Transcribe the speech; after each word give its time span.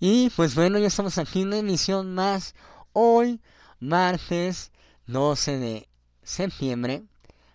Y 0.00 0.30
pues 0.30 0.54
bueno, 0.54 0.78
ya 0.78 0.86
estamos 0.86 1.18
aquí 1.18 1.42
en 1.42 1.48
una 1.48 1.58
emisión 1.58 2.14
más. 2.14 2.54
Hoy, 2.94 3.42
martes 3.80 4.72
12 5.06 5.58
de 5.58 5.88
septiembre, 6.22 7.04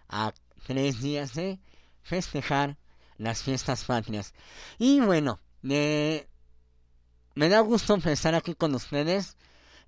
a 0.08 0.32
tres 0.68 1.02
días 1.02 1.34
de 1.34 1.60
festejar 2.04 2.78
las 3.18 3.42
fiestas 3.42 3.84
patrias. 3.84 4.36
Y 4.78 5.00
bueno, 5.00 5.40
me 5.64 6.28
da 7.36 7.62
gusto 7.62 7.96
estar 7.96 8.36
aquí 8.36 8.54
con 8.54 8.76
ustedes 8.76 9.38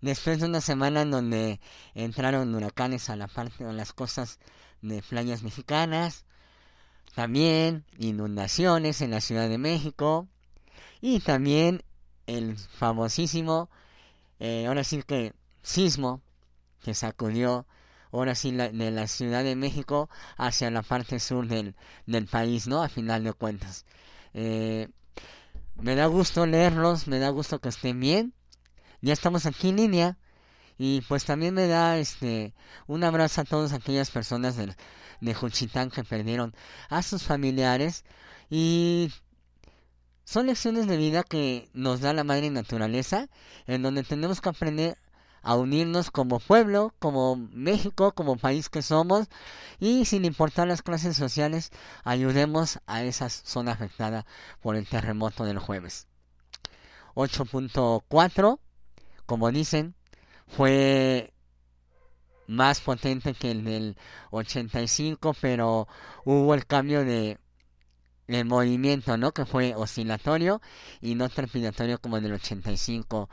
después 0.01 0.39
de 0.39 0.47
una 0.47 0.61
semana 0.61 1.03
en 1.03 1.11
donde 1.11 1.59
entraron 1.93 2.55
huracanes 2.55 3.11
a 3.11 3.15
la 3.15 3.27
parte 3.27 3.65
de 3.65 3.73
las 3.73 3.93
costas 3.93 4.39
de 4.81 5.03
playas 5.03 5.43
mexicanas, 5.43 6.25
también 7.13 7.85
inundaciones 7.99 9.01
en 9.01 9.11
la 9.11 9.21
Ciudad 9.21 9.47
de 9.47 9.59
México 9.59 10.27
y 11.01 11.19
también 11.19 11.83
el 12.27 12.57
famosísimo, 12.57 13.69
eh, 14.39 14.65
ahora 14.67 14.83
sí 14.83 15.01
que 15.03 15.33
sismo 15.63 16.21
que 16.83 16.93
sacudió 16.93 17.65
ahora 18.11 18.35
sí 18.35 18.51
de 18.51 18.91
la 18.91 19.07
Ciudad 19.07 19.43
de 19.43 19.55
México 19.55 20.09
hacia 20.37 20.71
la 20.71 20.81
parte 20.83 21.19
sur 21.19 21.47
del, 21.47 21.75
del 22.05 22.27
país, 22.27 22.67
¿no? 22.67 22.83
A 22.83 22.89
final 22.89 23.23
de 23.23 23.33
cuentas. 23.33 23.85
Eh, 24.33 24.89
me 25.75 25.95
da 25.95 26.07
gusto 26.07 26.45
leerlos, 26.45 27.07
me 27.07 27.19
da 27.19 27.29
gusto 27.29 27.59
que 27.59 27.69
estén 27.69 27.99
bien. 27.99 28.33
Ya 29.01 29.13
estamos 29.13 29.45
aquí 29.45 29.69
en 29.69 29.77
línea. 29.77 30.17
Y 30.79 31.01
pues 31.01 31.25
también 31.25 31.55
me 31.55 31.67
da 31.67 31.97
este 31.97 32.53
un 32.85 33.03
abrazo 33.03 33.41
a 33.41 33.45
todas 33.45 33.73
aquellas 33.73 34.11
personas 34.11 34.55
de, 34.57 34.75
de 35.21 35.33
Juchitán 35.33 35.89
que 35.89 36.03
perdieron 36.03 36.55
a 36.89 37.01
sus 37.01 37.23
familiares. 37.23 38.05
Y 38.49 39.11
son 40.27 40.47
lecciones 40.47 40.87
de 40.87 40.97
vida 40.97 41.23
que 41.23 41.69
nos 41.73 42.01
da 42.01 42.11
la 42.11 42.25
madre 42.25 42.49
naturaleza, 42.49 43.29
en 43.65 43.81
donde 43.81 44.03
tenemos 44.03 44.41
que 44.41 44.49
aprender 44.49 44.97
a 45.41 45.55
unirnos 45.55 46.11
como 46.11 46.41
pueblo, 46.41 46.93
como 46.99 47.37
México, 47.37 48.11
como 48.11 48.35
país 48.35 48.67
que 48.67 48.81
somos, 48.81 49.29
y 49.79 50.03
sin 50.03 50.25
importar 50.25 50.67
las 50.67 50.81
clases 50.81 51.15
sociales, 51.15 51.71
ayudemos 52.03 52.79
a 52.87 53.03
esa 53.03 53.29
zona 53.29 53.71
afectada 53.71 54.25
por 54.61 54.75
el 54.75 54.85
terremoto 54.85 55.45
del 55.45 55.59
jueves. 55.59 56.07
8.4, 57.15 58.59
como 59.25 59.49
dicen, 59.51 59.95
fue 60.45 61.33
más 62.47 62.81
potente 62.81 63.33
que 63.33 63.51
el 63.51 63.63
del 63.63 63.97
85, 64.31 65.33
pero 65.39 65.87
hubo 66.25 66.53
el 66.53 66.65
cambio 66.65 67.05
de 67.05 67.39
el 68.27 68.45
movimiento, 68.45 69.17
¿no? 69.17 69.31
Que 69.31 69.45
fue 69.45 69.73
oscilatorio 69.75 70.61
y 71.01 71.15
no 71.15 71.29
trepidatorio 71.29 71.99
como 71.99 72.17
en 72.17 72.25
el 72.25 72.33
85. 72.33 73.29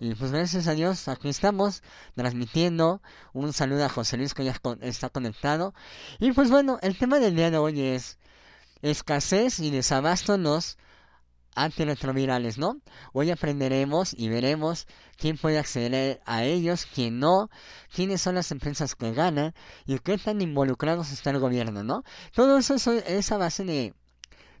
Y 0.00 0.14
pues 0.14 0.32
gracias 0.32 0.68
a 0.68 0.74
Dios, 0.74 1.08
aquí 1.08 1.28
estamos 1.28 1.82
transmitiendo. 2.14 3.02
Un 3.32 3.52
saludo 3.52 3.84
a 3.84 3.88
José 3.88 4.16
Luis 4.16 4.34
que 4.34 4.44
ya 4.44 4.54
está 4.80 5.10
conectado. 5.10 5.74
Y 6.18 6.32
pues 6.32 6.50
bueno, 6.50 6.78
el 6.82 6.96
tema 6.96 7.18
del 7.18 7.36
día 7.36 7.50
de 7.50 7.58
hoy 7.58 7.80
es 7.80 8.18
escasez 8.82 9.58
y 9.58 9.70
desabasto 9.70 10.38
los 10.38 10.78
antirretrovirales, 11.54 12.56
¿no? 12.56 12.80
Hoy 13.12 13.30
aprenderemos 13.32 14.14
y 14.16 14.28
veremos 14.28 14.86
quién 15.16 15.36
puede 15.36 15.58
acceder 15.58 16.20
a 16.24 16.44
ellos, 16.44 16.86
quién 16.94 17.18
no, 17.18 17.50
quiénes 17.92 18.20
son 18.20 18.36
las 18.36 18.52
empresas 18.52 18.94
que 18.94 19.12
ganan 19.12 19.54
y 19.84 19.98
qué 19.98 20.18
tan 20.18 20.40
involucrados 20.40 21.10
está 21.10 21.30
el 21.30 21.40
gobierno, 21.40 21.82
¿no? 21.82 22.04
Todo 22.32 22.58
eso 22.58 22.76
es 22.76 23.32
a 23.32 23.36
base 23.36 23.64
de 23.64 23.94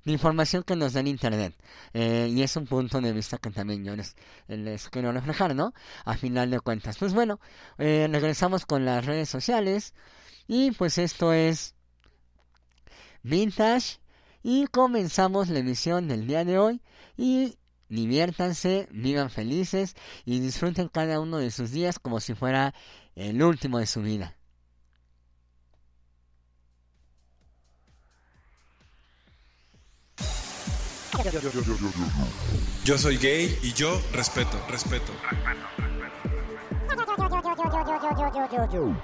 la 0.04 0.12
información 0.12 0.62
que 0.62 0.76
nos 0.76 0.92
da 0.92 1.00
el 1.00 1.08
Internet. 1.08 1.54
Eh, 1.92 2.28
y 2.30 2.42
es 2.42 2.56
un 2.56 2.66
punto 2.66 3.00
de 3.00 3.12
vista 3.12 3.38
que 3.38 3.50
también 3.50 3.84
yo 3.84 3.94
les, 3.96 4.88
quiero 4.90 5.12
reflejar, 5.12 5.54
¿no? 5.54 5.72
A 6.04 6.16
final 6.16 6.50
de 6.50 6.60
cuentas. 6.60 6.98
Pues 6.98 7.14
bueno, 7.14 7.40
eh, 7.78 8.08
regresamos 8.10 8.66
con 8.66 8.84
las 8.84 9.04
redes 9.04 9.28
sociales. 9.28 9.94
Y 10.46 10.70
pues 10.72 10.98
esto 10.98 11.32
es 11.32 11.74
Vintage. 13.22 14.00
Y 14.42 14.66
comenzamos 14.68 15.48
la 15.48 15.58
emisión 15.58 16.08
del 16.08 16.26
día 16.26 16.44
de 16.44 16.58
hoy. 16.58 16.80
Y 17.16 17.58
diviértanse, 17.88 18.88
vivan 18.90 19.30
felices 19.30 19.96
y 20.24 20.40
disfruten 20.40 20.88
cada 20.88 21.20
uno 21.20 21.38
de 21.38 21.50
sus 21.50 21.70
días 21.70 21.98
como 21.98 22.20
si 22.20 22.34
fuera 22.34 22.74
el 23.14 23.42
último 23.42 23.78
de 23.78 23.86
su 23.86 24.02
vida. 24.02 24.37
Yo 32.84 32.96
soy 32.96 33.18
gay 33.18 33.58
y 33.62 33.72
yo 33.72 34.00
respeto, 34.12 34.56
respeto. 34.68 35.12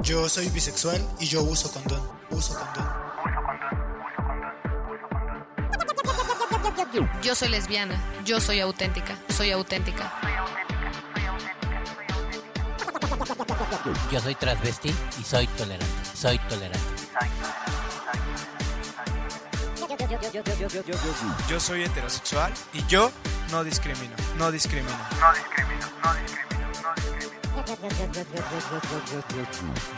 Yo 0.01 0.29
soy 0.29 0.49
bisexual 0.51 1.05
y 1.19 1.27
yo 1.27 1.43
uso 1.43 1.73
condón. 1.73 2.03
Uso 2.31 2.55
condón. 2.57 3.05
Yo 7.23 7.35
soy 7.35 7.49
lesbiana, 7.49 8.01
yo 8.25 8.41
soy 8.41 8.61
auténtica, 8.61 9.19
soy 9.29 9.51
auténtica. 9.51 10.13
Yo 14.13 14.21
soy 14.21 14.35
transvesti 14.37 14.95
y 15.21 15.25
soy 15.25 15.47
tolerante, 15.49 15.87
soy 16.15 16.39
tolerante. 16.49 17.64
Yo 21.49 21.61
soy 21.61 21.85
heterosexual 21.85 22.53
y 22.73 22.85
yo 22.87 23.13
no 23.51 23.63
discrimino, 23.63 24.17
no 24.37 24.51
discrimino. 24.51 24.97
No 25.21 25.33
discrimino, 25.33 25.87
no 26.03 26.15
discrimino, 26.15 26.69
no 26.83 26.95
discrimino. 26.95 27.35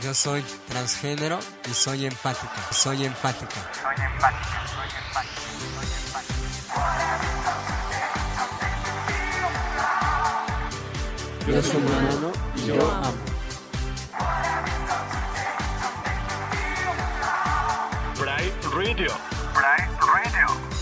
Yo 0.03 0.13
soy 0.13 0.45
transgénero 0.69 1.39
y 1.69 1.73
soy 1.73 2.07
empática, 2.07 2.73
soy 2.73 3.07
empática. 3.07 3.55
Soy 3.73 3.95
empática, 4.05 4.67
soy 4.69 4.89
empática, 5.07 5.41
soy 5.65 5.89
empática. 6.05 6.37
Yo 11.47 11.63
soy 11.63 11.77
humano 11.77 12.33
y 12.57 12.67
yo 12.67 12.91
amo. 12.93 13.37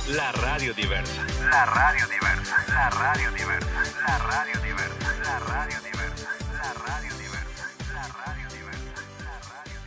Bright 0.07 0.37
Radio 0.37 0.43
la 0.43 0.43
radio 0.43 0.73
diversa. 0.75 1.25
La 1.51 1.65
radio 1.65 2.07
diversa. 2.09 2.55
La 2.69 2.89
radio 2.91 3.31
diversa. 3.31 3.71
La 4.05 4.19
radio 4.19 4.61
diversa. 4.61 5.09
La 5.23 5.39
radio 5.39 5.81
diversa. 5.81 6.29
La 6.61 6.73
radio 6.85 7.15
diversa. 7.17 7.73
La 7.93 8.07
radio 8.21 8.49
diversa. 8.51 9.01
La 9.25 9.39
radio 9.49 9.79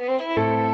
diversa. 0.00 0.71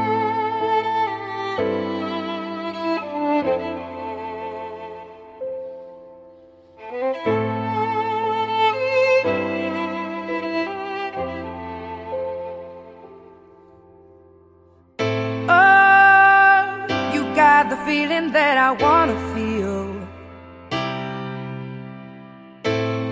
feeling 17.88 18.30
that 18.32 18.58
I 18.58 18.70
wanna 18.84 19.16
feel. 19.34 19.86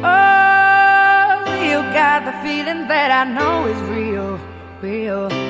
Oh, 0.04 1.36
you 1.68 1.78
got 2.00 2.26
the 2.26 2.34
feeling 2.44 2.86
that 2.86 3.10
I 3.10 3.24
know 3.36 3.66
is 3.72 3.80
real, 3.96 4.38
real. 4.82 5.45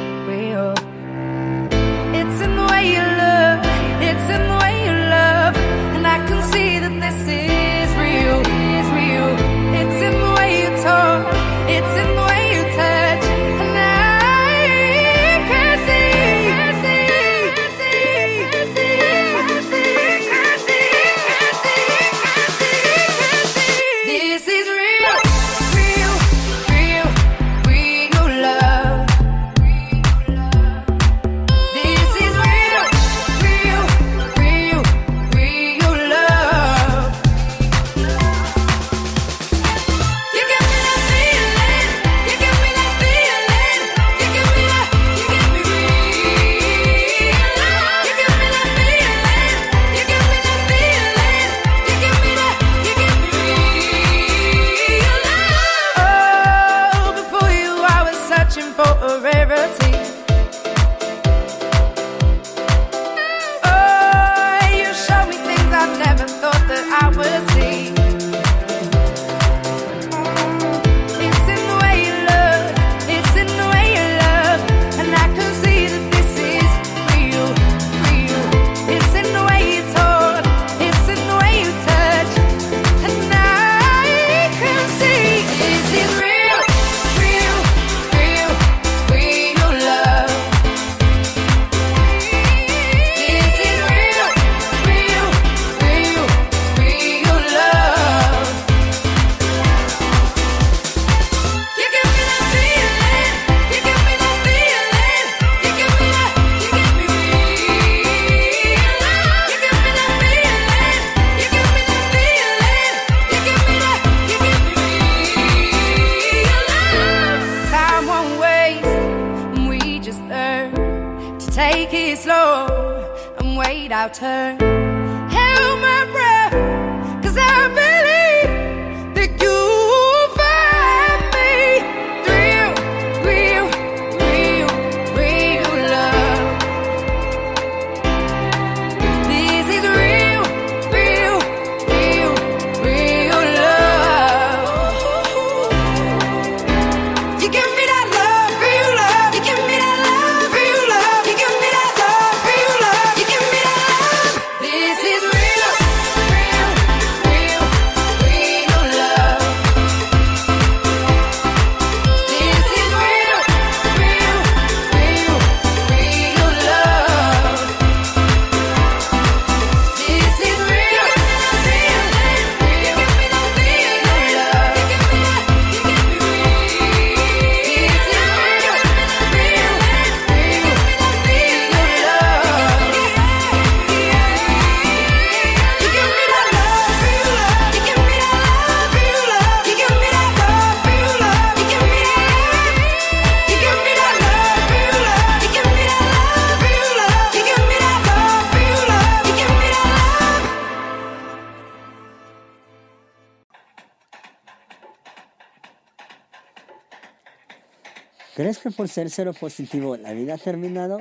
ser 208.88 209.11
cero 209.11 209.33
positivo, 209.38 209.97
¿la 209.97 210.12
vida 210.12 210.35
ha 210.35 210.38
terminado? 210.38 211.00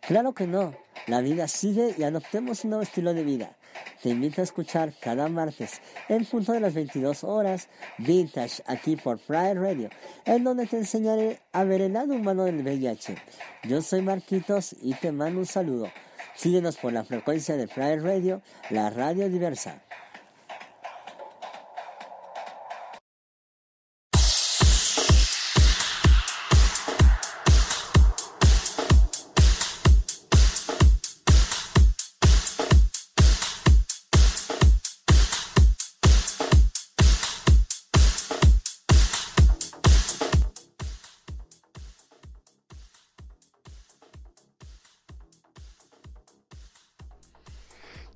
Claro 0.00 0.34
que 0.34 0.46
no, 0.46 0.74
la 1.06 1.20
vida 1.20 1.46
sigue 1.48 1.94
y 1.96 2.02
adoptemos 2.02 2.64
un 2.64 2.70
nuevo 2.70 2.82
estilo 2.82 3.14
de 3.14 3.22
vida. 3.22 3.56
Te 4.02 4.10
invito 4.10 4.40
a 4.40 4.44
escuchar 4.44 4.92
cada 5.00 5.28
martes, 5.28 5.80
en 6.08 6.24
punto 6.24 6.52
de 6.52 6.60
las 6.60 6.74
22 6.74 7.24
horas, 7.24 7.68
Vintage, 7.98 8.62
aquí 8.66 8.96
por 8.96 9.18
Pride 9.18 9.54
Radio, 9.54 9.90
en 10.24 10.44
donde 10.44 10.66
te 10.66 10.76
enseñaré 10.76 11.40
a 11.52 11.64
ver 11.64 11.80
el 11.80 11.92
lado 11.92 12.14
humano 12.14 12.44
del 12.44 12.62
VIH. 12.62 13.16
Yo 13.64 13.80
soy 13.80 14.02
Marquitos 14.02 14.74
y 14.82 14.94
te 14.94 15.12
mando 15.12 15.40
un 15.40 15.46
saludo. 15.46 15.90
Síguenos 16.34 16.76
por 16.76 16.92
la 16.92 17.04
frecuencia 17.04 17.56
de 17.56 17.68
Pride 17.68 18.00
Radio, 18.00 18.42
la 18.70 18.90
radio 18.90 19.28
diversa. 19.28 19.82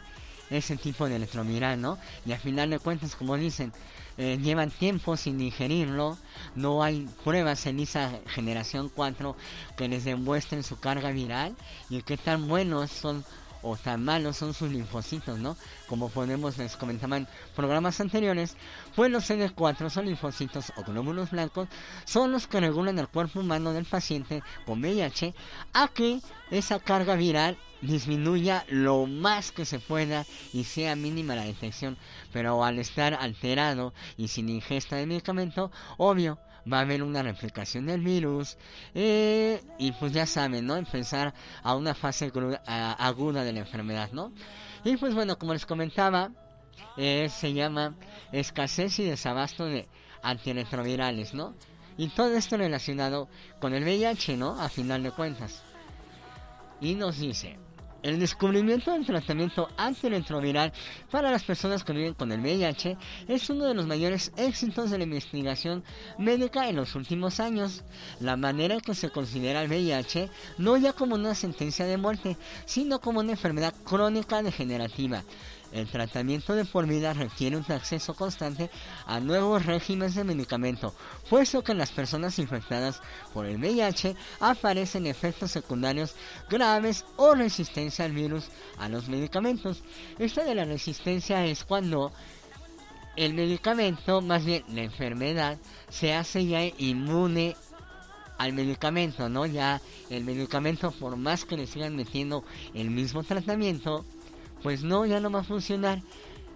ese 0.48 0.76
tipo 0.76 1.08
de 1.08 1.18
retroviral, 1.18 1.80
¿no? 1.80 1.98
Y 2.24 2.30
al 2.30 2.38
final 2.38 2.70
de 2.70 2.78
cuentas, 2.78 3.16
como 3.16 3.36
dicen, 3.36 3.72
eh, 4.18 4.38
llevan 4.42 4.70
tiempo 4.70 5.16
sin 5.16 5.38
digerirlo, 5.38 6.16
no 6.54 6.82
hay 6.82 7.08
pruebas 7.24 7.66
en 7.66 7.80
esa 7.80 8.10
generación 8.26 8.90
4 8.94 9.36
que 9.76 9.88
les 9.88 10.04
demuestren 10.04 10.62
su 10.62 10.78
carga 10.78 11.10
viral. 11.10 11.54
Y 11.90 12.02
qué 12.02 12.16
tan 12.16 12.48
buenos 12.48 12.90
son 12.90 13.24
o 13.66 13.76
tan 13.76 14.04
malos 14.04 14.36
son 14.36 14.54
sus 14.54 14.70
linfocitos, 14.70 15.38
¿no? 15.38 15.56
Como 15.88 16.08
podemos, 16.08 16.56
les 16.56 16.76
comentaba 16.76 17.16
en 17.16 17.26
programas 17.56 18.00
anteriores, 18.00 18.56
pues 18.94 19.10
los 19.10 19.28
CD4 19.28 19.90
son 19.90 20.06
linfocitos 20.06 20.72
o 20.76 20.84
glóbulos 20.84 21.32
blancos, 21.32 21.68
son 22.04 22.30
los 22.30 22.46
que 22.46 22.60
regulan 22.60 22.98
el 22.98 23.08
cuerpo 23.08 23.40
humano 23.40 23.72
del 23.72 23.84
paciente 23.84 24.42
con 24.64 24.80
VIH 24.80 25.34
a 25.72 25.88
que 25.88 26.20
esa 26.50 26.78
carga 26.78 27.16
viral 27.16 27.58
disminuya 27.82 28.64
lo 28.68 29.06
más 29.06 29.52
que 29.52 29.64
se 29.64 29.80
pueda 29.80 30.24
y 30.52 30.64
sea 30.64 30.96
mínima 30.96 31.34
la 31.34 31.44
detección, 31.44 31.98
pero 32.32 32.64
al 32.64 32.78
estar 32.78 33.14
alterado 33.14 33.92
y 34.16 34.28
sin 34.28 34.48
ingesta 34.48 34.96
de 34.96 35.06
medicamento, 35.06 35.70
obvio, 35.96 36.38
va 36.70 36.78
a 36.78 36.80
haber 36.82 37.02
una 37.02 37.22
replicación 37.22 37.86
del 37.86 38.00
virus 38.00 38.56
eh, 38.94 39.62
y 39.78 39.92
pues 39.92 40.12
ya 40.12 40.26
saben, 40.26 40.66
¿no? 40.66 40.76
Empezar 40.76 41.34
a 41.62 41.76
una 41.76 41.94
fase 41.94 42.32
aguda 42.66 43.44
de 43.44 43.52
la 43.52 43.60
enfermedad, 43.60 44.10
¿no? 44.12 44.32
Y 44.84 44.96
pues 44.96 45.14
bueno, 45.14 45.38
como 45.38 45.52
les 45.52 45.66
comentaba, 45.66 46.30
eh, 46.96 47.28
se 47.30 47.52
llama 47.52 47.94
escasez 48.32 48.98
y 48.98 49.04
desabasto 49.04 49.66
de 49.66 49.88
antirretrovirales, 50.22 51.34
¿no? 51.34 51.54
Y 51.98 52.08
todo 52.08 52.34
esto 52.36 52.56
relacionado 52.56 53.28
con 53.60 53.74
el 53.74 53.84
VIH, 53.84 54.36
¿no? 54.36 54.60
A 54.60 54.68
final 54.68 55.02
de 55.02 55.12
cuentas. 55.12 55.62
Y 56.80 56.94
nos 56.94 57.18
dice, 57.18 57.58
el 58.02 58.18
descubrimiento 58.18 58.92
del 58.92 59.06
tratamiento 59.06 59.68
antirretroviral 59.76 60.72
para 61.10 61.30
las 61.30 61.44
personas 61.44 61.84
que 61.84 61.92
viven 61.92 62.14
con 62.14 62.32
el 62.32 62.40
VIH 62.40 62.96
es 63.28 63.50
uno 63.50 63.64
de 63.64 63.74
los 63.74 63.86
mayores 63.86 64.32
éxitos 64.36 64.90
de 64.90 64.98
la 64.98 65.04
investigación 65.04 65.84
médica 66.18 66.68
en 66.68 66.76
los 66.76 66.94
últimos 66.94 67.40
años. 67.40 67.84
La 68.20 68.36
manera 68.36 68.74
en 68.74 68.80
que 68.80 68.94
se 68.94 69.10
considera 69.10 69.62
el 69.62 69.68
VIH 69.68 70.30
no 70.58 70.76
ya 70.76 70.92
como 70.92 71.14
una 71.14 71.34
sentencia 71.34 71.86
de 71.86 71.96
muerte, 71.96 72.36
sino 72.64 73.00
como 73.00 73.20
una 73.20 73.32
enfermedad 73.32 73.74
crónica 73.84 74.42
degenerativa. 74.42 75.22
El 75.76 75.88
tratamiento 75.88 76.54
de 76.54 76.64
por 76.64 76.86
vida 76.86 77.12
requiere 77.12 77.54
un 77.54 77.64
acceso 77.70 78.14
constante 78.14 78.70
a 79.04 79.20
nuevos 79.20 79.66
regímenes 79.66 80.14
de 80.14 80.24
medicamento, 80.24 80.94
puesto 81.28 81.62
que 81.62 81.72
en 81.72 81.78
las 81.78 81.90
personas 81.90 82.38
infectadas 82.38 83.02
por 83.34 83.44
el 83.44 83.58
VIH 83.58 84.16
aparecen 84.40 85.06
efectos 85.06 85.50
secundarios 85.50 86.14
graves 86.48 87.04
o 87.16 87.34
resistencia 87.34 88.06
al 88.06 88.12
virus 88.12 88.48
a 88.78 88.88
los 88.88 89.10
medicamentos. 89.10 89.82
Esta 90.18 90.44
de 90.44 90.54
la 90.54 90.64
resistencia 90.64 91.44
es 91.44 91.62
cuando 91.62 92.10
el 93.16 93.34
medicamento, 93.34 94.22
más 94.22 94.46
bien 94.46 94.64
la 94.68 94.80
enfermedad, 94.80 95.58
se 95.90 96.14
hace 96.14 96.46
ya 96.46 96.64
inmune 96.78 97.54
al 98.38 98.54
medicamento, 98.54 99.28
¿no? 99.28 99.44
Ya 99.44 99.82
el 100.08 100.24
medicamento, 100.24 100.90
por 100.90 101.16
más 101.16 101.44
que 101.44 101.58
le 101.58 101.66
sigan 101.66 101.96
metiendo 101.96 102.44
el 102.72 102.90
mismo 102.90 103.22
tratamiento, 103.24 104.06
pues 104.62 104.82
no, 104.82 105.06
ya 105.06 105.20
no 105.20 105.30
va 105.30 105.40
a 105.40 105.44
funcionar. 105.44 106.00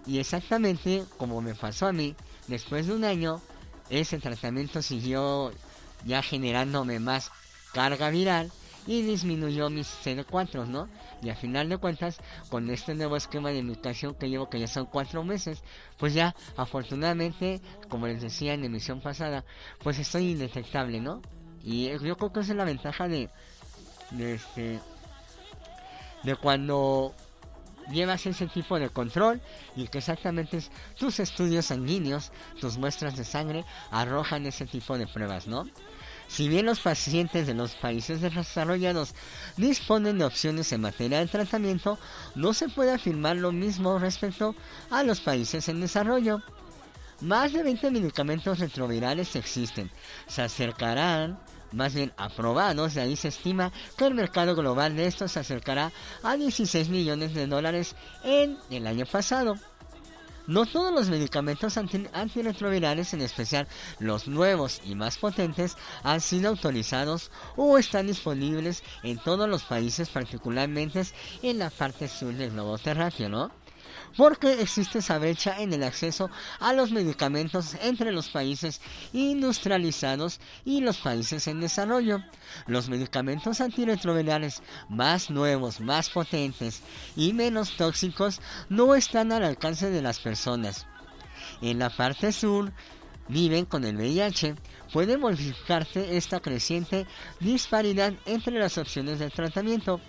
Y 0.05 0.19
exactamente 0.19 1.03
como 1.17 1.41
me 1.41 1.55
pasó 1.55 1.87
a 1.87 1.93
mí, 1.93 2.15
después 2.47 2.87
de 2.87 2.93
un 2.93 3.03
año, 3.03 3.41
ese 3.89 4.17
tratamiento 4.19 4.81
siguió 4.81 5.51
ya 6.05 6.23
generándome 6.23 6.99
más 6.99 7.31
carga 7.73 8.09
viral 8.09 8.51
y 8.87 9.03
disminuyó 9.03 9.69
mis 9.69 9.87
CD4, 10.03 10.65
¿no? 10.67 10.89
Y 11.21 11.29
a 11.29 11.35
final 11.35 11.69
de 11.69 11.77
cuentas, 11.77 12.17
con 12.49 12.69
este 12.69 12.95
nuevo 12.95 13.15
esquema 13.15 13.51
de 13.51 13.61
medicación 13.61 14.15
que 14.15 14.29
llevo, 14.29 14.49
que 14.49 14.59
ya 14.59 14.67
son 14.67 14.87
cuatro 14.87 15.23
meses, 15.23 15.63
pues 15.97 16.13
ya, 16.13 16.35
afortunadamente, 16.57 17.61
como 17.89 18.07
les 18.07 18.21
decía 18.21 18.53
en 18.53 18.61
la 18.61 18.65
emisión 18.67 19.01
pasada, 19.01 19.45
pues 19.83 19.99
estoy 19.99 20.31
indetectable, 20.31 20.99
¿no? 20.99 21.21
Y 21.63 21.89
yo 21.99 22.17
creo 22.17 22.33
que 22.33 22.39
esa 22.39 22.53
es 22.53 22.57
la 22.57 22.65
ventaja 22.65 23.07
de, 23.07 23.29
de 24.11 24.33
este, 24.33 24.79
de 26.23 26.35
cuando 26.35 27.13
llevas 27.91 28.25
ese 28.25 28.47
tipo 28.47 28.79
de 28.79 28.89
control 28.89 29.41
y 29.75 29.87
que 29.87 29.99
exactamente 29.99 30.57
es 30.57 30.71
tus 30.97 31.19
estudios 31.19 31.67
sanguíneos, 31.67 32.31
tus 32.59 32.77
muestras 32.77 33.15
de 33.15 33.23
sangre 33.23 33.65
arrojan 33.91 34.45
ese 34.45 34.65
tipo 34.65 34.97
de 34.97 35.07
pruebas, 35.07 35.47
¿no? 35.47 35.65
Si 36.27 36.47
bien 36.47 36.65
los 36.65 36.79
pacientes 36.79 37.45
de 37.45 37.53
los 37.53 37.75
países 37.75 38.21
desarrollados 38.21 39.13
disponen 39.57 40.17
de 40.17 40.23
opciones 40.23 40.71
en 40.71 40.79
materia 40.79 41.19
de 41.19 41.27
tratamiento, 41.27 41.99
no 42.35 42.53
se 42.53 42.69
puede 42.69 42.93
afirmar 42.93 43.35
lo 43.35 43.51
mismo 43.51 43.99
respecto 43.99 44.55
a 44.89 45.03
los 45.03 45.19
países 45.19 45.67
en 45.67 45.81
desarrollo. 45.81 46.41
Más 47.19 47.51
de 47.51 47.63
20 47.63 47.91
medicamentos 47.91 48.59
retrovirales 48.59 49.35
existen. 49.35 49.91
Se 50.27 50.41
acercarán, 50.41 51.37
más 51.71 51.93
bien 51.93 52.11
aprobados, 52.17 52.93
de 52.95 53.01
ahí 53.01 53.15
se 53.15 53.29
estima 53.29 53.71
que 53.97 54.05
el 54.05 54.13
mercado 54.13 54.55
global 54.55 54.95
de 54.95 55.07
estos 55.07 55.31
se 55.31 55.39
acercará 55.39 55.91
a 56.23 56.35
16 56.35 56.89
millones 56.89 57.33
de 57.33 57.47
dólares 57.47 57.95
en 58.23 58.57
el 58.69 58.87
año 58.87 59.05
pasado. 59.05 59.55
No 60.47 60.65
todos 60.65 60.91
los 60.91 61.07
medicamentos 61.07 61.77
anti- 61.77 62.07
antirretrovirales, 62.13 63.13
en 63.13 63.21
especial 63.21 63.67
los 63.99 64.27
nuevos 64.27 64.81
y 64.83 64.95
más 64.95 65.17
potentes, 65.17 65.77
han 66.03 66.19
sido 66.19 66.49
autorizados 66.49 67.29
o 67.55 67.77
están 67.77 68.07
disponibles 68.07 68.83
en 69.03 69.19
todos 69.19 69.47
los 69.47 69.63
países, 69.63 70.09
particularmente 70.09 71.03
en 71.43 71.59
la 71.59 71.69
parte 71.69 72.07
sur 72.07 72.33
del 72.33 72.51
globo 72.51 72.77
terráqueo, 72.79 73.29
¿no? 73.29 73.51
Porque 74.17 74.61
existe 74.61 74.99
esa 74.99 75.17
brecha 75.19 75.59
en 75.59 75.73
el 75.73 75.83
acceso 75.83 76.29
a 76.59 76.73
los 76.73 76.91
medicamentos 76.91 77.75
entre 77.81 78.11
los 78.11 78.29
países 78.29 78.81
industrializados 79.13 80.39
y 80.65 80.81
los 80.81 80.97
países 80.97 81.47
en 81.47 81.59
desarrollo. 81.61 82.23
Los 82.67 82.89
medicamentos 82.89 83.61
antirretrovirales 83.61 84.61
más 84.89 85.29
nuevos, 85.29 85.79
más 85.79 86.09
potentes 86.09 86.81
y 87.15 87.33
menos 87.33 87.77
tóxicos 87.77 88.41
no 88.69 88.95
están 88.95 89.31
al 89.31 89.43
alcance 89.43 89.89
de 89.89 90.01
las 90.01 90.19
personas. 90.19 90.87
En 91.61 91.79
la 91.79 91.89
parte 91.89 92.31
sur 92.31 92.71
viven 93.27 93.65
con 93.65 93.85
el 93.85 93.95
VIH. 93.95 94.55
Puede 94.91 95.17
modificarse 95.17 96.17
esta 96.17 96.39
creciente 96.41 97.07
disparidad 97.39 98.13
entre 98.25 98.59
las 98.59 98.77
opciones 98.77 99.19
de 99.19 99.29
tratamiento. 99.29 100.01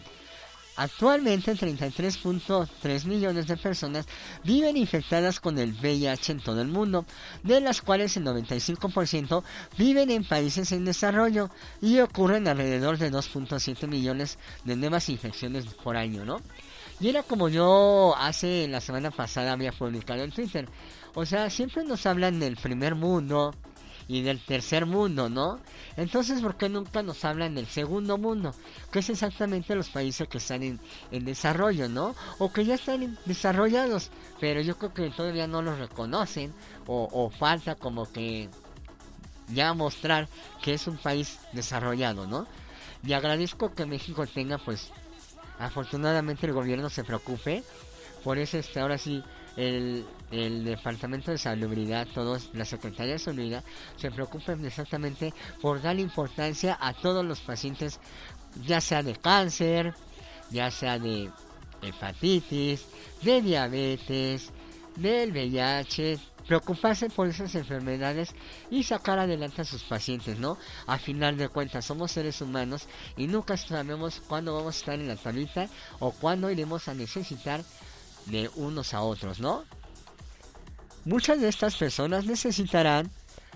Actualmente 0.77 1.55
33.3 1.55 3.05
millones 3.05 3.47
de 3.47 3.57
personas 3.59 4.07
viven 4.43 4.77
infectadas 4.77 5.39
con 5.39 5.59
el 5.59 5.75
VIH 5.75 6.33
en 6.33 6.41
todo 6.41 6.63
el 6.63 6.69
mundo, 6.69 7.05
de 7.43 7.61
las 7.61 7.83
cuales 7.83 8.17
el 8.17 8.25
95% 8.25 9.43
viven 9.77 10.11
en 10.11 10.25
países 10.25 10.73
en 10.73 10.87
desarrollo 10.87 11.51
y 11.83 12.01
ocurren 12.01 12.49
alrededor 12.49 12.97
de 12.97 13.13
2.7 13.13 13.87
millones 13.87 14.39
de 14.65 14.77
nuevas 14.77 15.11
infecciones 15.11 15.67
por 15.67 15.97
año, 15.97 16.25
¿no? 16.25 16.41
Y 17.01 17.09
era 17.09 17.23
como 17.23 17.49
yo 17.49 18.15
hace 18.17 18.67
la 18.69 18.81
semana 18.81 19.11
pasada 19.11 19.53
había 19.53 19.73
publicado 19.73 20.23
en 20.23 20.31
Twitter. 20.31 20.69
O 21.15 21.27
sea, 21.27 21.51
siempre 21.51 21.85
nos 21.85 22.07
hablan 22.07 22.41
del 22.41 22.57
primer 22.57 22.95
mundo 22.95 23.55
y 24.09 24.23
del 24.23 24.45
tercer 24.45 24.87
mundo, 24.87 25.29
¿no? 25.29 25.61
Entonces, 25.97 26.41
¿por 26.41 26.57
qué 26.57 26.69
nunca 26.69 27.03
nos 27.03 27.25
hablan 27.25 27.55
del 27.55 27.67
segundo 27.67 28.19
mundo? 28.19 28.55
Que 28.91 29.01
es 29.01 29.11
exactamente 29.11 29.75
los 29.75 29.91
países 29.91 30.29
que 30.29 30.39
están 30.39 30.63
en, 30.63 30.81
en 31.11 31.25
desarrollo, 31.25 31.89
¿no? 31.89 32.15
O 32.39 32.53
que 32.53 32.65
ya 32.65 32.75
están 32.75 33.19
desarrollados, 33.25 34.11
pero 34.41 34.61
yo 34.61 34.77
creo 34.79 34.95
que 34.95 35.11
todavía 35.11 35.47
no 35.47 35.63
los 35.63 35.79
reconocen 35.79 36.53
o, 36.87 37.09
o 37.13 37.31
falta 37.31 37.75
como 37.75 38.11
que 38.11 38.49
ya 39.49 39.75
mostrar 39.75 40.29
que 40.63 40.75
es 40.75 40.87
un 40.87 40.97
país 40.97 41.39
desarrollado, 41.53 42.27
¿no? 42.27 42.47
Y 43.05 43.13
agradezco 43.15 43.75
que 43.75 43.85
México 43.85 44.27
tenga, 44.27 44.59
pues, 44.59 44.91
afortunadamente 45.59 46.47
el 46.47 46.53
gobierno 46.53 46.89
se 46.91 47.05
preocupe 47.05 47.63
por 48.25 48.39
eso 48.39 48.59
este 48.59 48.81
ahora 48.81 48.99
sí 48.99 49.23
el, 49.57 50.07
el 50.33 50.65
departamento 50.65 51.31
de 51.31 51.39
salubridad 51.39 52.09
todos 52.13 52.51
la 52.55 52.65
secretaría 52.65 53.13
de 53.13 53.19
salubridad 53.19 53.65
se 53.97 54.11
preocupan 54.11 54.65
exactamente 54.65 55.33
por 55.61 55.81
dar 55.83 55.99
importancia 56.01 56.77
a 56.81 56.95
todos 56.95 57.25
los 57.25 57.41
pacientes 57.41 58.01
ya 58.65 58.81
sea 58.81 59.03
de 59.03 59.15
cáncer 59.15 59.95
ya 60.51 60.71
sea 60.71 60.99
de 60.99 61.31
hepatitis 61.83 62.87
de 63.23 63.43
diabetes 63.43 64.51
del 64.97 65.33
VIH 65.33 66.19
preocuparse 66.47 67.09
por 67.09 67.29
esas 67.29 67.55
enfermedades 67.55 68.35
y 68.71 68.83
sacar 68.83 69.19
adelante 69.19 69.63
a 69.63 69.65
sus 69.65 69.85
pacientes, 69.85 70.39
¿no? 70.39 70.59
A 70.87 70.99
final 70.99 71.37
de 71.37 71.49
cuentas, 71.49 71.85
somos 71.85 72.13
seres 72.13 72.41
humanos 72.41 72.89
y 73.17 73.27
nunca 73.27 73.57
sabemos 73.57 74.21
cuándo 74.27 74.55
vamos 74.55 74.75
a 74.75 74.79
estar 74.79 74.95
en 74.95 75.09
la 75.09 75.17
tablita 75.17 75.69
o 76.01 76.11
cuándo 76.11 76.51
iremos 76.51 76.89
a 76.89 76.95
necesitar 76.95 77.63
de 78.27 78.51
unos 78.57 78.95
a 78.95 79.03
otros, 79.03 79.41
¿no? 79.41 79.65
Muchas 81.05 81.41
de 81.41 81.49
estas 81.49 81.75
personas 81.75 82.27
necesitarán 82.27 83.11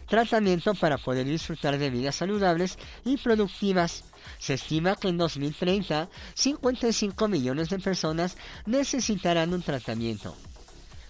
tratamiento 0.09 0.75
para 0.75 0.99
poder 0.99 1.27
disfrutar 1.27 1.79
de 1.79 1.91
vidas 1.91 2.17
saludables 2.17 2.77
y 3.05 3.17
productivas. 3.19 4.05
Se 4.39 4.55
estima 4.55 4.97
que 4.97 5.09
en 5.09 5.19
2030 5.19 6.09
55 6.35 7.29
millones 7.29 7.69
de 7.71 7.79
personas 7.79 8.37
necesitarán 8.67 9.53
un 9.55 9.63
tratamiento. 9.63 10.37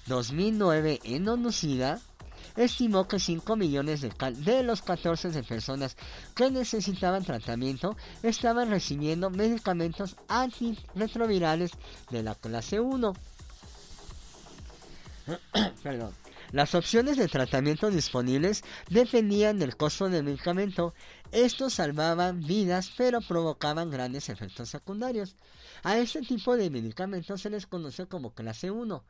2009 0.06 1.00
en 1.04 1.26
ONU-SIDA 1.26 2.00
estimó 2.56 3.08
que 3.08 3.18
5 3.18 3.56
millones 3.56 4.02
de, 4.02 4.12
de 4.36 4.62
los 4.62 4.82
14 4.82 5.30
de 5.30 5.42
personas 5.42 5.96
que 6.34 6.50
necesitaban 6.50 7.24
tratamiento 7.24 7.96
estaban 8.22 8.70
recibiendo 8.70 9.30
medicamentos 9.30 10.16
antirretrovirales 10.28 11.72
de 12.10 12.22
la 12.22 12.34
clase 12.34 12.78
1. 12.78 13.14
Perdón. 15.82 16.25
Las 16.52 16.74
opciones 16.74 17.16
de 17.16 17.28
tratamiento 17.28 17.90
disponibles 17.90 18.62
dependían 18.88 19.58
del 19.58 19.76
costo 19.76 20.08
del 20.08 20.24
medicamento. 20.24 20.94
Estos 21.32 21.74
salvaban 21.74 22.40
vidas 22.40 22.92
pero 22.96 23.20
provocaban 23.20 23.90
grandes 23.90 24.28
efectos 24.28 24.68
secundarios. 24.68 25.36
A 25.82 25.98
este 25.98 26.20
tipo 26.22 26.56
de 26.56 26.70
medicamentos 26.70 27.40
se 27.40 27.50
les 27.50 27.66
conoce 27.66 28.06
como 28.06 28.32
clase 28.34 28.70
1. 28.70 29.04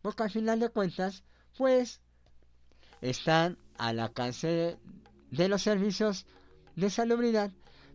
Porque 0.00 0.22
al 0.22 0.30
final 0.30 0.58
de 0.58 0.70
cuentas, 0.70 1.22
pues, 1.56 2.00
están 3.02 3.58
al 3.78 4.00
alcance 4.00 4.78
de, 5.30 5.48
los 5.48 5.62
servicios 5.62 6.26
de 6.76 6.88
salubridad, 6.88 7.50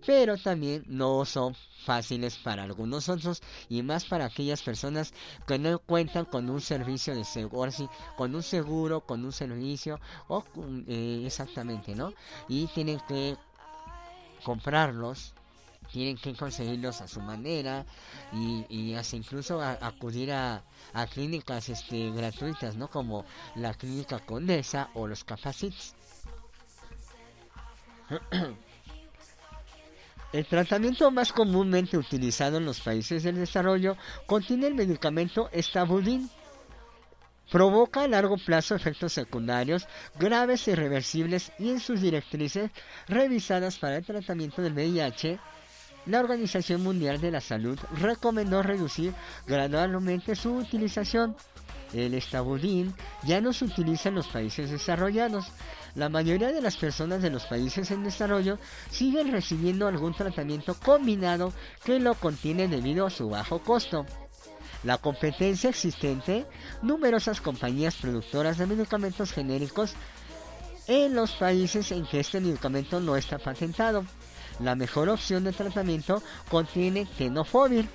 pero 0.05 0.37
también 0.37 0.83
no 0.87 1.25
son 1.25 1.55
fáciles 1.85 2.37
para 2.37 2.63
algunos 2.63 3.09
otros 3.09 3.41
y 3.69 3.81
más 3.81 4.05
para 4.05 4.25
aquellas 4.25 4.61
personas 4.61 5.13
que 5.47 5.57
no 5.57 5.79
cuentan 5.79 6.25
con 6.25 6.49
un 6.49 6.61
servicio 6.61 7.15
de 7.15 7.23
seguro, 7.23 7.71
con 8.15 8.35
un 8.35 8.43
seguro, 8.43 9.01
con 9.01 9.23
un 9.25 9.31
servicio 9.31 9.99
o 10.27 10.43
eh, 10.87 11.23
exactamente, 11.25 11.95
¿no? 11.95 12.13
Y 12.47 12.67
tienen 12.67 12.99
que 13.07 13.37
comprarlos 14.43 15.33
tienen 15.91 16.17
que 16.17 16.33
conseguirlos 16.35 16.99
a 16.99 17.07
su 17.07 17.21
manera 17.21 17.85
y, 18.33 18.93
hasta 18.93 19.15
incluso 19.15 19.61
acudir 19.61 20.33
a, 20.33 20.61
a 20.93 21.07
clínicas 21.07 21.69
este, 21.69 22.11
gratuitas, 22.11 22.75
¿no? 22.75 22.89
Como 22.89 23.23
la 23.55 23.73
clínica 23.73 24.19
Condesa 24.19 24.89
o 24.95 25.07
los 25.07 25.23
Capacits. 25.23 25.95
El 30.37 30.45
tratamiento 30.45 31.09
más 31.09 31.33
comúnmente 31.33 31.97
utilizado 31.97 32.57
en 32.57 32.65
los 32.65 32.79
países 32.79 33.23
del 33.23 33.37
desarrollo 33.37 33.97
contiene 34.27 34.67
el 34.67 34.75
medicamento 34.75 35.49
Estabudin. 35.51 36.29
Provoca 37.51 38.03
a 38.03 38.07
largo 38.07 38.37
plazo 38.37 38.75
efectos 38.75 39.13
secundarios 39.13 39.87
graves 40.19 40.67
e 40.67 40.73
irreversibles 40.73 41.51
y 41.57 41.71
en 41.71 41.79
sus 41.79 42.01
directrices 42.01 42.69
revisadas 43.07 43.79
para 43.79 43.97
el 43.97 44.05
tratamiento 44.05 44.61
del 44.61 44.73
VIH, 44.73 45.39
la 46.05 46.19
Organización 46.19 46.83
Mundial 46.83 47.19
de 47.19 47.31
la 47.31 47.41
Salud 47.41 47.79
recomendó 47.99 48.61
reducir 48.61 49.15
gradualmente 49.47 50.35
su 50.35 50.53
utilización. 50.53 51.35
El 51.93 52.13
estabudín 52.13 52.93
ya 53.23 53.41
no 53.41 53.53
se 53.53 53.65
utiliza 53.65 54.09
en 54.09 54.15
los 54.15 54.27
países 54.27 54.69
desarrollados. 54.69 55.51
La 55.95 56.09
mayoría 56.09 56.51
de 56.51 56.61
las 56.61 56.77
personas 56.77 57.21
de 57.21 57.29
los 57.29 57.45
países 57.45 57.89
en 57.91 58.03
desarrollo 58.03 58.59
siguen 58.91 59.31
recibiendo 59.31 59.87
algún 59.87 60.13
tratamiento 60.13 60.75
combinado 60.75 61.53
que 61.83 61.99
lo 61.99 62.13
contiene 62.15 62.67
debido 62.67 63.05
a 63.05 63.09
su 63.09 63.29
bajo 63.29 63.59
costo. 63.59 64.05
La 64.83 64.97
competencia 64.99 65.69
existente, 65.69 66.45
numerosas 66.81 67.41
compañías 67.41 67.95
productoras 67.95 68.57
de 68.57 68.67
medicamentos 68.67 69.31
genéricos 69.31 69.95
en 70.87 71.15
los 71.15 71.31
países 71.33 71.91
en 71.91 72.05
que 72.05 72.19
este 72.19 72.39
medicamento 72.39 72.99
no 72.99 73.15
está 73.15 73.39
patentado. 73.39 74.05
La 74.59 74.75
mejor 74.75 75.09
opción 75.09 75.43
de 75.43 75.51
tratamiento 75.51 76.21
contiene 76.49 77.07
tenofovir 77.17 77.87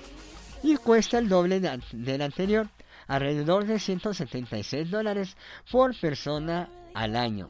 y 0.61 0.77
cuesta 0.77 1.17
el 1.17 1.27
doble 1.27 1.59
del 1.59 2.21
anterior, 2.21 2.69
alrededor 3.07 3.65
de 3.65 3.79
176 3.79 4.89
dólares 4.89 5.37
por 5.71 5.99
persona 5.99 6.69
al 6.93 7.15
año. 7.15 7.49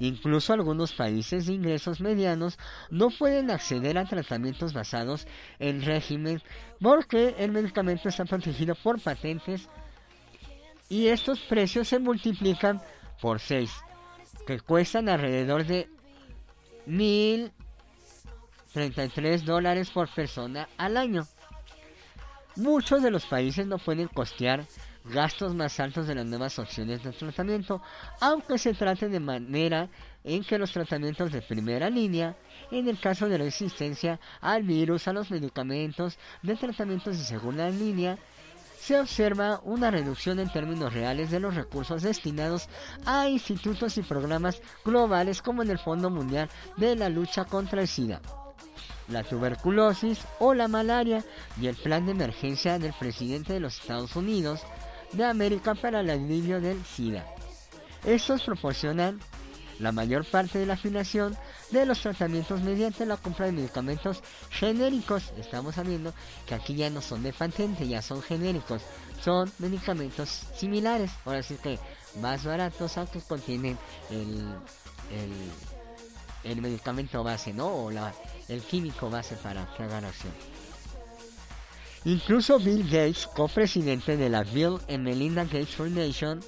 Incluso 0.00 0.52
algunos 0.54 0.92
países 0.92 1.46
de 1.46 1.52
ingresos 1.52 2.00
medianos 2.00 2.58
no 2.90 3.10
pueden 3.10 3.50
acceder 3.50 3.98
a 3.98 4.06
tratamientos 4.06 4.72
basados 4.72 5.26
en 5.58 5.82
régimen 5.82 6.42
porque 6.80 7.34
el 7.38 7.52
medicamento 7.52 8.08
está 8.08 8.24
protegido 8.24 8.74
por 8.74 8.98
patentes 8.98 9.68
y 10.88 11.08
estos 11.08 11.40
precios 11.40 11.88
se 11.88 11.98
multiplican 11.98 12.80
por 13.20 13.40
6, 13.40 13.70
que 14.46 14.60
cuestan 14.60 15.10
alrededor 15.10 15.66
de 15.66 15.90
1.033 16.86 19.42
dólares 19.42 19.90
por 19.90 20.08
persona 20.08 20.66
al 20.78 20.96
año. 20.96 21.26
Muchos 22.56 23.02
de 23.02 23.10
los 23.10 23.26
países 23.26 23.66
no 23.66 23.78
pueden 23.78 24.08
costear 24.08 24.66
gastos 25.04 25.54
más 25.54 25.78
altos 25.80 26.06
de 26.06 26.14
las 26.14 26.26
nuevas 26.26 26.58
opciones 26.58 27.02
de 27.02 27.12
tratamiento, 27.12 27.80
aunque 28.20 28.58
se 28.58 28.74
trate 28.74 29.08
de 29.08 29.20
manera 29.20 29.88
en 30.24 30.44
que 30.44 30.58
los 30.58 30.72
tratamientos 30.72 31.32
de 31.32 31.42
primera 31.42 31.88
línea, 31.88 32.36
en 32.70 32.88
el 32.88 33.00
caso 33.00 33.28
de 33.28 33.38
resistencia 33.38 34.20
al 34.40 34.64
virus, 34.64 35.08
a 35.08 35.12
los 35.12 35.30
medicamentos, 35.30 36.18
de 36.42 36.56
tratamientos 36.56 37.18
de 37.18 37.24
segunda 37.24 37.70
línea, 37.70 38.18
se 38.78 38.98
observa 38.98 39.60
una 39.62 39.90
reducción 39.90 40.40
en 40.40 40.50
términos 40.50 40.92
reales 40.92 41.30
de 41.30 41.38
los 41.38 41.54
recursos 41.54 42.02
destinados 42.02 42.68
a 43.06 43.28
institutos 43.28 43.96
y 43.96 44.02
programas 44.02 44.60
globales 44.84 45.40
como 45.40 45.62
en 45.62 45.70
el 45.70 45.78
Fondo 45.78 46.10
Mundial 46.10 46.48
de 46.78 46.96
la 46.96 47.08
Lucha 47.08 47.44
contra 47.44 47.82
el 47.82 47.88
SIDA 47.88 48.20
la 49.10 49.24
tuberculosis 49.24 50.20
o 50.38 50.54
la 50.54 50.68
malaria 50.68 51.24
y 51.60 51.66
el 51.66 51.76
plan 51.76 52.06
de 52.06 52.12
emergencia 52.12 52.78
del 52.78 52.92
presidente 52.92 53.52
de 53.52 53.60
los 53.60 53.80
Estados 53.80 54.16
Unidos 54.16 54.60
de 55.12 55.24
América 55.24 55.74
para 55.74 56.00
el 56.00 56.10
alivio 56.10 56.60
del 56.60 56.84
SIDA. 56.84 57.26
Estos 58.04 58.42
proporcionan 58.42 59.20
la 59.78 59.92
mayor 59.92 60.24
parte 60.24 60.58
de 60.58 60.66
la 60.66 60.74
afinación 60.74 61.36
de 61.70 61.86
los 61.86 62.00
tratamientos 62.00 62.60
mediante 62.60 63.06
la 63.06 63.16
compra 63.16 63.46
de 63.46 63.52
medicamentos 63.52 64.22
genéricos. 64.50 65.32
Estamos 65.38 65.74
sabiendo 65.74 66.12
que 66.46 66.54
aquí 66.54 66.74
ya 66.74 66.90
no 66.90 67.00
son 67.00 67.22
de 67.22 67.32
patente, 67.32 67.88
ya 67.88 68.02
son 68.02 68.22
genéricos. 68.22 68.82
Son 69.22 69.50
medicamentos 69.58 70.46
similares, 70.56 71.10
ahora 71.24 71.42
sí 71.42 71.56
que 71.62 71.78
más 72.20 72.44
baratos, 72.44 72.96
aunque 72.96 73.20
contienen 73.20 73.78
el, 74.10 74.54
el, 75.10 76.50
el 76.50 76.60
medicamento 76.62 77.22
base, 77.22 77.52
¿no? 77.52 77.68
O 77.68 77.90
la, 77.90 78.12
el 78.50 78.60
químico 78.62 79.08
base 79.08 79.36
para 79.36 79.66
que 79.74 79.84
hagan 79.84 80.04
acción. 80.04 80.32
Incluso 82.04 82.58
Bill 82.58 82.84
Gates, 82.84 83.26
copresidente 83.26 84.16
de 84.16 84.30
la 84.30 84.42
Bill 84.42 84.78
and 84.88 85.00
Melinda 85.00 85.44
Gates 85.44 85.76
Foundation, 85.76 86.40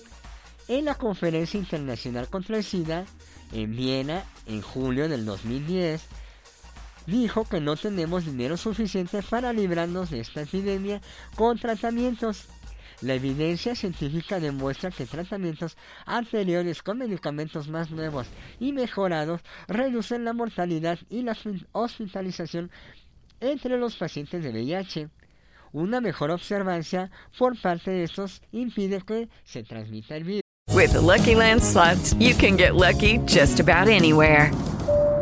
en 0.68 0.86
la 0.86 0.94
Conferencia 0.94 1.58
Internacional 1.58 2.28
contra 2.28 2.56
el 2.56 2.64
SIDA 2.64 3.04
en 3.52 3.76
Viena 3.76 4.24
en 4.46 4.62
julio 4.62 5.08
del 5.08 5.24
2010, 5.24 6.02
dijo 7.06 7.44
que 7.44 7.60
no 7.60 7.76
tenemos 7.76 8.24
dinero 8.24 8.56
suficiente 8.56 9.22
para 9.22 9.52
librarnos 9.52 10.10
de 10.10 10.20
esta 10.20 10.42
epidemia 10.42 11.00
con 11.36 11.58
tratamientos. 11.58 12.46
La 13.02 13.14
evidencia 13.14 13.74
científica 13.74 14.38
demuestra 14.38 14.90
que 14.90 15.06
tratamientos 15.06 15.76
anteriores 16.06 16.82
con 16.82 16.98
medicamentos 16.98 17.68
más 17.68 17.90
nuevos 17.90 18.28
y 18.60 18.72
mejorados 18.72 19.40
reducen 19.66 20.24
la 20.24 20.32
mortalidad 20.32 20.98
y 21.10 21.22
la 21.22 21.32
hospi- 21.34 21.66
hospitalización 21.72 22.70
entre 23.40 23.76
los 23.76 23.96
pacientes 23.96 24.44
de 24.44 24.50
VIH. 24.50 25.08
Una 25.72 26.00
mejor 26.00 26.30
observancia 26.30 27.10
por 27.38 27.60
parte 27.60 27.90
de 27.90 28.04
estos 28.04 28.40
impide 28.52 29.00
que 29.00 29.28
se 29.44 29.64
transmita 29.64 30.16
el 30.16 30.24
virus. 30.24 30.42
With 30.72 30.92
the 30.92 31.00
Lucky 31.00 31.34
Land 31.34 31.62
you 32.20 32.34
can 32.36 32.56
get 32.56 32.74
lucky 32.76 33.18
just 33.26 33.58
about 33.58 33.88
anywhere. 33.88 34.50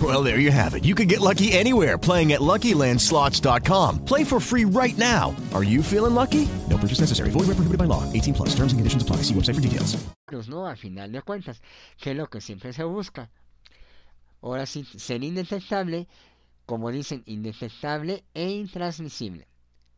Well, 0.00 0.22
there 0.22 0.38
you 0.38 0.52
have 0.52 0.74
it. 0.76 0.84
You 0.84 0.94
can 0.94 1.08
get 1.08 1.20
lucky 1.20 1.50
anywhere 1.52 1.98
playing 1.98 2.32
at 2.32 2.40
LuckyLandSlots.com. 2.40 4.04
Play 4.04 4.22
for 4.22 4.38
free 4.38 4.64
right 4.64 4.96
now. 4.96 5.34
Are 5.54 5.64
you 5.64 5.82
feeling 5.82 6.14
lucky? 6.14 6.48
No 6.68 6.76
purchase 6.78 7.00
necessary. 7.00 7.30
Void 7.30 7.48
where 7.48 7.58
prohibited 7.58 7.78
by 7.78 7.86
law. 7.86 8.04
18 8.12 8.34
plus. 8.34 8.50
Terms 8.50 8.72
and 8.72 8.78
conditions 8.78 9.02
apply. 9.02 9.22
See 9.22 9.34
website 9.34 9.56
for 9.56 9.60
details. 9.60 9.96
¿no? 10.48 10.66
Al 10.66 10.76
final 10.76 11.10
de 11.10 11.22
cuentas, 11.22 11.62
que 11.98 12.14
lo 12.14 12.28
que 12.28 12.40
siempre 12.40 12.72
se 12.72 12.84
busca. 12.84 13.30
Ahora 14.42 14.66
sí, 14.66 14.84
ser 14.84 15.24
indetectable, 15.24 16.06
como 16.66 16.90
dicen, 16.92 17.22
indetectable 17.26 18.24
e 18.34 18.50
intransmisible. 18.50 19.48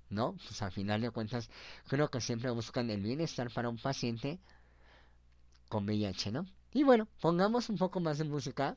¿No? 0.09 0.33
Pues 0.33 0.63
al 0.63 0.73
final 0.73 1.01
de 1.01 1.11
cuentas, 1.11 1.51
creo 1.89 2.11
que 2.11 2.21
siempre 2.21 2.51
buscan 2.51 2.91
el 2.91 3.03
bienestar 3.03 3.51
para 3.53 3.69
un 3.69 3.77
paciente 3.77 4.41
con 5.69 5.85
VIH, 5.85 6.33
¿no? 6.33 6.47
Y 6.73 6.83
bueno, 6.85 7.07
pongamos 7.21 7.69
un 7.69 7.77
poco 7.77 8.01
más 8.01 8.19
de 8.19 8.25
música. 8.25 8.77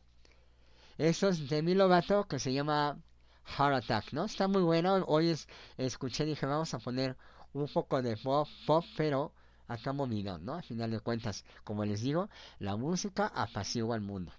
Esto 0.98 1.30
es 1.30 1.50
Demi 1.50 1.74
Lovato, 1.74 2.26
que 2.28 2.38
se 2.38 2.54
llama 2.54 3.00
Heart 3.46 3.84
Attack, 3.84 4.14
¿no? 4.14 4.26
Está 4.26 4.48
muy 4.48 4.62
bueno. 4.62 5.04
Hoy 5.08 5.30
es, 5.30 5.48
escuché, 5.78 6.26
dije, 6.26 6.46
vamos 6.46 6.74
a 6.74 6.80
poner 6.80 7.18
un 7.54 7.68
poco 7.68 8.02
de 8.02 8.16
pop, 8.18 8.48
pop 8.68 8.86
pero 8.96 9.34
acá 9.68 9.92
movido, 9.92 10.38
¿no? 10.38 10.56
Al 10.56 10.64
final 10.64 10.92
de 10.92 11.00
cuentas, 11.00 11.46
como 11.64 11.84
les 11.84 12.02
digo, 12.02 12.30
la 12.60 12.76
música 12.76 13.32
apacigua 13.34 13.96
al 13.96 14.02
mundo. 14.02 14.32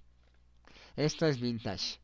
Esto 0.97 1.27
es 1.27 1.41
vintage. 1.41 1.99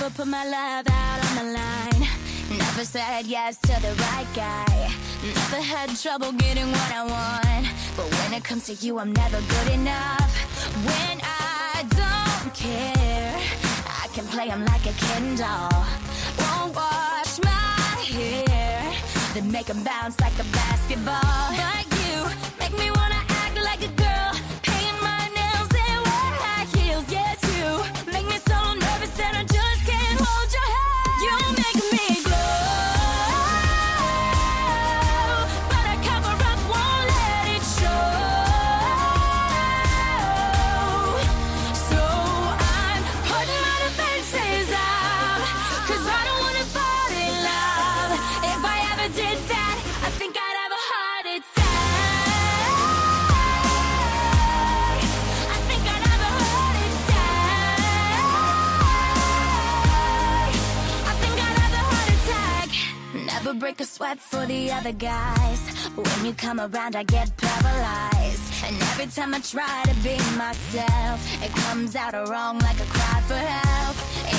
Never 0.00 0.14
put 0.14 0.28
my 0.28 0.44
love 0.44 0.86
out 0.88 1.18
on 1.26 1.34
the 1.34 1.52
line. 1.58 2.08
Never 2.56 2.84
said 2.84 3.26
yes 3.26 3.56
to 3.62 3.74
the 3.82 3.92
right 4.00 4.28
guy. 4.32 4.92
Never 5.24 5.60
had 5.60 5.88
trouble 5.96 6.30
getting 6.30 6.70
what 6.70 6.92
I 6.92 7.02
want. 7.02 7.66
But 7.96 8.06
when 8.06 8.32
it 8.32 8.44
comes 8.44 8.66
to 8.66 8.74
you, 8.74 9.00
I'm 9.00 9.12
never 9.12 9.40
good 9.40 9.72
enough. 9.72 10.30
When 10.86 11.18
I 11.20 11.84
don't 11.90 12.54
care, 12.54 13.40
I 14.04 14.06
can 14.14 14.24
play 14.28 14.48
'em 14.50 14.64
like 14.66 14.86
a 14.86 14.92
Ken 14.92 15.34
doll. 15.34 15.84
Won't 16.38 16.76
wash 16.76 17.34
my 17.42 17.98
hair, 18.14 18.94
then 19.34 19.50
make 19.50 19.68
'em 19.68 19.82
bounce 19.82 20.20
like 20.20 20.38
a 20.38 20.46
basketball. 20.60 21.48
But 21.60 21.86
you 21.98 22.14
make 22.60 22.74
me 22.78 22.88
wanna 22.92 23.22
act 23.42 23.56
like 23.68 23.82
a 23.82 23.92
girl, 24.02 24.17
sweat 64.08 64.20
for 64.20 64.46
the 64.46 64.70
other 64.72 64.92
guys. 64.92 65.60
When 65.94 66.26
you 66.26 66.32
come 66.32 66.60
around, 66.60 66.96
I 66.96 67.02
get 67.02 67.30
paralyzed. 67.36 68.64
And 68.64 68.76
every 68.90 69.06
time 69.06 69.34
I 69.34 69.40
try 69.40 69.82
to 69.84 69.94
be 70.02 70.16
myself, 70.36 71.18
it 71.42 71.52
comes 71.52 71.94
out 71.96 72.14
wrong 72.14 72.58
like 72.60 72.80
a 72.80 72.88
cry 72.96 73.20
for 73.28 73.34
help. 73.34 73.96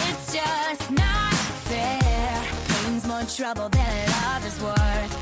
It's 0.07 0.33
just 0.33 0.91
not 0.91 1.33
fair. 1.69 2.43
Pain's 2.67 3.05
more 3.05 3.23
trouble 3.23 3.69
than 3.69 4.07
love 4.23 4.45
is 4.45 4.59
worth. 4.61 5.13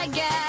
I 0.00 0.08
guess 0.08 0.41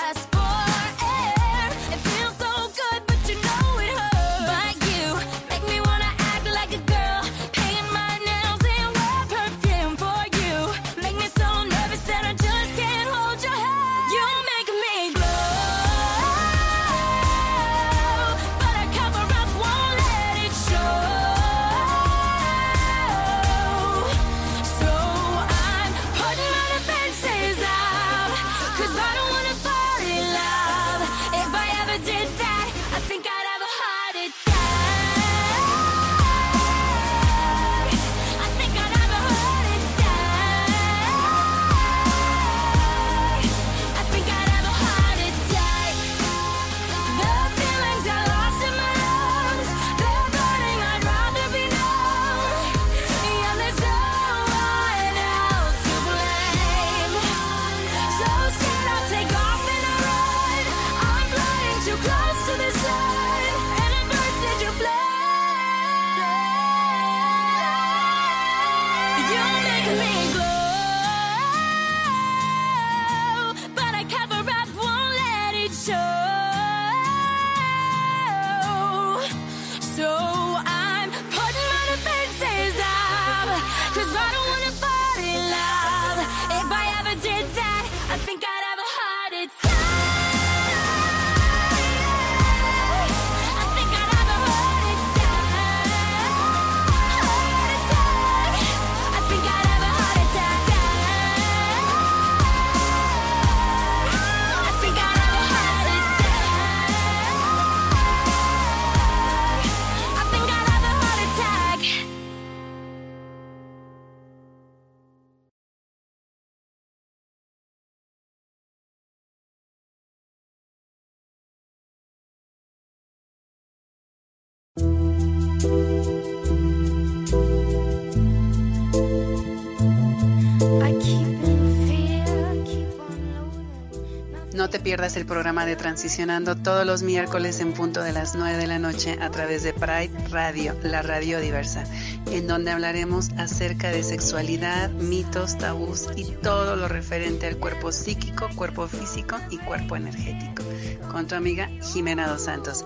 te 134.73 134.79
pierdas 134.79 135.15
el 135.17 135.27
programa 135.27 135.67
de 135.67 135.75
Transicionando 135.75 136.55
todos 136.55 136.83
los 136.83 137.03
miércoles 137.03 137.59
en 137.59 137.73
punto 137.73 138.01
de 138.01 138.11
las 138.11 138.33
9 138.33 138.57
de 138.57 138.65
la 138.65 138.79
noche 138.79 139.19
a 139.21 139.29
través 139.29 139.61
de 139.61 139.71
Pride 139.71 140.09
Radio, 140.31 140.75
la 140.81 141.03
radio 141.03 141.39
diversa, 141.39 141.83
en 142.31 142.47
donde 142.47 142.71
hablaremos 142.71 143.29
acerca 143.37 143.91
de 143.91 144.01
sexualidad, 144.01 144.89
mitos, 144.89 145.59
tabús 145.59 146.07
y 146.15 146.31
todo 146.41 146.75
lo 146.75 146.87
referente 146.87 147.45
al 147.45 147.57
cuerpo 147.57 147.91
psíquico, 147.91 148.49
cuerpo 148.55 148.87
físico 148.87 149.37
y 149.51 149.59
cuerpo 149.59 149.95
energético. 149.95 150.63
Con 151.11 151.27
tu 151.27 151.35
amiga 151.35 151.69
Jimena 151.93 152.27
Dos 152.27 152.41
Santos. 152.41 152.83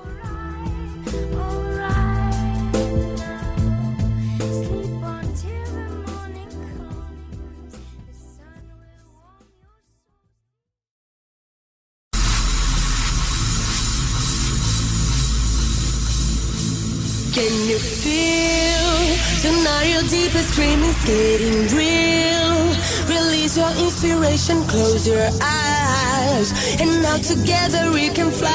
You 17.77 17.83
feel 17.83 18.97
tonight 19.41 19.85
your 19.85 20.01
deepest 20.09 20.53
dream 20.55 20.81
is 20.81 20.97
getting 21.05 21.67
real? 21.77 22.73
Release 23.07 23.55
your 23.57 23.69
inspiration, 23.69 24.63
close 24.63 25.07
your 25.07 25.29
eyes, 25.41 26.51
and 26.81 27.01
now 27.03 27.17
together 27.17 27.91
we 27.91 28.09
can 28.09 28.31
fly. 28.31 28.49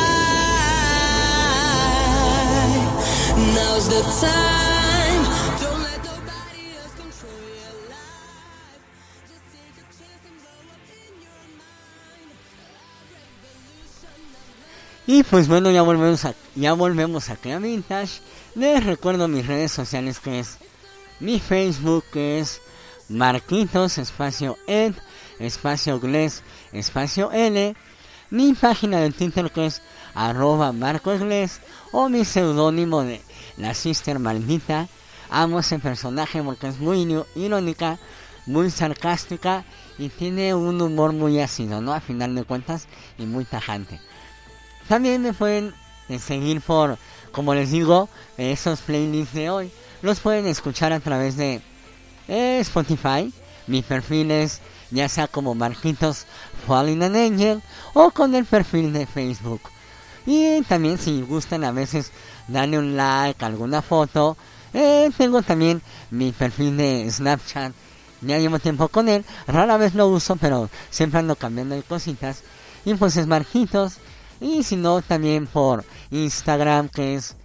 Now's 3.55 3.89
the 3.89 4.03
time. 4.27 5.23
Don't 5.61 5.83
let 5.83 6.03
nobody 6.03 6.75
else 6.83 6.95
control 6.99 7.47
your 7.63 7.75
life. 7.91 8.83
And. 15.07 15.19
Y 15.19 15.23
pues 15.23 15.47
bueno, 15.49 15.71
ya 15.71 15.83
volvemos 15.83 16.25
a, 16.25 16.35
ya 16.57 16.73
volvemos 16.73 17.31
a 17.31 17.37
Crea 17.37 17.59
Vintage. 17.59 18.21
Les 18.55 18.85
recuerdo 18.85 19.29
mis 19.29 19.47
redes 19.47 19.73
sociales 19.73 20.21
que 20.21 20.39
es 20.39 20.59
mi 21.21 21.41
Facebook 21.41 22.05
que 22.13 22.39
es 22.39 22.61
Marquitos 23.09 23.97
espacio 23.97 24.59
Ed 24.67 24.93
espacio 25.39 25.99
Gles 25.99 26.43
espacio 26.73 27.33
L. 27.33 27.75
Mi 28.29 28.53
página 28.53 29.01
de 29.01 29.11
Twitter 29.11 29.51
que 29.51 29.67
es 29.67 29.81
arroba 30.15 30.73
Marcos 30.73 31.21
Gles 31.21 31.61
o 31.93 32.11
mi 32.11 32.27
seudónimo 32.27 33.03
de 33.05 33.23
la 33.57 33.73
Sister 33.73 34.19
Maldita. 34.19 34.87
Amo 35.31 35.61
ese 35.61 35.79
personaje 35.79 36.43
porque 36.43 36.69
es 36.69 36.79
muy 36.79 37.25
irónica, 37.35 37.99
muy 38.45 38.71
sarcástica 38.71 39.65
y 39.97 40.11
tiene 40.11 40.55
un 40.55 40.79
humor 40.83 41.15
muy 41.15 41.41
ácido, 41.41 41.81
¿no? 41.81 41.95
A 41.95 42.01
final 42.01 42.35
de 42.35 42.45
cuentas 42.45 42.87
y 43.17 43.25
muy 43.25 43.47
tajante. 43.47 43.99
También 44.89 45.23
me 45.23 45.33
pueden 45.33 45.75
eh, 46.11 46.19
seguir 46.19 46.61
por, 46.61 46.99
como 47.33 47.55
les 47.55 47.71
digo, 47.71 48.09
esos 48.37 48.81
playlists 48.81 49.35
de 49.35 49.51
hoy. 49.51 49.73
Los 50.03 50.21
pueden 50.21 50.47
escuchar 50.47 50.93
a 50.93 51.01
través 51.01 51.37
de 51.37 51.61
eh, 52.29 52.59
Spotify. 52.61 53.33
Mi 53.67 53.83
perfil 53.83 54.31
es 54.31 54.61
ya 54.91 55.09
sea 55.09 55.27
como 55.27 55.55
Marquitos 55.55 56.27
Falling 56.67 57.03
an 57.03 57.17
Angel 57.17 57.63
o 57.95 58.11
con 58.11 58.35
el 58.35 58.45
perfil 58.45 58.93
de 58.93 59.07
Facebook. 59.07 59.63
Y 60.27 60.63
también 60.63 60.99
si 60.99 61.23
gustan 61.23 61.65
a 61.65 61.73
veces 61.73 62.13
darle 62.47 62.79
un 62.79 62.97
like 62.97 63.45
alguna 63.45 63.83
foto. 63.83 64.37
eh, 64.75 65.11
tengo 65.17 65.43
también 65.43 65.83
mi 66.11 66.33
perfil 66.33 66.77
de 66.77 67.11
Snapchat. 67.11 67.73
Ya 68.21 68.39
llevo 68.39 68.59
tiempo 68.61 68.89
con 68.89 69.09
él. 69.09 69.25
Rara 69.49 69.77
vez 69.77 69.95
lo 69.95 70.07
uso, 70.07 70.37
pero 70.37 70.71
siempre 70.91 71.19
ando 71.19 71.35
cambiando 71.35 71.75
de 71.75 71.83
cositas. 71.83 72.43
Y 72.85 72.95
pues 72.95 73.17
es 73.17 73.27
Marquitos. 73.27 73.99
Y 74.43 74.65
si 74.65 74.75
no, 74.75 75.01
también 75.03 75.47
por 75.47 75.85
Instagram, 76.11 76.89
que 76.89 77.15
es 77.15 77.37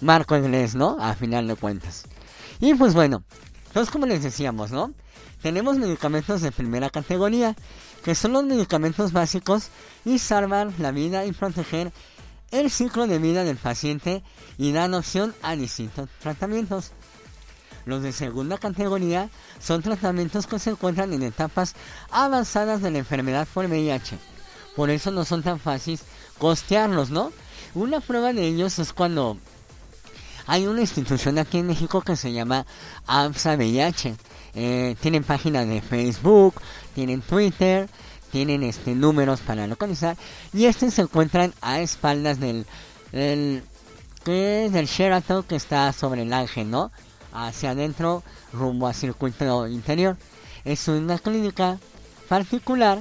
Marco 0.00 0.34
Inglés, 0.38 0.74
¿no? 0.74 0.96
A 0.98 1.14
final 1.14 1.46
de 1.46 1.54
cuentas. 1.54 2.04
Y 2.60 2.72
pues 2.72 2.94
bueno, 2.94 3.22
entonces 3.66 3.92
como 3.92 4.06
les 4.06 4.22
decíamos, 4.22 4.70
¿no? 4.70 4.92
Tenemos 5.42 5.76
medicamentos 5.76 6.40
de 6.40 6.50
primera 6.50 6.88
categoría, 6.88 7.54
que 8.02 8.14
son 8.14 8.32
los 8.32 8.44
medicamentos 8.44 9.12
básicos 9.12 9.68
y 10.06 10.18
salvan 10.18 10.74
la 10.78 10.92
vida 10.92 11.26
y 11.26 11.32
proteger 11.32 11.92
el 12.50 12.70
ciclo 12.70 13.06
de 13.06 13.18
vida 13.18 13.44
del 13.44 13.58
paciente 13.58 14.22
y 14.56 14.72
dan 14.72 14.94
opción 14.94 15.34
a 15.42 15.56
distintos 15.56 16.08
tratamientos. 16.22 16.92
Los 17.84 18.02
de 18.02 18.12
segunda 18.12 18.56
categoría 18.56 19.28
son 19.60 19.82
tratamientos 19.82 20.46
que 20.46 20.58
se 20.58 20.70
encuentran 20.70 21.12
en 21.12 21.22
etapas 21.22 21.74
avanzadas 22.10 22.80
de 22.80 22.90
la 22.90 22.98
enfermedad 22.98 23.46
por 23.52 23.66
VIH. 23.66 24.18
Por 24.76 24.88
eso 24.88 25.10
no 25.10 25.24
son 25.24 25.42
tan 25.42 25.58
fáciles 25.58 26.04
costearlos, 26.40 27.10
¿no? 27.10 27.30
Una 27.74 28.00
prueba 28.00 28.32
de 28.32 28.46
ellos 28.46 28.80
es 28.80 28.92
cuando 28.92 29.36
hay 30.46 30.66
una 30.66 30.80
institución 30.80 31.38
aquí 31.38 31.58
en 31.58 31.68
México 31.68 32.00
que 32.00 32.16
se 32.16 32.32
llama 32.32 32.66
AMSA 33.06 33.54
VIH. 33.54 34.16
Eh, 34.54 34.96
tienen 35.00 35.22
página 35.22 35.64
de 35.64 35.80
Facebook, 35.80 36.54
tienen 36.92 37.22
Twitter, 37.22 37.88
tienen 38.32 38.64
este 38.64 38.96
números 38.96 39.40
para 39.40 39.68
localizar 39.68 40.16
y 40.52 40.64
estos 40.64 40.94
se 40.94 41.02
encuentran 41.02 41.54
a 41.60 41.80
espaldas 41.80 42.40
del 42.40 42.66
del, 43.12 43.62
es 44.26 44.72
del 44.72 44.86
Sheraton 44.86 45.42
que 45.44 45.56
está 45.56 45.92
sobre 45.92 46.22
el 46.22 46.32
Ángel, 46.32 46.70
¿no? 46.70 46.90
Hacia 47.32 47.70
adentro, 47.70 48.22
rumbo 48.52 48.86
al 48.86 48.94
circuito 48.94 49.68
interior. 49.68 50.16
Es 50.64 50.88
una 50.88 51.18
clínica 51.18 51.78
particular 52.28 53.00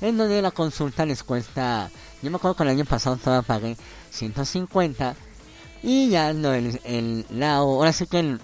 en 0.00 0.16
donde 0.16 0.42
la 0.42 0.50
consulta 0.50 1.06
les 1.06 1.22
cuesta, 1.22 1.90
yo 2.24 2.30
me 2.30 2.36
acuerdo 2.36 2.56
que 2.56 2.62
el 2.64 2.70
año 2.70 2.84
pasado 2.84 3.16
todavía 3.16 3.46
pagué 3.46 3.76
150 4.10 5.14
y 5.82 6.08
ya 6.08 6.32
lo, 6.32 6.52
el, 6.54 6.80
el- 6.84 7.26
la, 7.30 7.56
ahora 7.56 7.92
sí 7.92 8.06
que 8.06 8.38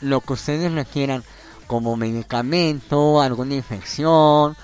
lo 0.00 0.20
que 0.20 0.32
ustedes 0.34 0.70
requieran 0.72 1.24
como 1.66 1.96
medicamento, 1.96 3.20
alguna 3.20 3.54
infección. 3.54 4.56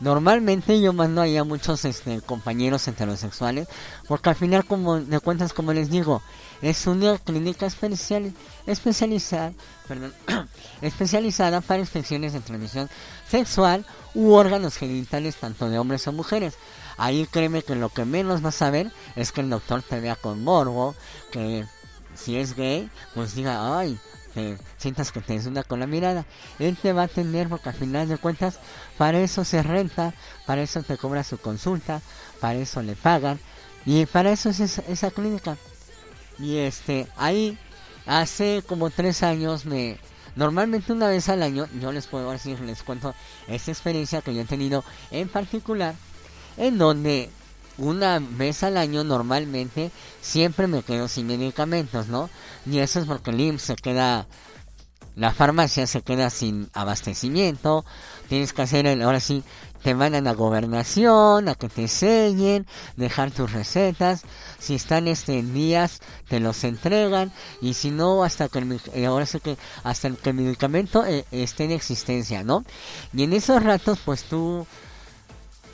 Normalmente 0.00 0.80
yo 0.80 0.92
mando 0.92 1.20
ahí 1.22 1.36
a 1.36 1.44
muchos 1.44 1.84
este, 1.84 2.20
compañeros 2.22 2.88
heterosexuales, 2.88 3.68
porque 4.08 4.30
al 4.30 4.34
final, 4.34 4.64
como 4.64 4.98
de 4.98 5.20
cuentas, 5.20 5.52
como 5.52 5.72
les 5.72 5.90
digo, 5.90 6.20
es 6.60 6.88
una 6.88 7.16
clínica 7.18 7.66
especial, 7.66 8.32
especializada, 8.66 9.52
perdón, 9.86 10.12
especializada 10.82 11.60
para 11.60 11.78
infecciones 11.78 12.32
de 12.32 12.40
transmisión 12.40 12.90
sexual 13.30 13.86
u 14.14 14.32
órganos 14.32 14.76
genitales 14.76 15.36
tanto 15.36 15.70
de 15.70 15.78
hombres 15.78 16.06
o 16.08 16.12
mujeres. 16.12 16.54
Ahí 16.96 17.26
créeme 17.26 17.62
que 17.62 17.74
lo 17.74 17.88
que 17.88 18.04
menos 18.04 18.42
vas 18.42 18.62
a 18.62 18.70
ver 18.70 18.90
es 19.16 19.32
que 19.32 19.40
el 19.40 19.50
doctor 19.50 19.82
te 19.82 20.00
vea 20.00 20.16
con 20.16 20.42
morbo, 20.42 20.94
que 21.30 21.66
si 22.14 22.36
es 22.36 22.54
gay, 22.54 22.90
pues 23.14 23.34
diga, 23.34 23.78
ay, 23.78 23.98
que 24.34 24.56
sientas 24.78 25.12
que 25.12 25.20
te 25.20 25.34
desnuda 25.34 25.62
con 25.62 25.80
la 25.80 25.86
mirada. 25.86 26.26
Él 26.58 26.76
te 26.80 26.92
va 26.92 27.02
a 27.02 27.06
atender 27.06 27.48
porque 27.48 27.68
al 27.68 27.74
final 27.74 28.08
de 28.08 28.18
cuentas, 28.18 28.58
para 28.98 29.20
eso 29.20 29.44
se 29.44 29.62
renta, 29.62 30.14
para 30.46 30.62
eso 30.62 30.82
te 30.82 30.96
cobra 30.96 31.24
su 31.24 31.38
consulta, 31.38 32.00
para 32.40 32.58
eso 32.58 32.82
le 32.82 32.96
pagan, 32.96 33.38
y 33.84 34.06
para 34.06 34.32
eso 34.32 34.50
es 34.50 34.60
esa, 34.60 34.82
esa 34.88 35.10
clínica. 35.10 35.56
Y 36.38 36.56
este, 36.56 37.06
ahí, 37.16 37.58
hace 38.06 38.62
como 38.66 38.90
tres 38.90 39.22
años 39.22 39.64
me... 39.64 39.98
Normalmente 40.34 40.94
una 40.94 41.08
vez 41.08 41.28
al 41.28 41.42
año, 41.42 41.68
yo 41.78 41.92
les 41.92 42.06
puedo 42.06 42.30
decir, 42.30 42.58
les 42.60 42.82
cuento 42.82 43.14
esta 43.48 43.70
experiencia 43.70 44.22
que 44.22 44.34
yo 44.34 44.40
he 44.40 44.46
tenido 44.46 44.82
en 45.10 45.28
particular, 45.28 45.94
en 46.56 46.78
donde 46.78 47.30
una 47.78 48.18
vez 48.18 48.62
al 48.62 48.76
año 48.76 49.04
normalmente 49.04 49.90
siempre 50.20 50.66
me 50.66 50.82
quedo 50.82 51.08
sin 51.08 51.26
medicamentos, 51.26 52.08
¿no? 52.08 52.28
Y 52.66 52.78
eso 52.78 53.00
es 53.00 53.06
porque 53.06 53.30
el 53.30 53.40
IMSS 53.40 53.62
se 53.62 53.76
queda, 53.76 54.26
la 55.16 55.32
farmacia 55.32 55.86
se 55.86 56.02
queda 56.02 56.30
sin 56.30 56.70
abastecimiento, 56.74 57.84
tienes 58.28 58.52
que 58.52 58.62
hacer 58.62 58.86
el, 58.86 59.02
ahora 59.02 59.20
sí, 59.20 59.42
te 59.82 59.94
mandan 59.94 60.28
a 60.28 60.32
gobernación, 60.32 61.48
a 61.48 61.54
que 61.54 61.68
te 61.68 61.88
sellen, 61.88 62.66
dejar 62.96 63.32
tus 63.32 63.52
recetas, 63.52 64.22
si 64.58 64.76
están 64.76 65.08
este 65.08 65.38
en 65.38 65.52
días, 65.52 66.00
te 66.28 66.38
los 66.40 66.62
entregan, 66.64 67.32
y 67.60 67.74
si 67.74 67.90
no, 67.90 68.22
hasta 68.22 68.48
que 68.48 68.60
el, 68.60 68.80
eh, 68.94 69.06
ahora 69.06 69.26
sí 69.26 69.40
que, 69.40 69.56
hasta 69.82 70.10
que 70.10 70.30
el 70.30 70.36
medicamento 70.36 71.04
eh, 71.04 71.24
esté 71.32 71.64
en 71.64 71.72
existencia, 71.72 72.44
¿no? 72.44 72.64
Y 73.12 73.24
en 73.24 73.32
esos 73.32 73.62
ratos, 73.62 73.98
pues 74.04 74.22
tú, 74.24 74.66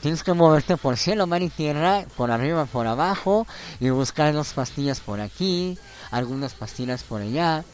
Tienes 0.01 0.23
que 0.23 0.33
moverte 0.33 0.77
por 0.77 0.95
cielo, 0.97 1.27
mar 1.27 1.41
y 1.41 1.49
tierra, 1.49 2.05
por 2.15 2.31
arriba, 2.31 2.65
por 2.65 2.87
abajo, 2.87 3.45
y 3.79 3.89
buscar 3.89 4.33
dos 4.33 4.53
pastillas 4.53 5.01
por 5.01 5.19
aquí, 5.19 5.77
algunas 6.11 6.53
pastillas 6.53 7.03
por 7.03 7.21
allá. 7.21 7.65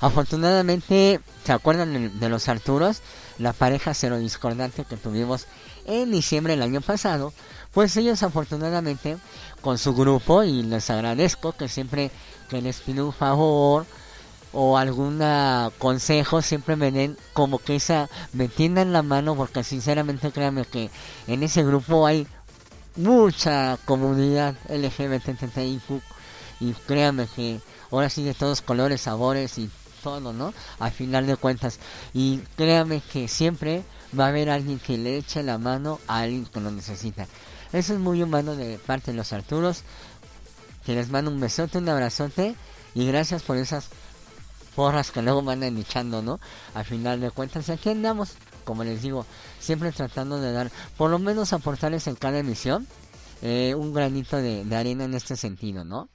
Afortunadamente, 0.00 1.20
¿se 1.44 1.52
acuerdan 1.52 2.18
de- 2.18 2.28
los 2.28 2.48
Arturos? 2.48 3.00
La 3.38 3.52
pareja 3.52 3.94
cero 3.94 4.18
discordante 4.18 4.84
que 4.84 4.96
tuvimos 4.96 5.46
en 5.86 6.10
diciembre 6.10 6.54
del 6.54 6.62
año 6.62 6.80
pasado. 6.80 7.32
Pues 7.72 7.96
ellos 7.96 8.22
afortunadamente, 8.22 9.16
con 9.62 9.78
su 9.78 9.94
grupo, 9.94 10.42
y 10.42 10.62
les 10.62 10.90
agradezco 10.90 11.52
que 11.52 11.68
siempre 11.68 12.10
que 12.48 12.60
les 12.60 12.80
pido 12.80 13.06
un 13.06 13.12
favor, 13.12 13.86
o 14.52 14.76
algún 14.76 15.22
consejo 15.78 16.42
siempre 16.42 16.76
me 16.76 16.90
den 16.90 17.16
como 17.32 17.58
que 17.58 17.76
esa 17.76 18.08
me 18.32 18.48
tiendan 18.48 18.92
la 18.92 19.02
mano 19.02 19.36
porque 19.36 19.62
sinceramente 19.62 20.32
créanme 20.32 20.64
que 20.64 20.90
en 21.26 21.42
ese 21.42 21.62
grupo 21.64 22.06
hay 22.06 22.26
mucha 22.96 23.78
comunidad 23.84 24.56
LGBTIQ 24.68 26.02
y 26.60 26.72
créanme 26.86 27.26
que 27.26 27.60
ahora 27.90 28.10
sí 28.10 28.22
de 28.22 28.34
todos 28.34 28.60
colores, 28.60 29.02
sabores 29.02 29.58
y 29.58 29.70
todo, 30.02 30.32
¿no? 30.32 30.52
Al 30.78 30.90
final 30.90 31.26
de 31.26 31.36
cuentas. 31.36 31.78
Y 32.12 32.38
créanme 32.56 33.00
que 33.12 33.28
siempre 33.28 33.82
va 34.18 34.26
a 34.26 34.28
haber 34.28 34.50
alguien 34.50 34.78
que 34.78 34.98
le 34.98 35.16
eche 35.16 35.42
la 35.42 35.58
mano 35.58 36.00
a 36.06 36.20
alguien 36.20 36.46
que 36.46 36.60
lo 36.60 36.70
necesita. 36.70 37.26
Eso 37.72 37.94
es 37.94 37.98
muy 37.98 38.22
humano 38.22 38.56
de 38.56 38.78
parte 38.78 39.12
de 39.12 39.16
los 39.16 39.32
Arturos. 39.32 39.82
Que 40.84 40.94
les 40.94 41.10
mando 41.10 41.30
un 41.30 41.40
besote, 41.40 41.78
un 41.78 41.88
abrazote. 41.88 42.54
Y 42.94 43.06
gracias 43.06 43.42
por 43.42 43.56
esas 43.56 43.90
porras 44.74 45.10
que 45.10 45.22
luego 45.22 45.42
van 45.42 45.62
echando, 45.62 46.22
¿no? 46.22 46.40
Al 46.74 46.84
final 46.84 47.20
de 47.20 47.30
cuentas, 47.30 47.68
aquí 47.70 47.90
andamos, 47.90 48.34
como 48.64 48.84
les 48.84 49.02
digo, 49.02 49.26
siempre 49.58 49.92
tratando 49.92 50.40
de 50.40 50.52
dar, 50.52 50.70
por 50.96 51.10
lo 51.10 51.18
menos 51.18 51.52
aportarles 51.52 52.06
en 52.06 52.16
cada 52.16 52.38
emisión, 52.38 52.86
eh, 53.42 53.74
un 53.76 53.92
granito 53.92 54.36
de, 54.36 54.64
de 54.64 54.76
arena 54.76 55.04
en 55.04 55.14
este 55.14 55.36
sentido, 55.36 55.84
¿no? 55.84 56.08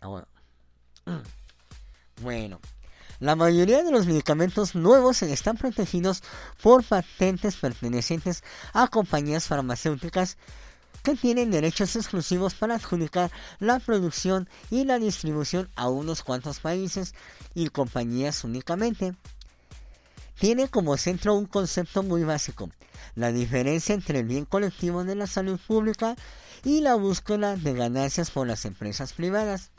Ah, 0.00 0.08
bueno. 0.08 0.26
Bueno, 2.22 2.60
la 3.18 3.34
mayoría 3.36 3.82
de 3.82 3.90
los 3.90 4.06
medicamentos 4.06 4.74
nuevos 4.74 5.22
están 5.22 5.56
protegidos 5.56 6.22
por 6.62 6.84
patentes 6.84 7.56
pertenecientes 7.56 8.44
a 8.72 8.86
compañías 8.86 9.46
farmacéuticas 9.46 10.36
que 11.04 11.14
tienen 11.14 11.50
derechos 11.50 11.94
exclusivos 11.96 12.54
para 12.54 12.76
adjudicar 12.76 13.30
la 13.60 13.78
producción 13.78 14.48
y 14.70 14.86
la 14.86 14.98
distribución 14.98 15.68
a 15.76 15.88
unos 15.88 16.22
cuantos 16.22 16.60
países 16.60 17.14
y 17.54 17.68
compañías 17.68 18.42
únicamente. 18.42 19.14
Tiene 20.40 20.68
como 20.68 20.96
centro 20.96 21.34
un 21.34 21.44
concepto 21.44 22.02
muy 22.02 22.24
básico, 22.24 22.70
la 23.14 23.32
diferencia 23.32 23.94
entre 23.94 24.20
el 24.20 24.26
bien 24.26 24.46
colectivo 24.46 25.04
de 25.04 25.14
la 25.14 25.26
salud 25.26 25.60
pública 25.64 26.16
y 26.64 26.80
la 26.80 26.94
búsqueda 26.94 27.56
de 27.56 27.74
ganancias 27.74 28.30
por 28.30 28.46
las 28.46 28.64
empresas 28.64 29.12
privadas. 29.12 29.70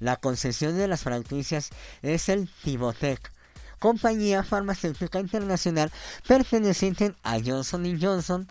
La 0.00 0.16
concesión 0.16 0.76
de 0.76 0.88
las 0.88 1.02
franquicias 1.02 1.70
es 2.02 2.28
el 2.28 2.50
Tibotec, 2.64 3.32
compañía 3.78 4.42
farmacéutica 4.42 5.20
internacional 5.20 5.92
perteneciente 6.26 7.14
a 7.22 7.38
Johnson 7.38 7.98
Johnson, 8.00 8.48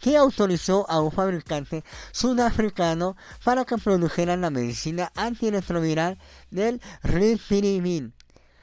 que 0.00 0.16
autorizó 0.16 0.88
a 0.90 1.00
un 1.00 1.12
fabricante 1.12 1.84
sudafricano 2.12 3.16
para 3.44 3.64
que 3.64 3.78
produjera 3.78 4.36
la 4.36 4.50
medicina 4.50 5.12
antirretroviral 5.14 6.18
del 6.50 6.80
Ripirimil. 7.02 8.12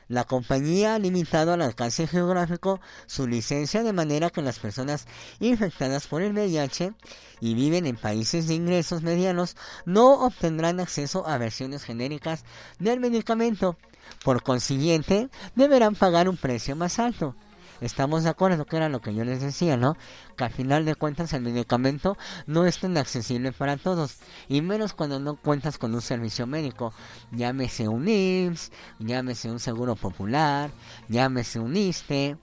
La 0.10 0.26
compañía 0.26 0.96
ha 0.96 1.00
limitado 1.00 1.54
al 1.54 1.62
alcance 1.62 2.08
geográfico 2.08 2.80
su 3.08 3.26
licencia 3.26 3.84
de 3.84 3.94
manera 3.94 4.30
que 4.30 4.42
las 4.42 4.60
personas 4.60 5.08
infectadas 5.40 6.08
por 6.08 6.22
el 6.22 6.34
VIH 6.34 6.94
y 7.40 7.54
viven 7.56 7.86
en 7.86 7.96
países 7.96 8.48
de 8.48 8.54
ingresos 8.54 9.02
medianos 9.02 9.56
no 9.86 10.26
obtendrán 10.26 10.80
acceso 10.80 11.26
a 11.28 11.38
versiones 11.38 11.84
genéricas 11.84 12.44
del 12.80 13.00
medicamento. 13.00 13.78
Por 14.24 14.44
consiguiente, 14.44 15.30
deberán 15.56 15.96
pagar 15.96 16.28
un 16.28 16.38
precio 16.38 16.76
más 16.76 17.00
alto. 17.00 17.36
Estamos 17.82 18.24
de 18.24 18.30
acuerdo 18.30 18.66
que 18.66 18.78
era 18.78 18.90
lo 18.90 19.02
que 19.02 19.14
yo 19.14 19.24
les 19.24 19.42
decía, 19.42 19.78
¿no? 19.78 19.98
Que 20.38 20.46
al 20.46 20.52
final 20.52 20.86
de 20.86 20.96
cuentas 20.96 21.34
el 21.34 21.42
medicamento 21.42 22.18
no 22.48 22.66
es 22.66 22.80
tan 22.80 22.98
accesible 22.98 23.52
para 23.52 23.78
todos. 23.78 24.18
Y 24.48 24.62
menos 24.62 24.94
cuando 24.94 25.20
no 25.20 25.36
cuentas 25.36 25.78
con 25.78 25.94
un 25.94 26.02
servicio 26.02 26.48
médico. 26.48 26.94
Llámese 27.32 27.88
un 27.88 28.08
IMSS, 28.08 28.72
llámese 29.00 29.52
un 29.52 29.60
seguro 29.60 29.96
popular, 29.96 30.72
llámese 31.10 31.60
un 31.60 31.76
ISTE. 31.76 32.38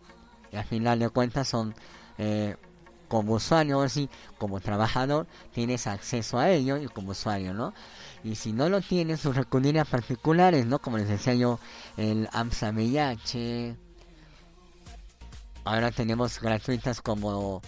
Y 0.53 0.57
al 0.57 0.65
final 0.65 0.99
de 0.99 1.11
cuentas 1.11 1.49
son... 1.49 1.75
Eh, 2.19 2.57
como 3.11 3.35
usuario, 3.35 3.81
o 3.81 3.89
sí, 3.89 4.09
como 4.39 4.61
trabajador, 4.61 5.27
tienes 5.53 5.89
acceso 5.89 6.39
a 6.39 6.49
ello 6.49 6.77
y 6.77 6.87
como 6.87 7.11
usuario, 7.11 7.53
¿no? 7.53 7.75
Y 8.23 8.37
si 8.37 8.53
no 8.53 8.69
lo 8.69 8.81
tienes, 8.81 9.21
sus 9.21 9.35
recurrir 9.35 9.85
particulares, 9.85 10.65
¿no? 10.65 10.79
Como 10.79 10.97
les 10.97 11.09
decía 11.09 11.35
yo, 11.35 11.59
el 11.97 12.29
AMSA 12.33 12.71
VIH, 12.71 13.77
Ahora 15.65 15.91
tenemos 15.91 16.41
gratuitas 16.41 17.01
como 17.01 17.63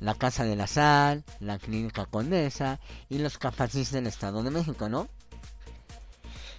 la 0.00 0.14
Casa 0.14 0.44
de 0.44 0.56
la 0.56 0.66
Sal, 0.66 1.24
la 1.40 1.58
Clínica 1.58 2.06
Condesa 2.06 2.80
y 3.08 3.18
los 3.18 3.38
Capacis 3.38 3.90
del 3.92 4.06
Estado 4.06 4.42
de 4.42 4.50
México, 4.50 4.88
¿no? 4.88 5.08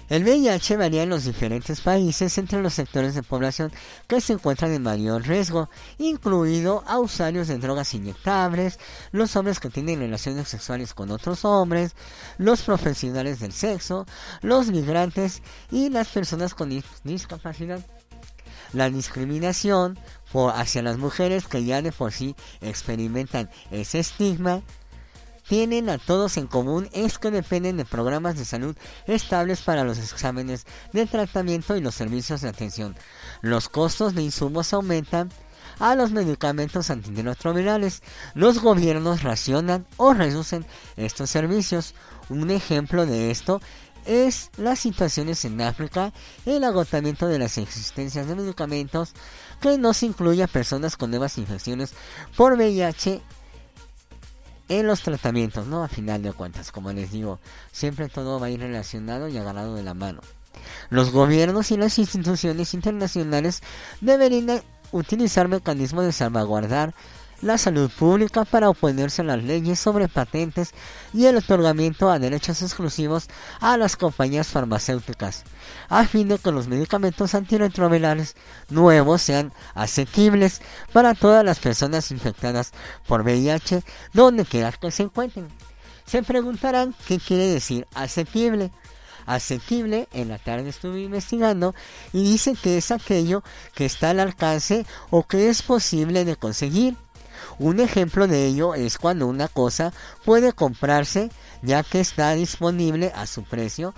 El 0.09 0.23
VIH 0.25 0.75
varía 0.75 1.03
en 1.03 1.09
los 1.09 1.23
diferentes 1.23 1.79
países 1.79 2.37
entre 2.37 2.61
los 2.61 2.73
sectores 2.73 3.15
de 3.15 3.23
población 3.23 3.71
que 4.07 4.19
se 4.19 4.33
encuentran 4.33 4.73
en 4.73 4.83
mayor 4.83 5.25
riesgo, 5.25 5.69
incluido 5.99 6.83
a 6.85 6.99
usuarios 6.99 7.47
de 7.47 7.57
drogas 7.59 7.93
inyectables, 7.93 8.77
los 9.13 9.33
hombres 9.37 9.61
que 9.61 9.69
tienen 9.69 9.99
relaciones 9.99 10.49
sexuales 10.49 10.93
con 10.93 11.11
otros 11.11 11.45
hombres, 11.45 11.95
los 12.37 12.61
profesionales 12.63 13.39
del 13.39 13.53
sexo, 13.53 14.05
los 14.41 14.67
migrantes 14.67 15.41
y 15.71 15.89
las 15.89 16.09
personas 16.09 16.55
con 16.55 16.71
dis- 16.71 16.83
discapacidad. 17.05 17.79
La 18.73 18.89
discriminación 18.89 19.99
por, 20.31 20.53
hacia 20.53 20.81
las 20.81 20.97
mujeres 20.97 21.47
que 21.47 21.63
ya 21.63 21.81
de 21.81 21.91
por 21.91 22.11
sí 22.11 22.35
experimentan 22.61 23.49
ese 23.69 23.99
estigma 23.99 24.61
tienen 25.47 25.89
a 25.89 25.97
todos 25.97 26.37
en 26.37 26.47
común 26.47 26.87
es 26.93 27.17
que 27.17 27.31
dependen 27.31 27.75
de 27.75 27.83
programas 27.83 28.37
de 28.37 28.45
salud 28.45 28.75
estables 29.05 29.61
para 29.61 29.83
los 29.83 29.97
exámenes 29.97 30.65
de 30.93 31.05
tratamiento 31.05 31.75
y 31.75 31.81
los 31.81 31.95
servicios 31.95 32.41
de 32.41 32.49
atención. 32.49 32.95
Los 33.41 33.67
costos 33.67 34.15
de 34.15 34.21
insumos 34.21 34.71
aumentan 34.71 35.29
a 35.79 35.95
los 35.95 36.11
medicamentos 36.11 36.89
antirretrovirales. 36.89 38.01
Los 38.33 38.59
gobiernos 38.59 39.23
racionan 39.23 39.85
o 39.97 40.13
reducen 40.13 40.65
estos 40.95 41.29
servicios. 41.29 41.95
Un 42.29 42.51
ejemplo 42.51 43.05
de 43.05 43.31
esto 43.31 43.59
es 44.05 44.49
las 44.57 44.79
situaciones 44.79 45.45
en 45.45 45.61
África, 45.61 46.13
el 46.45 46.63
agotamiento 46.63 47.27
de 47.27 47.39
las 47.39 47.57
existencias 47.57 48.27
de 48.27 48.35
medicamentos 48.35 49.13
que 49.59 49.77
no 49.77 49.93
se 49.93 50.07
incluye 50.07 50.43
a 50.43 50.47
personas 50.47 50.97
con 50.97 51.09
nuevas 51.09 51.37
infecciones 51.37 51.93
por 52.35 52.53
VIH 52.53 53.21
en 54.69 54.87
los 54.87 55.01
tratamientos, 55.01 55.67
¿no? 55.67 55.83
A 55.83 55.87
final 55.87 56.23
de 56.23 56.31
cuentas, 56.31 56.71
como 56.71 56.93
les 56.93 57.11
digo, 57.11 57.39
siempre 57.71 58.07
todo 58.07 58.39
va 58.39 58.47
a 58.47 58.49
ir 58.49 58.59
relacionado 58.59 59.27
y 59.27 59.37
agarrado 59.37 59.75
de 59.75 59.83
la 59.83 59.93
mano. 59.93 60.21
Los 60.89 61.11
gobiernos 61.11 61.71
y 61.71 61.77
las 61.77 61.99
instituciones 61.99 62.73
internacionales 62.73 63.61
deberían 63.99 64.47
de 64.47 64.63
utilizar 64.91 65.47
mecanismos 65.47 66.05
de 66.05 66.11
salvaguardar 66.11 66.93
la 67.41 67.57
salud 67.57 67.89
pública 67.89 68.45
para 68.45 68.69
oponerse 68.69 69.21
a 69.21 69.25
las 69.25 69.43
leyes 69.43 69.79
sobre 69.79 70.07
patentes 70.07 70.73
y 71.13 71.25
el 71.25 71.37
otorgamiento 71.37 72.09
a 72.09 72.19
derechos 72.19 72.61
exclusivos 72.61 73.27
a 73.59 73.77
las 73.77 73.95
compañías 73.95 74.47
farmacéuticas, 74.47 75.43
a 75.89 76.05
fin 76.05 76.27
de 76.27 76.37
que 76.37 76.51
los 76.51 76.67
medicamentos 76.67 77.33
antirretrovirales 77.33 78.35
nuevos 78.69 79.21
sean 79.21 79.53
asequibles 79.73 80.61
para 80.93 81.15
todas 81.15 81.43
las 81.43 81.59
personas 81.59 82.11
infectadas 82.11 82.71
por 83.07 83.21
VIH 83.23 83.83
donde 84.13 84.45
quiera 84.45 84.71
que 84.71 84.91
se 84.91 85.03
encuentren. 85.03 85.47
Se 86.05 86.23
preguntarán 86.23 86.95
qué 87.07 87.19
quiere 87.19 87.47
decir 87.47 87.87
asequible. 87.95 88.71
Asequible, 89.27 90.09
en 90.13 90.29
la 90.29 90.39
tarde 90.39 90.69
estuve 90.69 91.01
investigando 91.01 91.75
y 92.11 92.23
dice 92.23 92.55
que 92.61 92.77
es 92.77 92.91
aquello 92.91 93.43
que 93.75 93.85
está 93.85 94.09
al 94.09 94.19
alcance 94.19 94.85
o 95.09 95.27
que 95.27 95.49
es 95.49 95.61
posible 95.61 96.25
de 96.25 96.35
conseguir. 96.35 96.97
Un 97.61 97.79
ejemplo 97.79 98.25
de 98.27 98.47
ello 98.47 98.73
es 98.73 98.97
cuando 98.97 99.27
una 99.27 99.47
cosa 99.47 99.93
puede 100.25 100.51
comprarse 100.51 101.29
ya 101.61 101.83
que 101.83 101.99
está 101.99 102.31
disponible 102.33 103.11
a 103.15 103.27
su 103.27 103.43
precio 103.43 103.93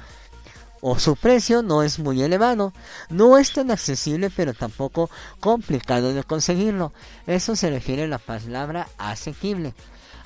o 0.82 1.00
su 1.00 1.16
precio 1.16 1.62
no 1.64 1.82
es 1.82 1.98
muy 1.98 2.22
elevado. 2.22 2.74
No 3.10 3.38
es 3.38 3.54
tan 3.54 3.72
accesible 3.72 4.30
pero 4.30 4.54
tampoco 4.54 5.10
complicado 5.40 6.14
de 6.14 6.26
conseguirlo. 6.26 6.92
Eso 7.26 7.56
se 7.56 7.70
refiere 7.70 8.04
a 8.04 8.08
la 8.08 8.18
palabra 8.18 8.90
asequible. 8.98 9.74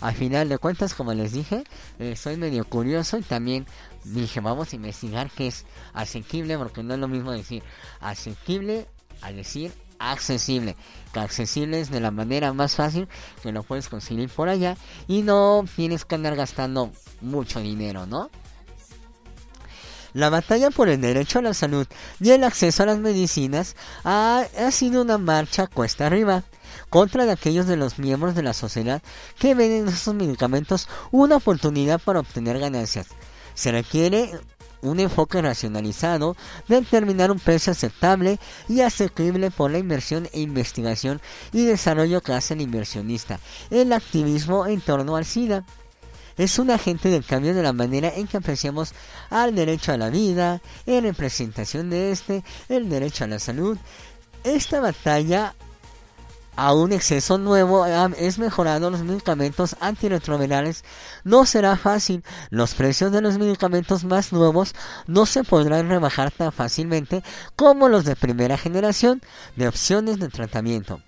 Al 0.01 0.15
final 0.15 0.49
de 0.49 0.57
cuentas, 0.57 0.95
como 0.95 1.13
les 1.13 1.33
dije, 1.33 1.63
eh, 1.99 2.15
soy 2.15 2.37
medio 2.37 2.65
curioso 2.65 3.19
y 3.19 3.21
también 3.21 3.67
dije, 4.03 4.39
vamos 4.39 4.73
a 4.73 4.75
investigar 4.77 5.29
qué 5.29 5.45
es 5.45 5.65
asequible, 5.93 6.57
porque 6.57 6.81
no 6.81 6.95
es 6.95 6.99
lo 6.99 7.07
mismo 7.07 7.31
decir 7.31 7.61
asequible 7.99 8.87
a 9.21 9.31
decir 9.31 9.71
accesible. 9.99 10.75
Que 11.13 11.19
accesible 11.19 11.79
es 11.79 11.89
de 11.89 11.99
la 11.99 12.11
manera 12.11 12.53
más 12.53 12.75
fácil 12.75 13.07
que 13.41 13.51
lo 13.51 13.63
puedes 13.63 13.89
conseguir 13.89 14.29
por 14.29 14.49
allá 14.49 14.77
y 15.07 15.21
no 15.21 15.65
tienes 15.75 16.05
que 16.05 16.15
andar 16.15 16.35
gastando 16.35 16.91
mucho 17.21 17.59
dinero, 17.59 18.05
¿no? 18.05 18.29
La 20.13 20.29
batalla 20.29 20.71
por 20.71 20.89
el 20.89 20.99
derecho 20.99 21.39
a 21.39 21.43
la 21.43 21.53
salud 21.53 21.85
y 22.19 22.31
el 22.31 22.43
acceso 22.43 22.83
a 22.83 22.87
las 22.87 22.97
medicinas 22.97 23.75
ha, 24.03 24.47
sido 24.71 25.03
una 25.03 25.17
marcha 25.17 25.67
cuesta 25.67 26.07
arriba 26.07 26.43
contra 26.89 27.31
aquellos 27.31 27.67
de 27.67 27.77
los 27.77 27.99
miembros 27.99 28.33
de 28.33 28.41
la 28.41 28.53
sociedad 28.53 29.03
que 29.37 29.53
ven 29.53 29.71
en 29.71 29.87
estos 29.87 30.15
medicamentos 30.15 30.87
una 31.11 31.35
oportunidad 31.35 31.99
para 31.99 32.21
obtener 32.21 32.57
ganancias. 32.59 33.07
Se 33.53 33.71
requiere 33.71 34.31
un 34.87 34.99
enfoque 34.99 35.41
racionalizado, 35.41 36.35
determinar 36.67 37.31
un 37.31 37.39
precio 37.39 37.71
aceptable 37.71 38.39
y 38.67 38.81
asequible 38.81 39.51
por 39.51 39.71
la 39.71 39.77
inversión 39.77 40.27
e 40.33 40.41
investigación 40.41 41.21
y 41.53 41.65
desarrollo 41.65 42.21
que 42.21 42.33
hace 42.33 42.53
el 42.53 42.61
inversionista, 42.61 43.39
el 43.69 43.93
activismo 43.93 44.65
en 44.67 44.81
torno 44.81 45.15
al 45.15 45.25
SIDA. 45.25 45.65
Es 46.37 46.59
un 46.59 46.69
agente 46.69 47.09
del 47.09 47.25
cambio 47.25 47.55
de 47.55 47.63
la 47.63 47.73
manera 47.73 48.13
en 48.15 48.27
que 48.27 48.37
apreciamos 48.37 48.93
al 49.31 49.55
derecho 49.55 49.91
a 49.91 49.97
la 49.97 50.09
vida, 50.09 50.61
en 50.85 51.03
representación 51.03 51.89
de 51.89 52.11
este, 52.11 52.43
el 52.69 52.89
derecho 52.89 53.23
a 53.23 53.27
la 53.27 53.39
salud. 53.39 53.77
Esta 54.43 54.79
batalla 54.79 55.55
a 56.57 56.73
un 56.73 56.91
exceso 56.91 57.37
nuevo 57.37 57.85
es 57.85 58.39
mejorado 58.39 58.89
los 58.89 59.03
medicamentos 59.03 59.75
antirretrovirales 59.79 60.83
no 61.23 61.45
será 61.45 61.77
fácil. 61.77 62.23
Los 62.49 62.73
precios 62.73 63.11
de 63.11 63.21
los 63.21 63.37
medicamentos 63.37 64.03
más 64.03 64.33
nuevos 64.33 64.73
no 65.05 65.27
se 65.27 65.43
podrán 65.43 65.87
rebajar 65.87 66.31
tan 66.31 66.51
fácilmente 66.51 67.23
como 67.55 67.89
los 67.89 68.05
de 68.05 68.15
primera 68.15 68.57
generación 68.57 69.21
de 69.55 69.67
opciones 69.67 70.19
de 70.19 70.29
tratamiento. 70.29 70.99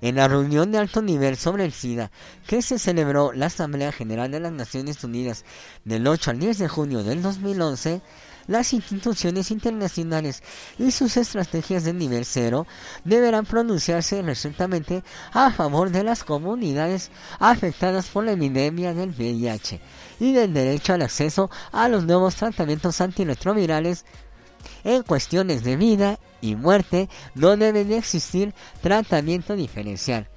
En 0.00 0.16
la 0.16 0.26
reunión 0.26 0.72
de 0.72 0.78
alto 0.78 1.02
nivel 1.02 1.36
sobre 1.36 1.66
el 1.66 1.72
SIDA 1.72 2.10
que 2.46 2.62
se 2.62 2.78
celebró 2.78 3.32
la 3.32 3.46
Asamblea 3.46 3.92
General 3.92 4.30
de 4.30 4.40
las 4.40 4.52
Naciones 4.52 5.04
Unidas 5.04 5.44
del 5.84 6.06
8 6.06 6.30
al 6.30 6.38
10 6.38 6.58
de 6.58 6.68
junio 6.68 7.04
del 7.04 7.22
2011, 7.22 8.00
las 8.46 8.72
instituciones 8.72 9.50
internacionales 9.50 10.42
y 10.78 10.90
sus 10.90 11.16
estrategias 11.16 11.84
de 11.84 11.92
nivel 11.92 12.24
cero 12.24 12.66
deberán 13.04 13.46
pronunciarse 13.46 14.22
resueltamente 14.22 15.02
a 15.32 15.50
favor 15.50 15.90
de 15.90 16.04
las 16.04 16.24
comunidades 16.24 17.10
afectadas 17.38 18.08
por 18.08 18.24
la 18.24 18.32
epidemia 18.32 18.94
del 18.94 19.10
VIH 19.10 19.80
y 20.20 20.32
del 20.32 20.54
derecho 20.54 20.94
al 20.94 21.02
acceso 21.02 21.50
a 21.72 21.88
los 21.88 22.04
nuevos 22.04 22.36
tratamientos 22.36 23.00
antirretrovirales 23.00 24.04
en 24.84 25.02
cuestiones 25.02 25.64
de 25.64 25.76
vida 25.76 26.18
y 26.40 26.56
muerte 26.56 27.08
no 27.34 27.56
debe 27.56 27.84
de 27.84 27.98
existir 27.98 28.54
tratamiento 28.82 29.56
diferencial. 29.56 30.28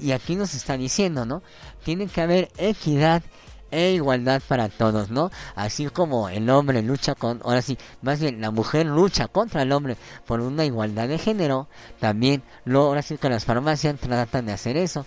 Y 0.00 0.12
aquí 0.12 0.36
nos 0.36 0.54
está 0.54 0.76
diciendo, 0.76 1.24
¿no? 1.24 1.42
Tiene 1.84 2.06
que 2.06 2.20
haber 2.20 2.50
equidad 2.58 3.22
e 3.70 3.92
igualdad 3.92 4.42
para 4.46 4.68
todos, 4.68 5.10
¿no? 5.10 5.30
Así 5.54 5.86
como 5.86 6.28
el 6.28 6.48
hombre 6.50 6.82
lucha 6.82 7.14
con, 7.14 7.40
ahora 7.44 7.62
sí, 7.62 7.78
más 8.02 8.20
bien 8.20 8.40
la 8.40 8.50
mujer 8.50 8.86
lucha 8.86 9.28
contra 9.28 9.62
el 9.62 9.72
hombre 9.72 9.96
por 10.26 10.40
una 10.40 10.64
igualdad 10.64 11.08
de 11.08 11.18
género, 11.18 11.68
también 11.98 12.42
lo, 12.64 12.82
ahora 12.82 13.02
sí 13.02 13.16
que 13.18 13.28
las 13.28 13.44
farmacias 13.44 13.96
tratan 13.98 14.46
de 14.46 14.52
hacer 14.52 14.76
eso. 14.76 15.06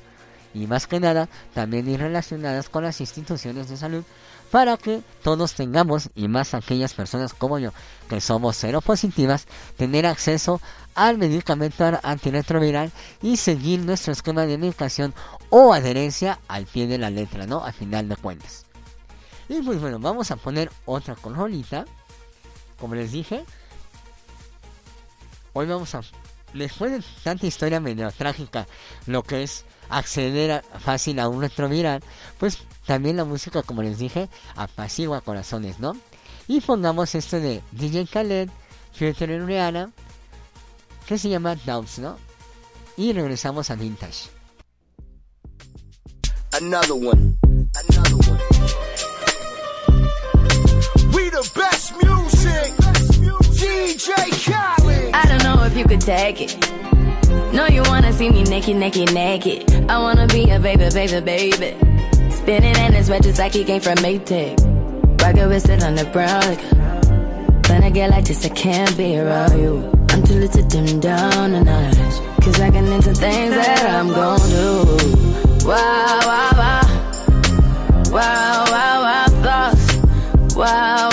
Y 0.53 0.67
más 0.67 0.85
que 0.85 0.99
nada, 0.99 1.29
también 1.53 1.89
ir 1.89 1.99
relacionadas 1.99 2.69
con 2.69 2.83
las 2.83 3.01
instituciones 3.01 3.69
de 3.69 3.77
salud 3.77 4.03
para 4.53 4.77
que 4.77 5.01
todos 5.23 5.55
tengamos, 5.55 6.11
y 6.13 6.27
más 6.27 6.53
aquellas 6.53 6.93
personas 6.93 7.33
como 7.33 7.57
yo, 7.57 7.71
que 8.07 8.21
somos 8.21 8.55
cero 8.55 8.81
positivas, 8.81 9.47
tener 9.77 10.05
acceso 10.05 10.61
al 10.93 11.17
medicamento 11.17 11.99
antirretroviral 12.03 12.91
y 13.23 13.37
seguir 13.37 13.79
nuestro 13.79 14.13
esquema 14.13 14.45
de 14.45 14.59
medicación 14.59 15.15
o 15.49 15.73
adherencia 15.73 16.39
al 16.47 16.67
pie 16.67 16.85
de 16.85 16.99
la 16.99 17.09
letra, 17.09 17.47
¿no? 17.47 17.63
Al 17.63 17.73
final 17.73 18.07
de 18.07 18.15
cuentas. 18.15 18.67
Y 19.49 19.59
pues 19.63 19.81
bueno, 19.81 19.97
vamos 19.97 20.29
a 20.29 20.35
poner 20.35 20.69
otra 20.85 21.15
conjolita. 21.15 21.85
Como 22.79 22.93
les 22.93 23.11
dije, 23.11 23.43
hoy 25.53 25.65
vamos 25.65 25.95
a, 25.95 26.01
después 26.53 26.91
de 26.91 27.03
tanta 27.23 27.47
historia 27.47 27.79
medio 27.79 28.11
trágica, 28.11 28.67
lo 29.07 29.23
que 29.23 29.41
es 29.41 29.65
acceder 29.97 30.51
a- 30.51 30.61
fácil 30.79 31.19
a 31.19 31.27
un 31.29 31.41
retroviral, 31.41 32.01
pues 32.39 32.59
también 32.85 33.17
la 33.17 33.25
música, 33.25 33.63
como 33.63 33.81
les 33.83 33.97
dije, 33.97 34.29
apacigua 34.55 35.21
corazones, 35.21 35.79
¿no? 35.79 35.95
Y 36.47 36.61
pongamos 36.61 37.15
este 37.15 37.39
de 37.39 37.61
DJ 37.71 38.05
Khaled, 38.07 38.49
featuring 38.93 39.47
Rihanna, 39.47 39.91
que 41.07 41.17
se 41.17 41.29
llama 41.29 41.55
Doubts, 41.55 41.99
¿no? 41.99 42.17
Y 42.97 43.13
regresamos 43.13 43.69
a 43.71 43.75
Vintage. 43.75 44.29
Another 46.53 46.93
one. 46.93 47.37
Another 47.89 48.15
one. 48.29 48.39
We 51.13 51.29
the 51.29 51.49
best 51.55 51.93
music. 52.03 52.73
DJ 53.57 54.11
Khaled. 54.45 55.11
I 55.13 55.25
don't 55.27 55.43
know 55.43 55.63
if 55.65 55.75
you 55.75 55.85
could 55.85 56.01
take 56.01 56.41
it. 56.41 56.92
No, 57.53 57.67
you 57.67 57.83
wanna 57.83 58.11
see 58.11 58.31
me 58.31 58.43
naked, 58.43 58.77
naked, 58.77 59.13
naked. 59.13 59.71
I 59.87 59.99
wanna 59.99 60.25
be 60.25 60.49
a 60.49 60.59
baby, 60.59 60.89
baby, 60.89 61.21
baby. 61.21 61.77
Spinning 62.31 62.75
in 62.75 62.93
his 62.93 63.11
red 63.11 63.21
just 63.21 63.37
like 63.37 63.53
he 63.53 63.63
came 63.63 63.79
from 63.79 63.95
Maytag. 63.97 64.57
Rocket 65.21 65.47
with 65.47 65.69
it 65.69 65.83
on 65.83 65.93
the 65.93 66.05
brown. 66.05 66.41
Like, 66.41 67.69
when 67.69 67.83
I 67.83 67.91
get 67.91 68.09
like 68.09 68.25
this, 68.25 68.43
I 68.43 68.49
can't 68.49 68.97
be 68.97 69.19
around 69.19 69.55
you. 69.59 69.87
I'm 70.09 70.23
too 70.23 70.33
little 70.33 70.63
to 70.63 70.67
dim 70.67 70.99
down 70.99 71.51
the 71.51 71.63
night. 71.63 71.95
Cause 72.41 72.59
I 72.59 72.71
get 72.71 72.85
into 72.85 73.13
things 73.13 73.53
that 73.53 73.85
I'm 73.87 74.07
gon' 74.07 74.39
do. 74.49 75.67
Wow, 75.67 76.19
wow, 76.25 76.51
wow. 76.57 76.81
Wow, 78.11 78.65
wow, 78.67 79.01
wow, 79.03 79.25
thoughts. 79.43 80.55
Wow. 80.55 81.12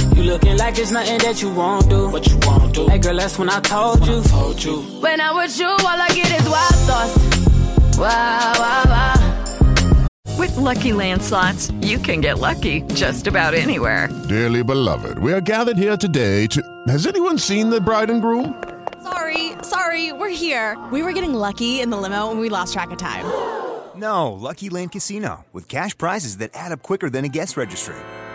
You 0.31 0.37
looking 0.37 0.57
like 0.57 0.79
it's 0.79 0.91
nothing 0.91 1.17
that 1.17 1.41
you 1.41 1.53
won't 1.53 1.89
do. 1.89 2.09
What 2.09 2.25
you 2.25 2.39
won't 2.43 2.73
do. 2.73 2.87
Hey 2.87 2.99
girl, 2.99 3.17
that's 3.17 3.37
when 3.37 3.49
I 3.49 3.59
told 3.59 4.07
you. 4.07 4.23
Told 4.23 4.63
you. 4.63 4.81
When 5.01 5.19
I'm 5.19 5.35
with 5.35 5.59
you, 5.59 5.67
all 5.67 6.01
I 6.07 6.07
get 6.07 6.31
is 6.31 6.47
wild 6.47 6.75
thoughts. 6.87 7.97
Wow, 7.97 8.53
wow, 8.57 8.83
wow. 8.87 10.07
With 10.39 10.55
Lucky 10.55 10.93
Land 10.93 11.21
slots, 11.21 11.69
you 11.81 11.97
can 11.97 12.21
get 12.21 12.39
lucky 12.39 12.83
just 12.93 13.27
about 13.27 13.53
anywhere. 13.53 14.07
Dearly 14.29 14.63
beloved, 14.63 15.19
we 15.19 15.33
are 15.33 15.41
gathered 15.41 15.75
here 15.75 15.97
today 15.97 16.47
to. 16.47 16.61
Has 16.87 17.07
anyone 17.07 17.37
seen 17.37 17.69
the 17.69 17.81
bride 17.81 18.09
and 18.09 18.21
groom? 18.21 18.55
Sorry, 19.03 19.51
sorry, 19.63 20.13
we're 20.13 20.29
here. 20.29 20.81
We 20.93 21.03
were 21.03 21.11
getting 21.11 21.33
lucky 21.33 21.81
in 21.81 21.89
the 21.89 21.97
limo 21.97 22.31
and 22.31 22.39
we 22.39 22.47
lost 22.47 22.71
track 22.71 22.91
of 22.91 22.97
time. 22.97 23.25
No, 23.97 24.31
Lucky 24.31 24.69
Land 24.69 24.93
Casino, 24.93 25.43
with 25.51 25.67
cash 25.67 25.97
prizes 25.97 26.37
that 26.37 26.51
add 26.53 26.71
up 26.71 26.83
quicker 26.83 27.09
than 27.09 27.25
a 27.25 27.29
guest 27.29 27.57
registry. 27.57 27.97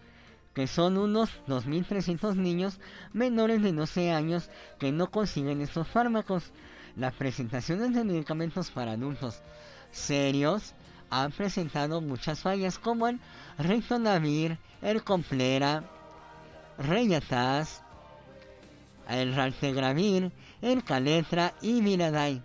que 0.55 0.66
son 0.66 0.98
unos 0.98 1.30
2.300 1.46 2.34
niños 2.34 2.80
menores 3.12 3.62
de 3.62 3.72
12 3.72 4.11
años 4.11 4.51
que 4.78 4.92
no 4.92 5.11
consiguen 5.11 5.61
estos 5.61 5.88
fármacos. 5.88 6.53
Las 6.96 7.14
presentaciones 7.14 7.94
de 7.94 8.05
medicamentos 8.05 8.70
para 8.70 8.92
adultos 8.92 9.42
serios 9.92 10.74
han 11.09 11.32
presentado 11.32 12.01
muchas 12.01 12.40
fallas 12.40 12.78
como 12.78 13.09
el 13.09 13.20
Ritonavir, 13.59 14.59
el 14.82 15.03
Complera, 15.03 15.84
Reyatas, 16.78 17.82
el 19.09 19.34
Raltegravir, 19.34 20.32
el 20.62 20.84
Caletra 20.84 21.55
y 21.61 21.82
Miraday. 21.82 22.42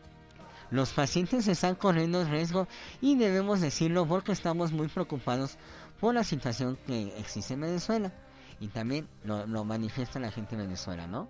Los 0.71 0.91
pacientes 0.93 1.47
están 1.47 1.75
corriendo 1.75 2.23
riesgo 2.25 2.67
y 2.99 3.15
debemos 3.15 3.61
decirlo 3.61 4.07
porque 4.07 4.31
estamos 4.31 4.71
muy 4.71 4.87
preocupados 4.87 5.57
por 6.05 6.13
la 6.13 6.23
situación 6.23 6.77
que 6.85 7.17
existe 7.17 7.55
en 7.55 7.61
Venezuela. 7.61 8.13
Y 8.59 8.67
también 8.67 9.07
lo, 9.23 9.47
lo 9.47 9.65
manifiesta 9.65 10.19
la 10.19 10.29
gente 10.29 10.55
de 10.55 10.61
Venezuela, 10.61 11.07
¿no? 11.07 11.27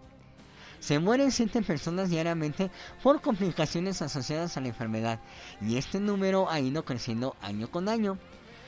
Se 0.81 0.99
mueren 0.99 1.31
7 1.31 1.61
personas 1.61 2.09
diariamente 2.09 2.69
por 3.01 3.21
complicaciones 3.21 4.01
asociadas 4.01 4.57
a 4.57 4.59
la 4.59 4.67
enfermedad 4.67 5.21
y 5.61 5.77
este 5.77 6.01
número 6.01 6.51
ha 6.51 6.59
ido 6.59 6.83
creciendo 6.83 7.37
año 7.41 7.71
con 7.71 7.87
año. 7.87 8.17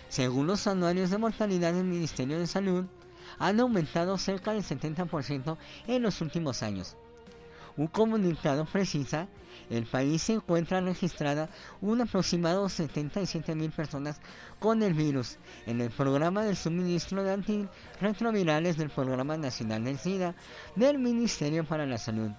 Según 0.07 0.47
los 0.47 0.65
anuarios 0.65 1.09
de 1.09 1.17
mortalidad 1.17 1.73
del 1.73 1.83
Ministerio 1.83 2.39
de 2.39 2.47
Salud, 2.47 2.85
han 3.37 3.59
aumentado 3.59 4.17
cerca 4.17 4.53
del 4.53 4.63
70% 4.63 5.57
en 5.87 6.01
los 6.01 6.21
últimos 6.21 6.63
años. 6.63 6.95
Un 7.75 7.87
comunicado 7.87 8.63
precisa, 8.63 9.27
el 9.69 9.85
país 9.85 10.21
se 10.21 10.33
encuentra 10.33 10.81
registrada 10.81 11.49
un 11.81 12.01
aproximado 12.01 12.69
77 12.69 13.55
mil 13.55 13.71
personas 13.71 14.19
con 14.59 14.81
el 14.83 14.93
virus 14.93 15.37
en 15.65 15.81
el 15.81 15.91
programa 15.91 16.43
de 16.43 16.55
suministro 16.55 17.23
de 17.23 17.33
antirretrovirales 17.33 18.77
del 18.77 18.89
Programa 18.89 19.37
Nacional 19.37 19.83
del 19.83 19.97
SIDA 19.97 20.35
del 20.75 20.99
Ministerio 20.99 21.65
para 21.65 21.85
la 21.85 21.97
Salud. 21.97 22.31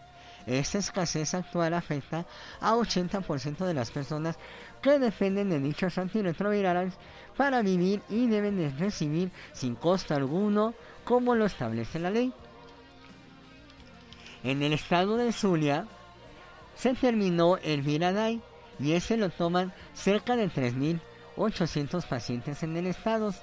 Esta 0.46 0.78
escasez 0.78 1.34
actual 1.34 1.74
afecta 1.74 2.24
a 2.60 2.72
80% 2.74 3.66
de 3.66 3.74
las 3.74 3.90
personas 3.90 4.38
que 4.80 4.98
dependen 4.98 5.50
de 5.50 5.60
dichos 5.60 5.98
antirretrovirales 5.98 6.94
para 7.36 7.60
vivir 7.60 8.00
y 8.08 8.26
deben 8.28 8.56
de 8.56 8.70
recibir 8.70 9.30
sin 9.52 9.74
costo 9.74 10.14
alguno 10.14 10.74
como 11.04 11.34
lo 11.34 11.44
establece 11.44 11.98
la 11.98 12.10
ley. 12.10 12.32
En 14.42 14.62
el 14.62 14.72
estado 14.72 15.16
de 15.16 15.32
Zulia 15.32 15.86
se 16.78 16.94
terminó 16.94 17.56
el 17.58 17.82
Viraday 17.82 18.40
y 18.78 18.92
ese 18.92 19.16
lo 19.16 19.30
toman 19.30 19.72
cerca 19.94 20.36
de 20.36 20.48
3.800 20.48 22.06
pacientes 22.06 22.62
en 22.62 22.76
el 22.76 22.86
estado. 22.86 23.34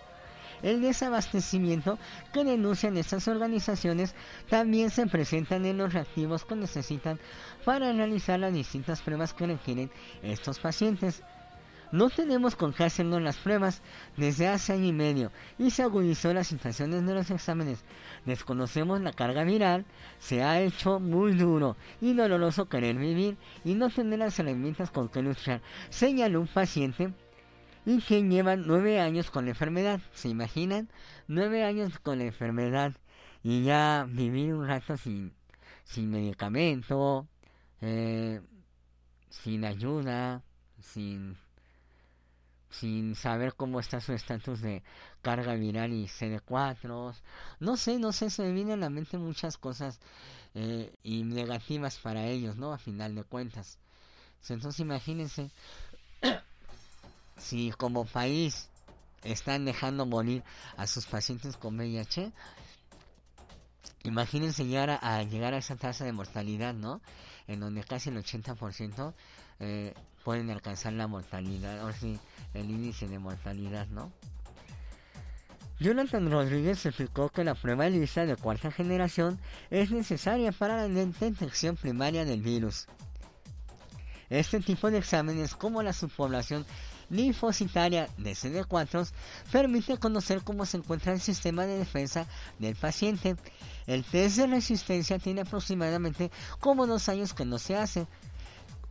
El 0.63 0.81
desabastecimiento 0.81 1.99
que 2.33 2.45
denuncian 2.45 2.95
estas 2.95 3.27
organizaciones 3.27 4.15
también 4.49 4.89
se 4.89 5.05
presentan 5.05 5.65
en 5.65 5.77
los 5.77 5.93
reactivos 5.93 6.45
que 6.45 6.55
necesitan 6.55 7.19
para 7.65 7.91
realizar 7.91 8.39
las 8.39 8.53
distintas 8.53 9.01
pruebas 9.01 9.33
que 9.33 9.47
requieren 9.47 9.91
estos 10.23 10.59
pacientes. 10.59 11.21
No 11.95 12.09
tenemos 12.09 12.57
con 12.57 12.73
qué 12.73 12.83
hacernos 12.83 13.21
las 13.21 13.37
pruebas 13.37 13.81
desde 14.17 14.49
hace 14.49 14.73
año 14.73 14.87
y 14.87 14.91
medio 14.91 15.31
y 15.57 15.69
se 15.69 15.81
agudizó 15.81 16.33
las 16.33 16.47
situaciones 16.47 17.05
de 17.05 17.13
los 17.13 17.31
exámenes. 17.31 17.85
Desconocemos 18.25 18.99
la 18.99 19.13
carga 19.13 19.45
viral, 19.45 19.85
se 20.19 20.43
ha 20.43 20.59
hecho 20.59 20.99
muy 20.99 21.35
duro 21.35 21.77
y 22.01 22.13
doloroso 22.13 22.67
querer 22.67 22.97
vivir 22.97 23.37
y 23.63 23.75
no 23.75 23.89
tener 23.89 24.19
las 24.19 24.37
herramientas 24.37 24.91
con 24.91 25.07
que 25.07 25.21
luchar, 25.21 25.61
señaló 25.89 26.41
un 26.41 26.47
paciente 26.47 27.13
y 27.85 28.01
que 28.01 28.21
lleva 28.23 28.57
nueve 28.57 28.99
años 28.99 29.31
con 29.31 29.45
la 29.45 29.51
enfermedad. 29.51 30.01
¿Se 30.11 30.27
imaginan? 30.27 30.89
Nueve 31.29 31.63
años 31.63 31.97
con 31.99 32.17
la 32.17 32.25
enfermedad 32.25 32.91
y 33.41 33.63
ya 33.63 34.05
vivir 34.09 34.53
un 34.53 34.67
rato 34.67 34.97
sin, 34.97 35.31
sin 35.85 36.11
medicamento, 36.11 37.25
eh, 37.79 38.41
sin 39.29 39.63
ayuda, 39.63 40.43
sin 40.81 41.37
sin 42.69 43.15
saber 43.15 43.55
cómo 43.55 43.79
está 43.79 44.01
su 44.01 44.13
estatus 44.13 44.61
de 44.61 44.83
carga 45.21 45.55
viral 45.55 45.93
y 45.93 46.05
CD4. 46.05 47.15
No 47.59 47.77
sé, 47.77 47.99
no 47.99 48.11
sé, 48.11 48.29
se 48.29 48.43
me 48.43 48.51
vienen 48.51 48.73
a 48.73 48.77
la 48.85 48.89
mente 48.89 49.17
muchas 49.17 49.57
cosas 49.57 49.99
eh, 50.53 50.93
y 51.03 51.23
negativas 51.23 51.97
para 51.99 52.25
ellos, 52.25 52.57
¿no? 52.57 52.73
A 52.73 52.77
final 52.77 53.15
de 53.15 53.23
cuentas. 53.23 53.77
Entonces 54.49 54.79
imagínense 54.79 55.49
si 57.37 57.71
como 57.71 58.05
país 58.05 58.69
están 59.23 59.65
dejando 59.65 60.05
morir 60.05 60.43
a 60.77 60.87
sus 60.87 61.05
pacientes 61.05 61.57
con 61.57 61.75
VIH, 61.77 62.31
imagínense 64.03 64.65
llegar 64.65 64.99
a, 65.01 65.23
llegar 65.23 65.53
a 65.53 65.57
esa 65.57 65.75
tasa 65.75 66.05
de 66.05 66.11
mortalidad, 66.11 66.73
¿no? 66.73 67.01
En 67.47 67.59
donde 67.59 67.83
casi 67.83 68.09
el 68.09 68.17
80% 68.17 69.13
eh, 69.59 69.93
pueden 70.23 70.49
alcanzar 70.49 70.93
la 70.93 71.07
mortalidad, 71.07 71.85
o 71.85 71.93
sí, 71.93 72.19
el 72.53 72.69
índice 72.69 73.07
de 73.07 73.19
mortalidad, 73.19 73.87
¿no? 73.87 74.11
Jonathan 75.79 76.31
Rodríguez 76.31 76.85
explicó 76.85 77.29
que 77.29 77.43
la 77.43 77.53
prueba 77.53 77.87
ELISA 77.87 78.25
de 78.25 78.37
cuarta 78.37 78.71
generación 78.71 79.37
es 79.69 79.91
necesaria 79.91 80.53
para 80.53 80.87
la 80.87 80.87
detección 80.87 81.75
primaria 81.75 82.23
del 82.23 82.41
virus. 82.41 82.87
Este 84.29 84.61
tipo 84.61 84.89
de 84.89 84.99
exámenes, 84.99 85.53
como 85.53 85.83
la 85.83 85.91
subpoblación 85.91 86.65
linfocitaria 87.09 88.07
de 88.17 88.31
CD4, 88.31 89.11
permite 89.51 89.97
conocer 89.97 90.41
cómo 90.43 90.65
se 90.65 90.77
encuentra 90.77 91.13
el 91.13 91.19
sistema 91.19 91.65
de 91.65 91.77
defensa 91.77 92.25
del 92.57 92.75
paciente. 92.75 93.35
El 93.85 94.03
test 94.05 94.37
de 94.37 94.47
resistencia 94.47 95.19
tiene 95.19 95.41
aproximadamente 95.41 96.31
como 96.59 96.87
dos 96.87 97.09
años 97.09 97.33
que 97.33 97.45
no 97.45 97.59
se 97.59 97.75
hace, 97.75 98.07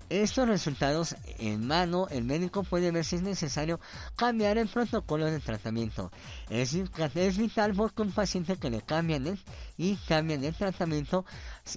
estos 0.08 0.48
resultados 0.48 1.16
en 1.38 1.66
mano, 1.66 2.06
el 2.10 2.24
médico 2.24 2.62
puede 2.62 2.90
ver 2.90 3.04
si 3.04 3.16
es 3.16 3.22
necesario 3.22 3.80
cambiar 4.16 4.58
el 4.58 4.68
protocolo 4.68 5.26
de 5.26 5.40
tratamiento. 5.40 6.10
Es, 6.50 6.74
es 6.74 7.38
vital 7.38 7.72
porque 7.74 8.02
un 8.02 8.12
paciente 8.12 8.56
que 8.56 8.70
le 8.70 8.82
cambian 8.82 9.26
el, 9.26 9.40
y 9.76 9.96
cambian 9.96 10.44
el 10.44 10.54
tratamiento 10.54 11.24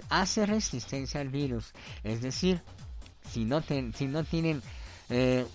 hace 0.08 0.46
resistencia 0.46 1.20
al 1.20 1.28
virus. 1.28 1.72
Es 2.04 2.20
decir, 2.20 2.62
si 3.30 3.44
no, 3.44 3.60
ten, 3.62 3.94
si 3.94 4.06
no 4.06 4.24
tienen 4.24 4.62
eh, 5.10 5.46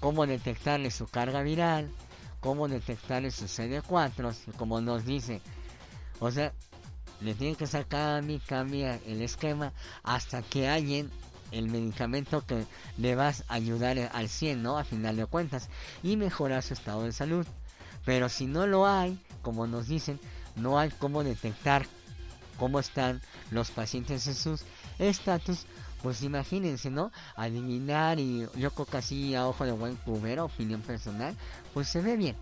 cómo 0.00 0.26
detectarle 0.26 0.90
su 0.90 1.06
carga 1.06 1.42
viral, 1.42 1.90
cómo 2.40 2.68
detectarle 2.68 3.30
su 3.30 3.46
CD4, 3.46 4.34
como 4.56 4.80
nos 4.80 5.04
dice, 5.04 5.40
o 6.20 6.30
sea, 6.30 6.52
le 7.20 7.34
tienen 7.34 7.56
que 7.56 7.66
sacar 7.66 8.22
cambia 8.46 9.00
el 9.06 9.22
esquema 9.22 9.72
hasta 10.04 10.42
que 10.42 10.68
alguien 10.68 11.10
el 11.50 11.68
medicamento 11.68 12.44
que 12.44 12.66
le 12.96 13.14
vas 13.14 13.44
a 13.48 13.54
ayudar 13.54 14.10
al 14.12 14.28
100, 14.28 14.62
¿no? 14.62 14.78
A 14.78 14.84
final 14.84 15.16
de 15.16 15.26
cuentas 15.26 15.68
y 16.02 16.16
mejorar 16.16 16.62
su 16.62 16.74
estado 16.74 17.04
de 17.04 17.12
salud. 17.12 17.46
Pero 18.04 18.28
si 18.28 18.46
no 18.46 18.66
lo 18.66 18.86
hay, 18.86 19.18
como 19.42 19.66
nos 19.66 19.88
dicen, 19.88 20.18
no 20.56 20.78
hay 20.78 20.90
cómo 20.90 21.24
detectar 21.24 21.86
cómo 22.58 22.80
están 22.80 23.20
los 23.50 23.70
pacientes 23.70 24.26
en 24.26 24.34
sus 24.34 24.62
estatus, 24.98 25.66
pues 26.02 26.22
imagínense, 26.22 26.90
¿no? 26.90 27.10
Adivinar 27.36 28.18
y 28.18 28.46
yo 28.56 28.70
creo 28.70 28.86
que 28.86 28.96
así 28.98 29.34
a 29.34 29.46
ojo 29.46 29.64
de 29.64 29.72
buen 29.72 29.96
cubero, 29.96 30.44
opinión 30.44 30.80
personal, 30.82 31.34
pues 31.74 31.88
se 31.88 32.00
ve 32.00 32.16
bien. 32.16 32.36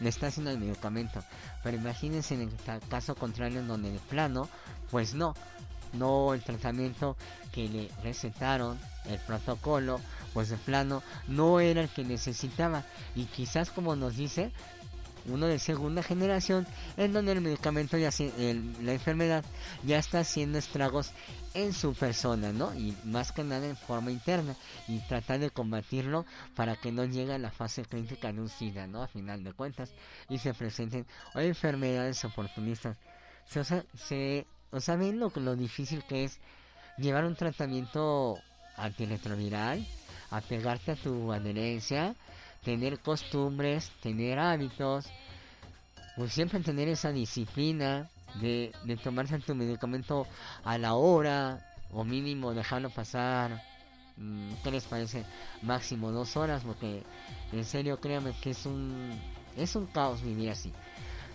Le 0.00 0.08
está 0.08 0.28
haciendo 0.28 0.50
el 0.50 0.58
medicamento. 0.58 1.22
Pero 1.64 1.76
imagínense 1.76 2.34
en 2.34 2.42
el 2.42 2.52
caso 2.88 3.14
contrario 3.14 3.60
en 3.60 3.68
donde 3.68 3.90
de 3.90 3.98
plano, 3.98 4.48
pues 4.90 5.14
no, 5.14 5.34
no 5.92 6.34
el 6.34 6.42
tratamiento 6.42 7.16
que 7.52 7.68
le 7.68 7.90
recetaron, 8.02 8.78
el 9.06 9.18
protocolo, 9.20 10.00
pues 10.32 10.50
de 10.50 10.56
plano 10.56 11.02
no 11.26 11.60
era 11.60 11.82
el 11.82 11.88
que 11.88 12.04
necesitaba. 12.04 12.84
Y 13.14 13.24
quizás 13.24 13.70
como 13.70 13.96
nos 13.96 14.16
dice, 14.16 14.52
uno 15.28 15.46
de 15.46 15.58
segunda 15.58 16.02
generación, 16.02 16.66
en 16.96 17.12
donde 17.12 17.32
el 17.32 17.40
medicamento 17.40 17.96
ya 17.98 18.10
se, 18.10 18.32
el, 18.50 18.84
la 18.84 18.92
enfermedad 18.92 19.44
ya 19.84 19.98
está 19.98 20.20
haciendo 20.20 20.58
estragos 20.58 21.12
en 21.54 21.72
su 21.72 21.94
persona, 21.94 22.52
¿no? 22.52 22.74
Y 22.74 22.96
más 23.04 23.32
que 23.32 23.44
nada 23.44 23.66
en 23.66 23.76
forma 23.76 24.10
interna 24.10 24.54
y 24.86 24.98
tratar 25.00 25.40
de 25.40 25.50
combatirlo 25.50 26.24
para 26.54 26.76
que 26.76 26.92
no 26.92 27.04
llegue 27.04 27.34
a 27.34 27.38
la 27.38 27.50
fase 27.50 27.84
crítica 27.84 28.32
de 28.32 28.40
un 28.40 28.48
SIDA, 28.48 28.86
¿no? 28.86 29.02
A 29.02 29.08
final 29.08 29.44
de 29.44 29.52
cuentas 29.52 29.92
y 30.28 30.38
se 30.38 30.54
presenten 30.54 31.06
enfermedades 31.34 32.24
oportunistas. 32.24 32.96
Se, 33.46 33.60
o 33.60 33.64
sea, 33.64 33.84
se 33.94 34.46
o 34.70 34.80
saben 34.80 35.18
lo, 35.18 35.32
lo 35.34 35.56
difícil 35.56 36.04
que 36.04 36.24
es 36.24 36.38
llevar 36.96 37.24
un 37.24 37.36
tratamiento 37.36 38.38
antirretroviral, 38.76 39.86
apegarte 40.30 40.92
a 40.92 40.96
tu 40.96 41.32
adherencia, 41.32 42.14
tener 42.64 42.98
costumbres, 43.00 43.90
tener 44.02 44.38
hábitos, 44.38 45.06
pues 46.16 46.32
siempre 46.32 46.60
tener 46.60 46.88
esa 46.88 47.12
disciplina 47.12 48.08
de, 48.40 48.72
de 48.84 48.96
tomarse 48.96 49.38
tu 49.38 49.54
medicamento 49.54 50.26
a 50.64 50.76
la 50.78 50.94
hora 50.94 51.60
o 51.92 52.04
mínimo 52.04 52.54
dejarlo 52.54 52.90
pasar. 52.90 53.62
mm, 54.16 54.50
¿Qué 54.62 54.70
les 54.70 54.84
parece? 54.84 55.24
Máximo 55.62 56.10
dos 56.10 56.36
horas, 56.36 56.62
porque 56.64 57.02
en 57.52 57.64
serio 57.64 58.00
créanme 58.00 58.32
que 58.42 58.50
es 58.50 58.66
un 58.66 59.18
es 59.56 59.74
un 59.74 59.86
caos 59.86 60.22
vivir 60.22 60.50
así. 60.50 60.72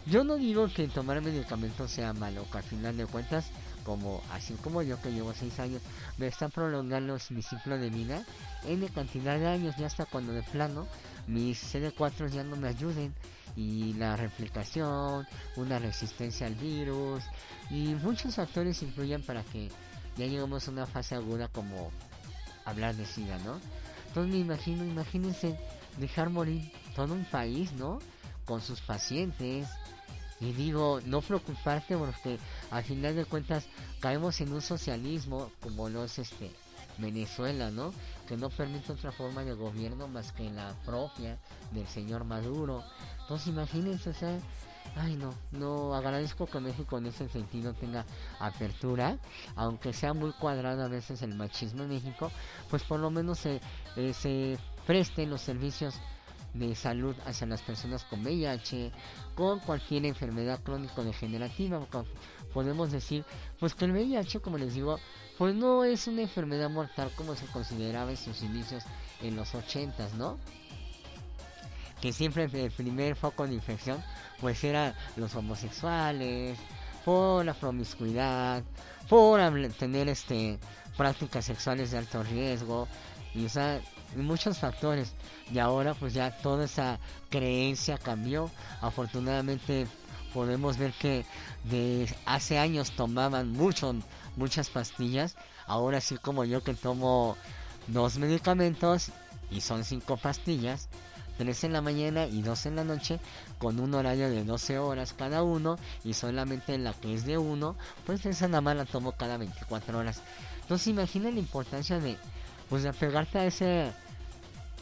Yo 0.05 0.23
no 0.23 0.35
digo 0.35 0.67
que 0.67 0.87
tomar 0.89 1.21
medicamentos 1.21 1.91
sea 1.91 2.13
malo, 2.13 2.45
que 2.51 2.57
al 2.57 2.63
final 2.63 2.97
de 2.97 3.05
cuentas, 3.05 3.45
como 3.85 4.21
así 4.31 4.53
como 4.55 4.81
yo 4.81 5.01
que 5.01 5.11
llevo 5.11 5.33
6 5.33 5.59
años, 5.59 5.81
me 6.17 6.27
está 6.27 6.49
prolongando 6.49 7.17
mi 7.29 7.41
ciclo 7.41 7.77
de 7.77 7.89
vida 7.89 8.25
en 8.65 8.85
cantidad 8.89 9.39
de 9.39 9.47
años, 9.47 9.75
ya 9.77 9.87
hasta 9.87 10.05
cuando 10.05 10.33
de 10.33 10.43
plano 10.43 10.87
mis 11.27 11.73
CD4 11.73 12.29
ya 12.29 12.43
no 12.43 12.57
me 12.57 12.67
ayuden 12.67 13.13
y 13.55 13.93
la 13.93 14.17
replicación, 14.17 15.25
una 15.55 15.79
resistencia 15.79 16.47
al 16.47 16.55
virus 16.55 17.23
y 17.69 17.95
muchos 17.95 18.35
factores 18.35 18.81
influyen 18.83 19.21
para 19.23 19.43
que 19.43 19.69
ya 20.17 20.25
lleguemos 20.25 20.67
a 20.67 20.71
una 20.71 20.85
fase 20.85 21.15
aguda 21.15 21.47
como 21.47 21.91
hablar 22.65 22.95
de 22.95 23.05
SIDA, 23.05 23.37
¿no? 23.39 23.59
Entonces 24.07 24.33
me 24.33 24.39
imagino, 24.39 24.83
imagínense 24.83 25.57
dejar 25.97 26.29
morir 26.29 26.71
todo 26.95 27.13
un 27.13 27.25
país, 27.25 27.71
¿no? 27.73 27.99
Con 28.45 28.61
sus 28.61 28.81
pacientes. 28.81 29.67
Y 30.43 30.51
digo, 30.51 30.99
no 31.05 31.21
preocuparte 31.21 31.95
porque 31.95 32.37
al 32.69 32.83
final 32.83 33.15
de 33.15 33.23
cuentas 33.23 33.65
caemos 34.01 34.41
en 34.41 34.51
un 34.51 34.61
socialismo 34.61 35.49
como 35.61 35.87
lo 35.87 36.03
es 36.03 36.19
este 36.19 36.51
Venezuela, 36.97 37.71
¿no? 37.71 37.93
Que 38.27 38.35
no 38.35 38.49
permite 38.49 38.91
otra 38.91 39.11
forma 39.11 39.43
de 39.43 39.53
gobierno 39.53 40.07
más 40.09 40.33
que 40.33 40.49
la 40.49 40.73
propia 40.85 41.37
del 41.71 41.87
señor 41.87 42.25
Maduro. 42.25 42.83
Entonces 43.21 43.47
imagínense, 43.47 44.09
o 44.09 44.13
sea, 44.13 44.37
ay 44.97 45.15
no, 45.15 45.33
no 45.51 45.95
agradezco 45.95 46.45
que 46.45 46.59
México 46.59 46.97
en 46.97 47.05
ese 47.05 47.29
sentido 47.29 47.73
tenga 47.73 48.05
apertura, 48.39 49.17
aunque 49.55 49.93
sea 49.93 50.13
muy 50.13 50.33
cuadrado 50.33 50.83
a 50.83 50.89
veces 50.89 51.21
el 51.21 51.35
machismo 51.35 51.83
en 51.83 51.89
México, 51.89 52.31
pues 52.69 52.83
por 52.83 52.99
lo 52.99 53.09
menos 53.09 53.39
se, 53.39 53.61
eh, 53.95 54.13
se 54.13 54.57
presten 54.85 55.29
los 55.29 55.41
servicios 55.41 55.95
de 56.53 56.75
salud 56.75 57.15
hacia 57.25 57.47
las 57.47 57.61
personas 57.61 58.03
con 58.03 58.21
VIH, 58.21 58.91
con 59.35 59.59
cualquier 59.59 60.05
enfermedad 60.05 60.61
crónico-degenerativa. 60.63 61.85
Podemos 62.53 62.91
decir, 62.91 63.25
pues 63.59 63.73
que 63.73 63.85
el 63.85 63.91
VIH, 63.91 64.39
como 64.39 64.57
les 64.57 64.73
digo, 64.73 64.99
pues 65.37 65.55
no 65.55 65.83
es 65.83 66.07
una 66.07 66.21
enfermedad 66.21 66.69
mortal 66.69 67.11
como 67.15 67.35
se 67.35 67.45
consideraba 67.47 68.11
en 68.11 68.17
sus 68.17 68.43
inicios 68.43 68.83
en 69.21 69.35
los 69.35 69.53
80s, 69.53 70.13
¿no? 70.13 70.37
Que 72.01 72.13
siempre 72.13 72.43
el 72.43 72.71
primer 72.71 73.15
foco 73.15 73.47
de 73.47 73.53
infección, 73.53 74.03
pues 74.39 74.63
era 74.63 74.95
los 75.15 75.33
homosexuales, 75.35 76.59
por 77.05 77.45
la 77.45 77.53
promiscuidad, 77.53 78.63
por 79.09 79.41
tener 79.73 80.09
este 80.09 80.59
prácticas 80.97 81.45
sexuales 81.45 81.91
de 81.91 81.97
alto 81.97 82.23
riesgo, 82.23 82.87
y 83.33 83.45
o 83.45 83.49
sea, 83.49 83.81
muchos 84.17 84.59
factores. 84.59 85.13
Y 85.51 85.59
ahora 85.59 85.93
pues 85.93 86.13
ya 86.13 86.31
toda 86.31 86.65
esa 86.65 86.99
creencia 87.29 87.97
cambió. 87.97 88.49
Afortunadamente 88.81 89.87
podemos 90.33 90.77
ver 90.77 90.93
que 90.93 91.25
de 91.63 92.13
hace 92.25 92.57
años 92.57 92.91
tomaban 92.91 93.51
mucho, 93.51 93.95
muchas 94.35 94.69
pastillas. 94.69 95.35
Ahora 95.65 96.01
sí 96.01 96.17
como 96.17 96.43
yo 96.45 96.63
que 96.63 96.73
tomo 96.73 97.37
dos 97.87 98.17
medicamentos 98.17 99.11
y 99.51 99.61
son 99.61 99.83
cinco 99.83 100.17
pastillas. 100.17 100.89
Tres 101.37 101.63
en 101.63 101.73
la 101.73 101.81
mañana 101.81 102.27
y 102.27 102.43
dos 102.43 102.67
en 102.67 102.75
la 102.75 102.83
noche 102.83 103.19
con 103.57 103.79
un 103.79 103.95
horario 103.95 104.29
de 104.29 104.43
12 104.43 104.77
horas 104.77 105.15
cada 105.17 105.41
uno 105.41 105.77
y 106.03 106.13
solamente 106.13 106.77
la 106.77 106.93
que 106.93 107.13
es 107.15 107.25
de 107.25 107.39
uno 107.39 107.75
pues 108.05 108.23
esa 108.27 108.47
nada 108.47 108.61
más 108.61 108.75
la 108.75 108.85
tomo 108.85 109.13
cada 109.13 109.37
24 109.37 109.97
horas 109.97 110.21
entonces 110.61 110.87
imagina 110.87 111.31
la 111.31 111.39
importancia 111.39 111.99
de 111.99 112.17
pues 112.69 112.83
de 112.83 112.89
apegarte 112.89 113.39
a 113.39 113.45
ese 113.45 113.91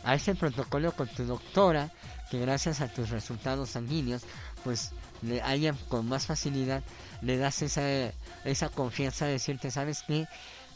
a 0.03 0.15
ese 0.15 0.35
protocolo 0.35 0.91
con 0.93 1.07
tu 1.07 1.25
doctora 1.25 1.91
que 2.29 2.39
gracias 2.39 2.81
a 2.81 2.87
tus 2.87 3.09
resultados 3.09 3.71
sanguíneos 3.71 4.23
pues 4.63 4.91
le 5.21 5.41
haya 5.41 5.73
con 5.89 6.07
más 6.07 6.25
facilidad 6.25 6.83
le 7.21 7.37
das 7.37 7.61
esa 7.61 7.83
esa 8.45 8.69
confianza 8.69 9.25
de 9.25 9.33
decirte 9.33 9.69
sabes 9.71 10.03
que 10.03 10.27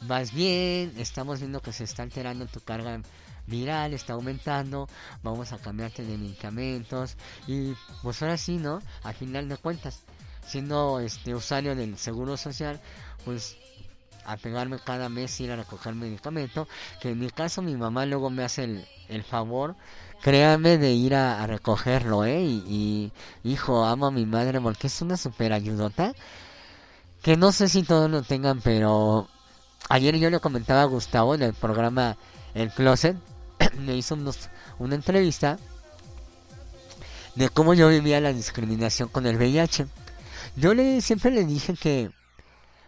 vas 0.01 0.33
bien 0.33 0.93
estamos 0.97 1.39
viendo 1.39 1.61
que 1.61 1.71
se 1.71 1.83
está 1.83 2.03
alterando 2.03 2.45
tu 2.45 2.59
carga 2.59 3.01
viral 3.47 3.93
está 3.93 4.13
aumentando 4.13 4.89
vamos 5.23 5.53
a 5.53 5.57
cambiarte 5.57 6.03
de 6.03 6.17
medicamentos. 6.17 7.15
Y 7.47 7.73
pues 8.01 8.21
ahora 8.21 8.37
sí 8.37 8.57
no 8.57 8.81
al 9.03 9.15
final 9.15 9.49
de 9.49 9.57
cuentas 9.57 10.03
siendo 10.45 10.99
este 10.99 11.33
usuario 11.33 11.75
del 11.75 11.97
seguro 11.97 12.37
social 12.37 12.79
pues 13.23 13.57
a 14.25 14.37
pegarme 14.37 14.79
cada 14.79 15.09
mes 15.09 15.39
ir 15.39 15.51
a 15.51 15.55
recoger 15.55 15.93
medicamento 15.95 16.67
que 17.01 17.09
en 17.09 17.19
mi 17.19 17.29
caso 17.29 17.61
mi 17.61 17.75
mamá 17.75 18.05
luego 18.05 18.29
me 18.29 18.43
hace 18.43 18.63
el, 18.63 18.87
el 19.09 19.23
favor 19.23 19.75
créame 20.21 20.77
de 20.77 20.93
ir 20.93 21.15
a, 21.15 21.45
recogerlo 21.47 22.25
eh 22.25 22.41
y, 22.43 23.11
hijo 23.43 23.85
amo 23.85 24.07
a 24.07 24.11
mi 24.11 24.25
madre 24.25 24.59
porque 24.61 24.87
es 24.87 25.01
una 25.01 25.17
super 25.17 25.53
ayudota 25.53 26.13
que 27.21 27.37
no 27.37 27.51
sé 27.51 27.69
si 27.69 27.83
todos 27.83 28.09
lo 28.09 28.21
tengan 28.23 28.61
pero 28.61 29.27
ayer 29.89 30.17
yo 30.17 30.29
le 30.29 30.39
comentaba 30.39 30.81
a 30.81 30.85
Gustavo 30.85 31.35
en 31.35 31.43
el 31.43 31.53
programa 31.53 32.17
El 32.53 32.71
Closet 32.71 33.17
me 33.79 33.95
hizo 33.95 34.15
unos- 34.15 34.49
una 34.79 34.95
entrevista 34.95 35.57
de 37.35 37.49
cómo 37.49 37.73
yo 37.73 37.89
vivía 37.89 38.21
la 38.21 38.33
discriminación 38.33 39.09
con 39.09 39.25
el 39.27 39.35
VIH 39.37 39.87
yo 40.55 40.73
le 40.73 41.01
siempre 41.01 41.31
le 41.31 41.45
dije 41.45 41.73
que 41.75 42.11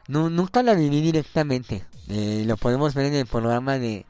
Nu- 0.08 0.30
nunca 0.30 0.64
la 0.64 0.74
viví 0.74 1.02
directamente. 1.02 1.84
Eh, 2.08 2.44
lo 2.48 2.56
podemos 2.56 2.94
ver 2.94 3.08
en 3.08 3.16
el 3.16 3.26
programa 3.26 3.78
de 3.78 4.06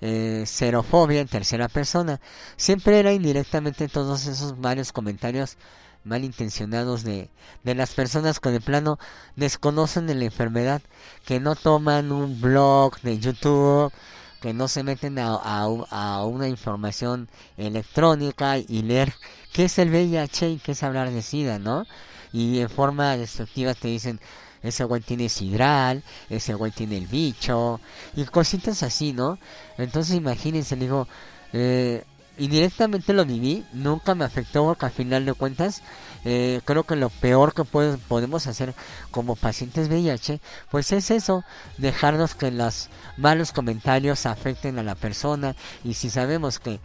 eh, 0.00 0.44
Xerofobia 0.46 1.20
en 1.20 1.28
tercera 1.28 1.68
persona. 1.68 2.20
Siempre 2.56 2.98
era 2.98 3.12
indirectamente 3.12 3.88
todos 3.88 4.26
esos 4.26 4.60
varios 4.60 4.92
comentarios 4.92 5.56
malintencionados 6.04 7.04
de, 7.04 7.30
de 7.64 7.74
las 7.74 7.94
personas 7.94 8.40
que 8.40 8.50
de 8.50 8.60
plano 8.60 8.98
desconocen 9.36 10.06
de 10.06 10.14
la 10.14 10.24
enfermedad, 10.24 10.82
que 11.24 11.40
no 11.40 11.54
toman 11.54 12.12
un 12.12 12.40
blog 12.40 13.00
de 13.00 13.18
YouTube, 13.18 13.92
que 14.40 14.54
no 14.54 14.68
se 14.68 14.82
meten 14.84 15.18
a, 15.18 15.34
a 15.34 15.64
a 15.90 16.24
una 16.24 16.48
información 16.48 17.28
electrónica 17.56 18.58
y 18.58 18.82
leer 18.82 19.12
qué 19.52 19.64
es 19.64 19.78
el 19.78 19.90
VIH 19.90 20.50
y 20.50 20.58
qué 20.58 20.72
es 20.72 20.82
hablar 20.82 21.10
de 21.10 21.22
SIDA, 21.22 21.58
¿no? 21.58 21.84
Y 22.32 22.60
en 22.60 22.68
forma 22.70 23.16
destructiva 23.16 23.74
te 23.74 23.88
dicen, 23.88 24.20
ese 24.62 24.84
güey 24.84 25.00
tiene 25.00 25.28
sidral, 25.28 26.02
ese 26.30 26.54
güey 26.54 26.72
tiene 26.72 26.96
el 26.96 27.06
bicho, 27.06 27.80
y 28.16 28.24
cositas 28.24 28.82
así, 28.82 29.12
¿no? 29.12 29.38
Entonces 29.76 30.16
imagínense, 30.16 30.76
digo, 30.76 31.06
eh, 31.52 32.04
indirectamente 32.38 33.12
lo 33.12 33.24
viví, 33.24 33.64
nunca 33.72 34.14
me 34.14 34.24
afectó 34.24 34.64
porque 34.64 34.86
al 34.86 34.92
final 34.92 35.24
de 35.26 35.34
cuentas, 35.34 35.82
eh, 36.24 36.60
creo 36.64 36.84
que 36.84 36.96
lo 36.96 37.10
peor 37.10 37.54
que 37.54 37.64
podemos 37.64 38.46
hacer 38.46 38.74
como 39.10 39.36
pacientes 39.36 39.88
VIH, 39.88 40.40
pues 40.70 40.92
es 40.92 41.10
eso, 41.10 41.44
dejarnos 41.78 42.34
que 42.34 42.50
los 42.50 42.88
malos 43.16 43.52
comentarios 43.52 44.26
afecten 44.26 44.78
a 44.78 44.82
la 44.82 44.94
persona, 44.94 45.56
y 45.84 45.94
si 45.94 46.10
sabemos 46.10 46.58
que 46.58 46.80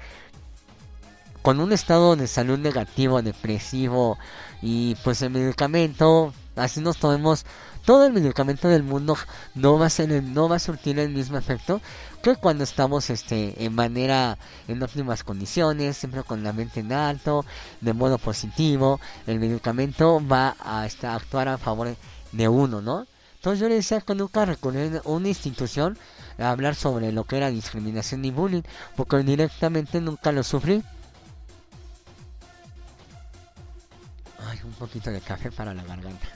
con 1.44 1.60
un 1.60 1.74
estado 1.74 2.16
de 2.16 2.28
salud 2.28 2.58
negativo, 2.58 3.22
depresivo 3.22 4.18
y 4.62 4.96
pues 5.04 5.22
el 5.22 5.30
medicamento, 5.30 6.34
así 6.56 6.82
nos 6.82 6.98
tomemos 6.98 7.46
todo 7.86 8.06
el 8.06 8.14
medicamento 8.14 8.68
del 8.68 8.84
mundo 8.84 9.18
no 9.56 9.78
va 9.78 9.88
a 9.88 9.90
ser 9.90 10.12
el- 10.12 10.34
no 10.34 10.48
va 10.48 10.56
a 10.58 10.60
surtir 10.60 11.00
el 11.00 11.10
mismo 11.10 11.38
efecto 11.38 11.82
que 12.22 12.36
cuando 12.36 12.64
estamos 12.64 13.10
este 13.10 13.66
en 13.66 13.76
manera 13.76 14.38
en 14.68 14.82
óptimas 14.82 15.24
condiciones, 15.24 15.98
siempre 15.98 16.24
con 16.24 16.44
la 16.44 16.54
mente 16.54 16.80
en 16.80 16.94
alto, 16.94 17.46
de 17.82 17.94
modo 17.94 18.18
positivo, 18.18 19.00
el 19.28 19.40
medicamento 19.40 20.22
va 20.26 20.56
a 20.60 20.86
este, 20.86 21.08
a 21.08 21.16
actuar 21.16 21.50
a 21.50 21.58
favor 21.58 21.96
de 22.32 22.48
uno, 22.48 22.82
¿no? 22.82 23.06
Entonces 23.36 23.60
yo 23.60 23.68
le 23.68 23.76
decía 23.76 24.00
que 24.00 24.16
nunca 24.16 24.46
recurrir 24.46 25.02
a 25.04 25.10
una 25.10 25.28
institución 25.28 25.98
a 26.40 26.50
hablar 26.50 26.76
sobre 26.76 27.12
lo 27.12 27.26
que 27.26 27.36
era 27.38 27.50
discriminación 27.50 28.24
y 28.24 28.32
bullying, 28.32 28.62
porque 28.96 29.18
directamente 29.18 30.00
nunca 30.00 30.32
lo 30.32 30.44
sufrí. 30.44 30.82
Ay, 34.48 34.60
un 34.64 34.72
poquito 34.74 35.12
de 35.12 35.20
café 35.20 35.52
para 35.52 35.74
la 35.74 35.84
garganta. 35.84 36.28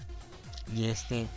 Y 0.74 0.86
este, 0.86 1.28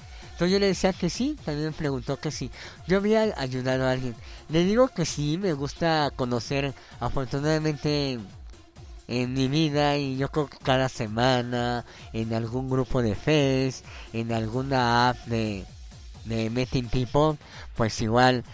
entonces 0.40 0.52
yo 0.52 0.58
le 0.58 0.66
decía 0.68 0.92
que 0.92 1.10
sí, 1.10 1.36
también 1.44 1.66
me 1.68 1.72
preguntó 1.72 2.18
que 2.18 2.30
sí. 2.30 2.50
Yo 2.86 2.96
había 2.96 3.34
ayudado 3.36 3.86
a 3.86 3.92
alguien. 3.92 4.14
Le 4.48 4.64
digo 4.64 4.88
que 4.88 5.04
sí, 5.04 5.38
me 5.38 5.52
gusta 5.52 6.10
conocer, 6.16 6.72
afortunadamente 6.98 8.18
en 9.06 9.34
mi 9.34 9.48
vida 9.48 9.96
y 9.96 10.16
yo 10.16 10.30
creo 10.30 10.46
que 10.46 10.56
cada 10.58 10.88
semana 10.88 11.84
en 12.12 12.32
algún 12.32 12.70
grupo 12.70 13.02
de 13.02 13.16
Face, 13.16 13.82
en 14.12 14.32
alguna 14.32 15.10
app 15.10 15.16
de, 15.26 15.66
de 16.24 16.48
Meeting 16.48 16.88
People, 16.88 17.36
pues 17.76 18.00
igual 18.00 18.44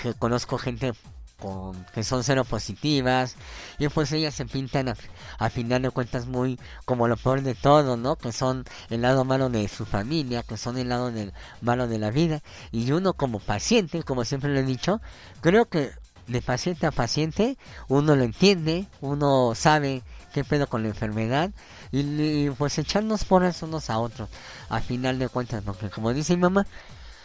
que 0.00 0.14
conozco 0.14 0.58
gente 0.58 0.92
con 1.38 1.84
que 1.94 2.02
son 2.02 2.24
cero 2.24 2.44
positivas 2.44 3.36
y 3.78 3.88
pues 3.88 4.12
ellas 4.12 4.34
se 4.34 4.46
pintan 4.46 4.94
a, 5.38 5.50
final 5.50 5.82
de 5.82 5.90
cuentas 5.90 6.26
muy 6.26 6.58
como 6.84 7.08
lo 7.08 7.16
peor 7.16 7.42
de 7.42 7.54
todo, 7.54 7.96
¿no? 7.96 8.16
Que 8.16 8.32
son 8.32 8.64
el 8.90 9.02
lado 9.02 9.24
malo 9.24 9.48
de 9.48 9.68
su 9.68 9.84
familia, 9.84 10.42
que 10.42 10.56
son 10.56 10.78
el 10.78 10.88
lado 10.88 11.10
del 11.10 11.32
malo 11.60 11.88
de 11.88 11.98
la 11.98 12.10
vida 12.10 12.42
y 12.72 12.90
uno 12.92 13.12
como 13.12 13.38
paciente, 13.38 14.02
como 14.02 14.24
siempre 14.24 14.52
lo 14.52 14.60
he 14.60 14.64
dicho, 14.64 15.00
creo 15.40 15.66
que 15.66 15.90
de 16.26 16.42
paciente 16.42 16.86
a 16.86 16.90
paciente 16.90 17.56
uno 17.88 18.16
lo 18.16 18.24
entiende, 18.24 18.86
uno 19.00 19.54
sabe 19.54 20.02
qué 20.32 20.44
pedo 20.44 20.66
con 20.66 20.82
la 20.82 20.88
enfermedad 20.88 21.50
y, 21.92 22.00
y, 22.00 22.50
pues 22.50 22.78
echarnos 22.78 23.24
porras 23.24 23.62
unos 23.62 23.90
a 23.90 23.98
otros 23.98 24.28
a 24.68 24.80
final 24.80 25.18
de 25.18 25.28
cuentas 25.28 25.62
porque 25.64 25.88
como 25.88 26.12
dice 26.12 26.34
mi 26.34 26.42
mamá 26.42 26.66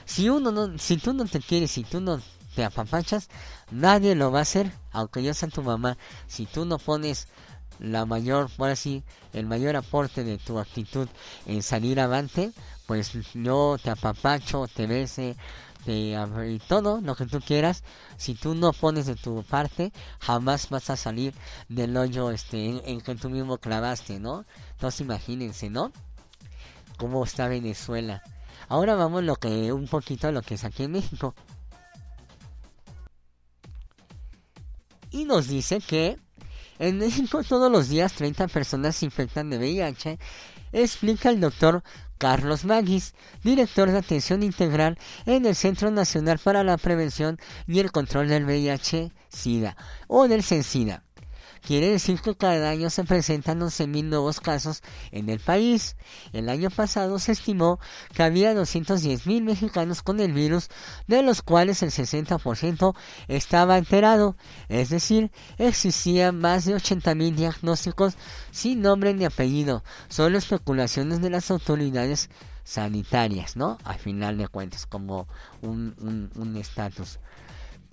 si 0.05 0.29
uno 0.29 0.51
no 0.51 0.77
si 0.77 0.97
tú 0.97 1.13
no 1.13 1.25
te 1.25 1.39
quieres 1.39 1.71
si 1.71 1.83
tú 1.83 1.99
no 1.99 2.21
te 2.55 2.63
apapachas 2.63 3.29
nadie 3.71 4.15
lo 4.15 4.31
va 4.31 4.39
a 4.39 4.41
hacer 4.43 4.71
aunque 4.91 5.23
yo 5.23 5.33
sea 5.33 5.49
tu 5.49 5.63
mamá. 5.63 5.97
Si 6.27 6.45
tú 6.45 6.65
no 6.65 6.77
pones 6.77 7.27
la 7.79 8.05
mayor 8.05 8.49
ahora 8.57 8.75
sí 8.75 9.03
el 9.33 9.45
mayor 9.45 9.75
aporte 9.75 10.23
de 10.23 10.37
tu 10.37 10.59
actitud 10.59 11.07
en 11.45 11.63
salir 11.63 11.99
avante 11.99 12.51
pues 12.85 13.11
yo 13.33 13.77
te 13.81 13.89
apapacho 13.89 14.67
te 14.67 14.85
bese 14.85 15.35
te 15.85 16.15
y 16.47 16.59
todo 16.67 17.01
lo 17.01 17.15
que 17.15 17.25
tú 17.25 17.39
quieras. 17.39 17.83
Si 18.17 18.35
tú 18.35 18.53
no 18.53 18.71
pones 18.71 19.07
de 19.07 19.15
tu 19.15 19.43
parte 19.43 19.91
jamás 20.19 20.69
vas 20.69 20.89
a 20.89 20.95
salir 20.95 21.33
del 21.69 21.97
hoyo 21.97 22.31
este 22.31 22.65
en, 22.65 22.81
en 22.85 23.01
que 23.01 23.15
tú 23.15 23.29
mismo 23.29 23.57
clavaste 23.57 24.19
no 24.19 24.45
entonces 24.73 25.01
imagínense 25.01 25.69
no 25.69 25.91
cómo 26.97 27.23
está 27.23 27.47
Venezuela 27.47 28.21
ahora 28.67 28.95
vamos 28.95 29.23
lo 29.23 29.37
que 29.37 29.73
un 29.73 29.87
poquito 29.87 30.27
a 30.27 30.31
lo 30.31 30.43
que 30.43 30.53
es 30.53 30.63
aquí 30.63 30.83
en 30.83 30.91
México 30.91 31.33
y 35.11 35.25
nos 35.25 35.47
dice 35.47 35.79
que 35.79 36.17
en 36.79 36.97
México 36.97 37.43
todos 37.47 37.71
los 37.71 37.89
días 37.89 38.13
30 38.13 38.47
personas 38.47 38.95
se 38.95 39.05
infectan 39.05 39.49
de 39.49 39.57
VIH, 39.57 40.17
explica 40.71 41.29
el 41.29 41.39
doctor 41.39 41.83
Carlos 42.17 42.65
Magis, 42.65 43.13
director 43.43 43.91
de 43.91 43.97
atención 43.97 44.43
integral 44.43 44.97
en 45.25 45.45
el 45.45 45.55
Centro 45.55 45.91
Nacional 45.91 46.39
para 46.39 46.63
la 46.63 46.77
Prevención 46.77 47.39
y 47.67 47.79
el 47.79 47.91
Control 47.91 48.27
del 48.27 48.45
VIH-Sida 48.45 49.75
o 50.07 50.27
del 50.27 50.43
CENSIDA. 50.43 51.03
Quiere 51.65 51.91
decir 51.91 52.21
que 52.21 52.35
cada 52.35 52.71
año 52.71 52.89
se 52.89 53.03
presentan 53.03 53.59
11.000 53.59 54.05
nuevos 54.05 54.39
casos 54.39 54.81
en 55.11 55.29
el 55.29 55.39
país. 55.39 55.95
El 56.33 56.49
año 56.49 56.71
pasado 56.71 57.19
se 57.19 57.33
estimó 57.33 57.79
que 58.15 58.23
había 58.23 58.53
210.000 58.53 59.43
mexicanos 59.43 60.01
con 60.01 60.19
el 60.19 60.33
virus, 60.33 60.69
de 61.07 61.21
los 61.21 61.43
cuales 61.43 61.83
el 61.83 61.91
60% 61.91 62.95
estaba 63.27 63.77
enterado. 63.77 64.35
Es 64.69 64.89
decir, 64.89 65.31
existían 65.59 66.39
más 66.39 66.65
de 66.65 66.75
80.000 66.75 67.35
diagnósticos 67.35 68.15
sin 68.49 68.81
nombre 68.81 69.13
ni 69.13 69.25
apellido, 69.25 69.83
solo 70.09 70.39
especulaciones 70.39 71.21
de 71.21 71.29
las 71.29 71.51
autoridades 71.51 72.31
sanitarias, 72.63 73.55
¿no? 73.55 73.77
Al 73.83 73.99
final 73.99 74.37
de 74.39 74.47
cuentas, 74.47 74.87
como 74.87 75.27
un 75.61 76.55
estatus. 76.59 77.19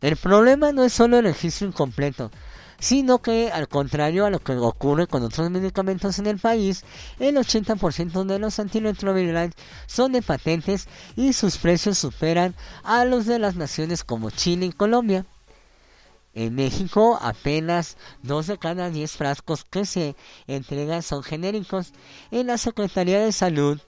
El 0.01 0.17
problema 0.17 0.71
no 0.71 0.85
es 0.85 0.93
solo 0.93 1.19
el 1.19 1.25
registro 1.25 1.67
incompleto, 1.67 2.31
sino 2.79 3.19
que 3.19 3.51
al 3.51 3.69
contrario 3.69 4.25
a 4.25 4.31
lo 4.31 4.39
que 4.39 4.53
ocurre 4.57 5.07
con 5.07 5.23
otros 5.23 5.51
medicamentos 5.51 6.19
en 6.19 6.27
el 6.27 6.39
país, 6.39 6.85
el 7.19 7.37
80% 7.37 8.25
de 8.25 8.39
los 8.39 8.59
antirretrovirales 8.59 9.55
son 9.87 10.13
de 10.13 10.23
patentes 10.23 10.89
y 11.17 11.33
sus 11.33 11.59
precios 11.59 11.99
superan 11.99 12.55
a 12.85 13.05
los 13.05 13.27
de 13.27 13.39
las 13.39 13.57
naciones 13.57 14.05
como 14.05 14.31
Chile 14.31 14.67
y 14.67 14.73
Colombia. 14.73 15.27
En 16.35 16.55
México 16.55 17.19
apenas 17.21 17.97
dos 18.23 18.47
de 18.47 18.59
cada 18.59 18.91
10 18.91 19.11
frascos 19.13 19.65
que 19.65 19.85
se 19.85 20.15
entregan 20.47 21.03
son 21.03 21.25
genéricos. 21.25 21.93
En 22.31 22.47
la 22.47 22.59
Secretaría 22.59 23.19
de 23.19 23.33
Salud 23.33 23.81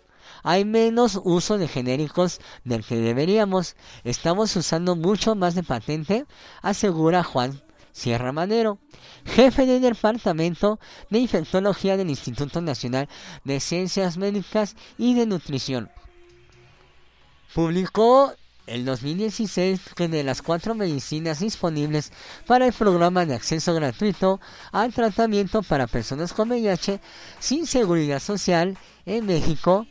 hay 0.42 0.64
menos 0.64 1.20
uso 1.22 1.58
de 1.58 1.68
genéricos 1.68 2.40
del 2.64 2.84
que 2.84 2.96
deberíamos. 2.96 3.76
Estamos 4.02 4.56
usando 4.56 4.96
mucho 4.96 5.36
más 5.36 5.54
de 5.54 5.62
patente, 5.62 6.26
asegura 6.62 7.22
Juan 7.22 7.62
Sierra 7.92 8.32
Madero, 8.32 8.78
jefe 9.24 9.66
del 9.66 9.82
Departamento 9.82 10.78
de 11.10 11.18
Infectología 11.18 11.96
del 11.96 12.10
Instituto 12.10 12.60
Nacional 12.60 13.08
de 13.44 13.60
Ciencias 13.60 14.16
Médicas 14.16 14.76
y 14.98 15.14
de 15.14 15.26
Nutrición. 15.26 15.90
Publicó 17.54 18.32
el 18.66 18.84
2016 18.84 19.80
que 19.96 20.08
de 20.08 20.22
las 20.22 20.42
cuatro 20.42 20.74
medicinas 20.74 21.40
disponibles 21.40 22.12
para 22.46 22.66
el 22.66 22.72
programa 22.72 23.26
de 23.26 23.34
acceso 23.34 23.74
gratuito 23.74 24.40
al 24.70 24.92
tratamiento 24.92 25.62
para 25.62 25.88
personas 25.88 26.32
con 26.32 26.50
VIH 26.50 27.00
sin 27.40 27.66
seguridad 27.66 28.20
social 28.20 28.78
en 29.06 29.26
México 29.26 29.86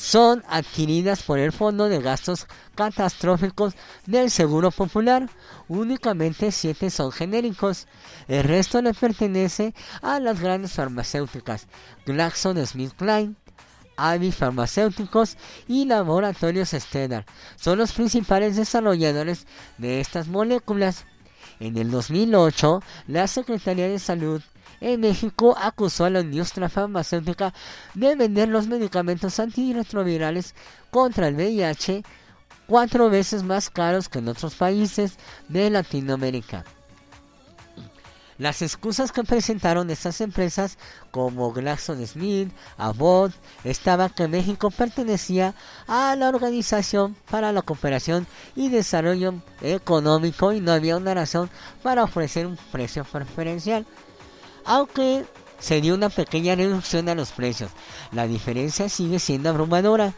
son 0.00 0.42
adquiridas 0.48 1.22
por 1.22 1.38
el 1.38 1.52
Fondo 1.52 1.90
de 1.90 2.00
Gastos 2.00 2.46
Catastróficos 2.74 3.74
del 4.06 4.30
Seguro 4.30 4.70
Popular. 4.70 5.28
Únicamente 5.68 6.52
siete 6.52 6.88
son 6.88 7.12
genéricos. 7.12 7.86
El 8.26 8.44
resto 8.44 8.80
le 8.80 8.94
pertenece 8.94 9.74
a 10.00 10.18
las 10.18 10.40
grandes 10.40 10.72
farmacéuticas 10.72 11.68
GlaxoSmithKline, 12.06 13.36
Avi 13.98 14.32
Farmacéuticos 14.32 15.36
y 15.68 15.84
Laboratorios 15.84 16.70
Stellar. 16.70 17.26
Son 17.56 17.76
los 17.76 17.92
principales 17.92 18.56
desarrolladores 18.56 19.46
de 19.76 20.00
estas 20.00 20.28
moléculas. 20.28 21.04
En 21.60 21.76
el 21.76 21.90
2008, 21.90 22.82
la 23.06 23.26
Secretaría 23.26 23.86
de 23.86 23.98
Salud 23.98 24.40
en 24.80 25.00
México 25.00 25.56
acusó 25.58 26.04
a 26.04 26.10
la 26.10 26.20
industria 26.20 26.68
farmacéutica 26.68 27.52
de 27.94 28.14
vender 28.16 28.48
los 28.48 28.66
medicamentos 28.66 29.38
antirretrovirales 29.38 30.54
contra 30.90 31.28
el 31.28 31.34
VIH 31.34 32.02
cuatro 32.66 33.10
veces 33.10 33.42
más 33.42 33.68
caros 33.68 34.08
que 34.08 34.20
en 34.20 34.28
otros 34.28 34.54
países 34.54 35.18
de 35.48 35.70
Latinoamérica. 35.70 36.64
Las 38.40 38.62
excusas 38.62 39.12
que 39.12 39.22
presentaron 39.22 39.90
estas 39.90 40.22
empresas 40.22 40.78
como 41.10 41.52
GlaxoSmith, 41.52 42.50
Abbott, 42.78 43.34
estaba 43.64 44.08
que 44.08 44.28
México 44.28 44.70
pertenecía 44.70 45.54
a 45.86 46.16
la 46.16 46.30
Organización 46.30 47.16
para 47.30 47.52
la 47.52 47.60
Cooperación 47.60 48.26
y 48.56 48.70
Desarrollo 48.70 49.34
Económico 49.60 50.54
y 50.54 50.60
no 50.60 50.72
había 50.72 50.96
una 50.96 51.12
razón 51.12 51.50
para 51.82 52.02
ofrecer 52.02 52.46
un 52.46 52.56
precio 52.72 53.04
preferencial 53.04 53.84
aunque 54.64 55.24
se 55.60 55.80
dio 55.80 55.94
una 55.94 56.08
pequeña 56.08 56.54
reducción 56.54 57.08
a 57.08 57.14
los 57.14 57.30
precios. 57.32 57.70
La 58.12 58.26
diferencia 58.26 58.88
sigue 58.88 59.18
siendo 59.18 59.50
abrumadora. 59.50 60.14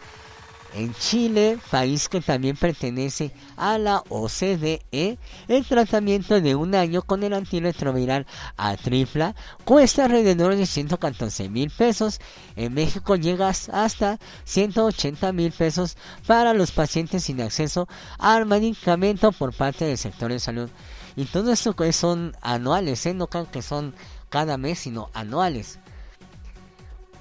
En 0.75 0.95
Chile, 0.95 1.59
país 1.71 2.09
que 2.09 2.23
también 2.23 2.57
pertenece 2.57 3.31
a 3.59 3.77
la 3.77 4.03
OCDE, 4.09 5.19
el 5.49 5.67
tratamiento 5.67 6.41
de 6.41 6.55
un 6.55 6.75
año 6.75 7.03
con 7.03 7.23
el 7.23 7.35
antirretroviral 7.35 8.27
Atripla 8.57 9.35
cuesta 9.67 10.07
alrededor 10.07 10.57
de 10.57 10.65
114 10.65 11.51
mil 11.51 11.71
pesos. 11.71 12.21
En 12.57 12.73
México 12.73 13.17
llega 13.17 13.51
hasta 13.51 14.19
180 14.45 15.33
mil 15.33 15.53
pesos 15.53 15.99
para 16.27 16.55
los 16.55 16.71
pacientes 16.71 17.25
sin 17.25 17.43
acceso 17.43 17.87
al 18.19 18.47
medicamento 18.47 19.31
por 19.31 19.53
parte 19.53 19.85
del 19.85 19.99
sector 19.99 20.33
de 20.33 20.41
salud. 20.41 20.71
Y 21.17 21.27
todo 21.27 21.53
esto 21.53 21.77
que 21.77 21.93
son 21.93 22.35
anuales, 22.41 23.05
¿eh? 23.05 23.13
no 23.13 23.27
crean 23.27 23.45
que 23.45 23.61
son 23.61 23.95
cada 24.33 24.57
mes, 24.57 24.81
sino 24.81 25.11
anuales. 25.13 25.79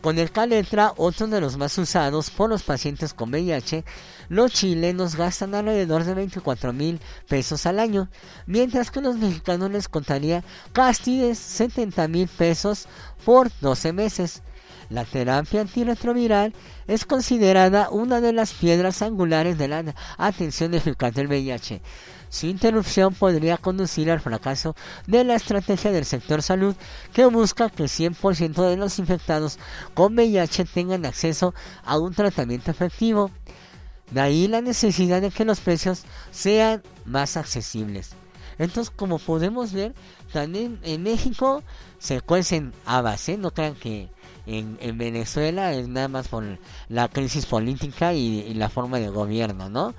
Con 0.02 0.18
el 0.18 0.32
Caletra, 0.32 0.94
otro 0.98 1.28
de 1.28 1.40
los 1.40 1.58
más 1.58 1.78
usados 1.78 2.32
por 2.32 2.50
los 2.50 2.64
pacientes 2.64 3.14
con 3.14 3.30
VIH, 3.30 3.84
los 4.30 4.52
chilenos 4.52 5.16
gastan 5.16 5.54
alrededor 5.54 6.06
de 6.06 6.16
24 6.16 6.74
mil 6.74 7.00
pesos 7.28 7.68
al 7.68 7.78
año, 7.78 8.10
mientras 8.48 8.90
que 8.90 9.02
los 9.02 9.18
mexicanos 9.18 9.70
les 9.70 9.88
contaría 9.88 10.44
casi 10.74 11.20
de 11.20 11.36
70 11.36 12.08
mil 12.08 12.28
pesos 12.28 12.88
por 13.26 13.52
12 13.60 13.94
meses. 13.94 14.42
La 14.90 15.06
terapia 15.06 15.62
antirretroviral 15.62 16.54
es 16.88 17.06
considerada 17.06 17.90
una 17.92 18.22
de 18.22 18.34
las 18.34 18.54
piedras 18.54 19.02
angulares 19.04 19.58
de 19.58 19.68
la 19.68 19.96
atención 20.18 20.74
eficaz 20.74 21.14
del 21.14 21.28
VIH. 21.28 21.82
Su 22.32 22.48
interrupción 22.48 23.14
podría 23.14 23.58
conducir 23.58 24.10
al 24.10 24.22
fracaso 24.22 24.74
de 25.06 25.26
la 25.26 25.36
estrategia 25.36 25.92
del 25.92 26.06
sector 26.06 26.42
salud 26.42 26.78
que 27.12 27.26
busca 27.26 27.70
que 27.70 27.84
100% 27.84 28.70
de 28.70 28.78
los 28.78 29.00
infectados 29.00 29.60
con 29.94 30.14
VIH 30.16 30.64
tengan 30.64 31.06
acceso 31.06 31.54
a 31.84 32.00
un 32.00 32.14
tratamiento 32.14 32.72
efectivo. 32.72 33.32
De 34.12 34.22
ahí 34.22 34.48
la 34.48 34.62
necesidad 34.62 35.22
de 35.22 35.30
que 35.30 35.44
los 35.44 35.60
precios 35.60 36.04
sean 36.32 36.82
más 37.04 37.36
accesibles. 37.36 38.12
Entonces, 38.58 38.94
como 38.96 39.20
podemos 39.20 39.74
ver, 39.74 39.94
también 40.32 40.80
en 40.84 41.04
México 41.04 41.64
se 42.00 42.22
cuecen 42.22 42.72
habas, 42.86 43.28
¿eh? 43.28 43.38
No 43.38 43.52
crean 43.52 43.76
que 43.76 44.10
en, 44.46 44.78
en 44.80 44.98
Venezuela 44.98 45.74
es 45.74 45.90
nada 45.90 46.08
más 46.08 46.30
por 46.30 46.60
la 46.88 47.10
crisis 47.10 47.46
política 47.46 48.14
y 48.14 48.54
la 48.54 48.70
forma 48.70 49.00
de 49.00 49.10
gobierno, 49.10 49.70
¿no? 49.70 49.94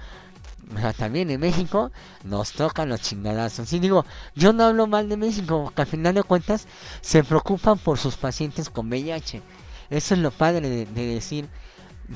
También 0.96 1.30
en 1.30 1.40
México 1.40 1.90
nos 2.24 2.52
tocan 2.52 2.88
los 2.88 3.00
chingadazos. 3.00 3.72
Y 3.72 3.78
digo, 3.80 4.04
yo 4.34 4.52
no 4.52 4.64
hablo 4.64 4.86
mal 4.86 5.08
de 5.08 5.16
México, 5.16 5.64
porque 5.64 5.82
al 5.82 5.88
final 5.88 6.14
de 6.14 6.22
cuentas 6.22 6.66
se 7.00 7.24
preocupan 7.24 7.78
por 7.78 7.98
sus 7.98 8.16
pacientes 8.16 8.70
con 8.70 8.88
VIH. 8.88 9.42
Eso 9.90 10.14
es 10.14 10.20
lo 10.20 10.30
padre 10.30 10.68
de, 10.68 10.86
de 10.86 11.06
decir, 11.06 11.48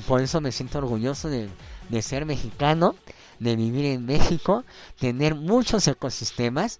por 0.07 0.21
eso 0.21 0.41
me 0.41 0.51
siento 0.51 0.79
orgulloso 0.79 1.29
de, 1.29 1.49
de 1.89 2.01
ser 2.01 2.25
mexicano, 2.25 2.95
de 3.39 3.55
vivir 3.55 3.85
en 3.85 4.05
México, 4.05 4.63
tener 4.99 5.35
muchos 5.35 5.87
ecosistemas, 5.87 6.79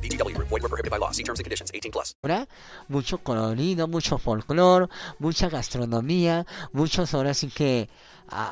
BGW. 0.01 0.37
Void 0.37 0.51
were 0.51 0.69
prohibited 0.69 0.89
by 0.89 0.97
law. 0.97 1.11
See 1.11 1.23
terms 1.23 1.39
and 1.39 1.45
conditions. 1.45 1.71
18 1.73 1.91
plus. 1.91 2.15
Ahora, 2.23 2.47
mucho 2.87 3.19
colorido, 3.19 3.87
mucho 3.87 4.17
folclore, 4.17 4.87
mucha 5.19 5.49
gastronomía, 5.49 6.45
muchos 6.73 7.13
ahora 7.13 7.33
sí 7.33 7.49
que 7.49 7.89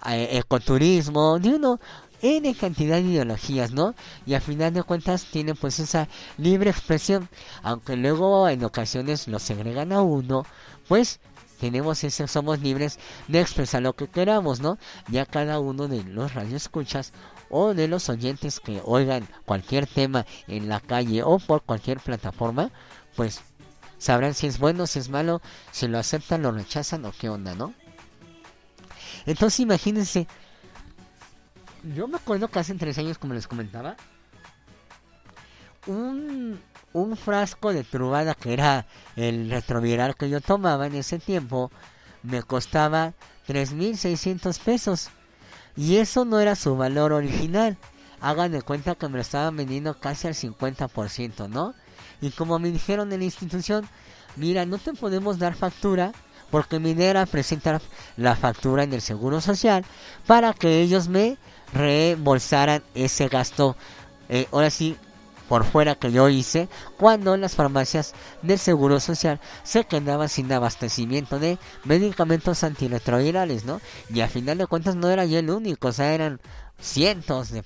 ecoturismo, 0.05 1.39
de 1.39 1.55
uno, 1.55 1.79
N 2.21 2.53
cantidad 2.55 2.97
de 2.97 3.03
ideologías, 3.03 3.71
¿no? 3.71 3.95
Y 4.25 4.33
a 4.33 4.41
final 4.41 4.73
de 4.73 4.83
cuentas 4.83 5.25
tienen 5.31 5.55
pues 5.55 5.79
esa 5.79 6.09
libre 6.37 6.69
expresión, 6.69 7.29
aunque 7.63 7.95
luego 7.95 8.49
en 8.49 8.63
ocasiones 8.63 9.27
lo 9.27 9.39
segregan 9.39 9.93
a 9.93 10.01
uno, 10.01 10.45
pues 10.87 11.21
tenemos 11.59 12.03
ese, 12.03 12.27
somos 12.27 12.59
libres 12.59 12.99
de 13.27 13.39
expresar 13.39 13.81
lo 13.81 13.93
que 13.93 14.07
queramos, 14.07 14.59
¿no? 14.59 14.77
Ya 15.07 15.25
cada 15.25 15.59
uno 15.59 15.87
de 15.87 16.03
los 16.03 16.33
radioescuchas 16.33 17.13
o 17.49 17.73
de 17.73 17.87
los 17.87 18.09
oyentes 18.09 18.59
que 18.59 18.81
oigan 18.85 19.27
cualquier 19.45 19.87
tema 19.87 20.25
en 20.47 20.69
la 20.69 20.79
calle 20.79 21.23
o 21.23 21.39
por 21.39 21.63
cualquier 21.63 21.99
plataforma, 21.99 22.71
pues 23.15 23.41
sabrán 23.97 24.33
si 24.33 24.47
es 24.47 24.59
bueno, 24.59 24.87
si 24.87 24.99
es 24.99 25.09
malo, 25.09 25.41
si 25.71 25.87
lo 25.87 25.99
aceptan, 25.99 26.43
lo 26.43 26.51
rechazan 26.51 27.05
o 27.05 27.11
qué 27.11 27.29
onda, 27.29 27.55
¿no? 27.55 27.73
Entonces 29.25 29.59
imagínense, 29.59 30.27
yo 31.95 32.07
me 32.07 32.17
acuerdo 32.17 32.47
que 32.47 32.59
hace 32.59 32.73
tres 32.75 32.97
años, 32.97 33.17
como 33.17 33.33
les 33.33 33.47
comentaba, 33.47 33.95
un, 35.87 36.59
un 36.93 37.17
frasco 37.17 37.73
de 37.73 37.83
trubada 37.83 38.35
que 38.35 38.53
era 38.53 38.85
el 39.15 39.49
retroviral 39.49 40.15
que 40.15 40.29
yo 40.29 40.41
tomaba 40.41 40.87
en 40.87 40.95
ese 40.95 41.19
tiempo, 41.19 41.71
me 42.23 42.43
costaba 42.43 43.13
3.600 43.47 44.59
pesos. 44.59 45.09
Y 45.79 45.95
eso 45.95 46.25
no 46.25 46.41
era 46.41 46.57
su 46.57 46.75
valor 46.75 47.13
original. 47.13 47.77
Hagan 48.19 48.51
de 48.51 48.61
cuenta 48.61 48.95
que 48.95 49.07
me 49.07 49.15
lo 49.15 49.21
estaban 49.21 49.55
vendiendo 49.55 49.97
casi 49.97 50.27
al 50.27 50.33
50%, 50.33 51.47
¿no? 51.47 51.73
Y 52.19 52.31
como 52.31 52.59
me 52.59 52.69
dijeron 52.69 53.13
en 53.13 53.19
la 53.19 53.25
institución, 53.25 53.87
mira, 54.35 54.65
no 54.65 54.77
te 54.77 54.91
podemos 54.91 55.39
dar 55.39 55.55
factura 55.55 56.11
porque 56.51 56.79
mi 56.79 56.89
idea 56.89 57.11
era 57.11 57.25
presentar 57.25 57.81
la 58.17 58.35
factura 58.35 58.83
en 58.83 58.91
el 58.91 58.99
Seguro 58.99 59.39
Social 59.39 59.85
para 60.27 60.51
que 60.53 60.81
ellos 60.81 61.07
me 61.07 61.37
reembolsaran 61.71 62.83
ese 62.93 63.29
gasto, 63.29 63.77
eh, 64.27 64.49
ahora 64.51 64.71
sí, 64.71 64.97
por 65.49 65.65
fuera 65.65 65.95
que 65.95 66.11
yo 66.11 66.29
hice, 66.29 66.69
cuando 66.97 67.35
las 67.35 67.55
farmacias 67.55 68.13
del 68.43 68.59
Seguro 68.59 68.99
Social 68.99 69.41
se 69.63 69.83
quedaban 69.83 70.29
sin 70.29 70.51
abastecimiento 70.53 71.39
de 71.39 71.57
medicamentos 71.83 72.63
antirretrovirales, 72.63 73.65
¿no? 73.65 73.81
Y 74.13 74.21
a 74.21 74.27
final 74.29 74.59
de 74.59 74.67
cuentas 74.67 74.95
no 74.95 75.09
era 75.09 75.25
yo 75.25 75.39
el 75.39 75.49
único, 75.49 75.89
o 75.89 75.91
sea, 75.91 76.13
eran 76.13 76.39
cientos 76.79 77.49
de 77.49 77.63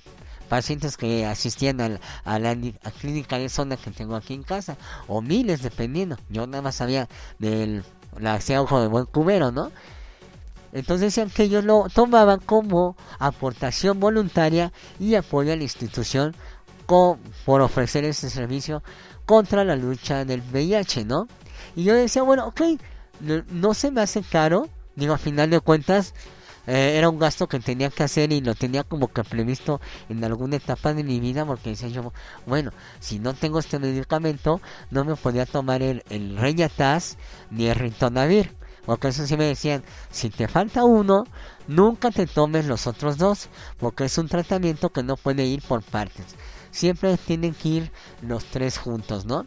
pacientes 0.48 0.96
que 0.96 1.26
asistían 1.26 1.80
al- 1.80 2.00
a 2.24 2.38
la 2.38 2.50
a 2.50 2.90
clínica 2.90 3.38
de 3.38 3.48
zona 3.48 3.76
que 3.76 3.90
tengo 3.90 4.16
aquí 4.16 4.34
en 4.34 4.42
casa, 4.42 4.76
o 5.06 5.20
miles 5.22 5.62
dependiendo. 5.62 6.16
Yo 6.30 6.46
nada 6.46 6.62
más 6.62 6.76
sabía 6.76 7.08
del 7.38 7.84
la 8.18 8.34
hacía 8.34 8.62
ojo 8.62 8.80
de 8.80 8.86
buen 8.86 9.06
cubero, 9.06 9.50
¿no? 9.52 9.72
Entonces 10.72 11.06
decían 11.14 11.30
que 11.30 11.44
ellos 11.44 11.64
lo 11.64 11.86
tomaban 11.92 12.40
como 12.40 12.96
aportación 13.18 14.00
voluntaria 14.00 14.72
y 14.98 15.14
apoyo 15.14 15.52
a 15.52 15.56
la 15.56 15.62
institución 15.62 16.34
por 16.86 17.60
ofrecer 17.60 18.04
ese 18.04 18.30
servicio 18.30 18.82
contra 19.26 19.64
la 19.64 19.76
lucha 19.76 20.24
del 20.24 20.42
VIH, 20.42 21.04
¿no? 21.04 21.28
Y 21.76 21.84
yo 21.84 21.94
decía, 21.94 22.22
bueno, 22.22 22.46
ok, 22.46 22.62
no, 23.50 23.74
se 23.74 23.90
me 23.90 24.00
hace 24.00 24.22
caro, 24.22 24.68
digo, 24.96 25.14
a 25.14 25.18
final 25.18 25.50
de 25.50 25.60
cuentas, 25.60 26.14
eh, 26.66 26.94
era 26.96 27.08
un 27.08 27.18
gasto 27.18 27.46
que 27.46 27.60
tenía 27.60 27.90
que 27.90 28.02
hacer 28.02 28.32
y 28.32 28.40
lo 28.40 28.54
tenía 28.54 28.84
como 28.84 29.08
que 29.08 29.22
previsto 29.22 29.80
en 30.08 30.24
alguna 30.24 30.56
etapa 30.56 30.94
de 30.94 31.04
mi 31.04 31.20
vida 31.20 31.44
porque 31.44 31.70
decía 31.70 31.88
yo, 31.88 32.12
bueno, 32.46 32.70
si 33.00 33.18
no 33.18 33.34
tengo 33.34 33.58
este 33.58 33.78
medicamento, 33.78 34.60
no 34.90 35.04
me 35.04 35.16
podía 35.16 35.44
tomar 35.46 35.82
el, 35.82 36.02
el 36.08 36.36
ni 37.50 37.66
el 37.66 37.74
Ritonavir. 37.74 38.56
Porque 38.86 39.08
eso 39.08 39.26
sí 39.26 39.36
me 39.36 39.44
decían, 39.44 39.82
si 40.10 40.28
te 40.28 40.46
falta 40.46 40.84
uno, 40.84 41.24
nunca 41.66 42.10
te 42.10 42.26
tomes 42.26 42.66
los 42.66 42.86
otros 42.86 43.16
dos, 43.16 43.48
porque 43.78 44.04
es 44.04 44.18
un 44.18 44.28
tratamiento 44.28 44.90
que 44.90 45.02
no 45.02 45.16
puede 45.16 45.46
ir 45.46 45.62
por 45.62 45.82
partes. 45.82 46.36
Siempre 46.74 47.16
tienen 47.16 47.54
que 47.54 47.68
ir 47.68 47.92
los 48.20 48.44
tres 48.46 48.78
juntos, 48.78 49.26
¿no? 49.26 49.46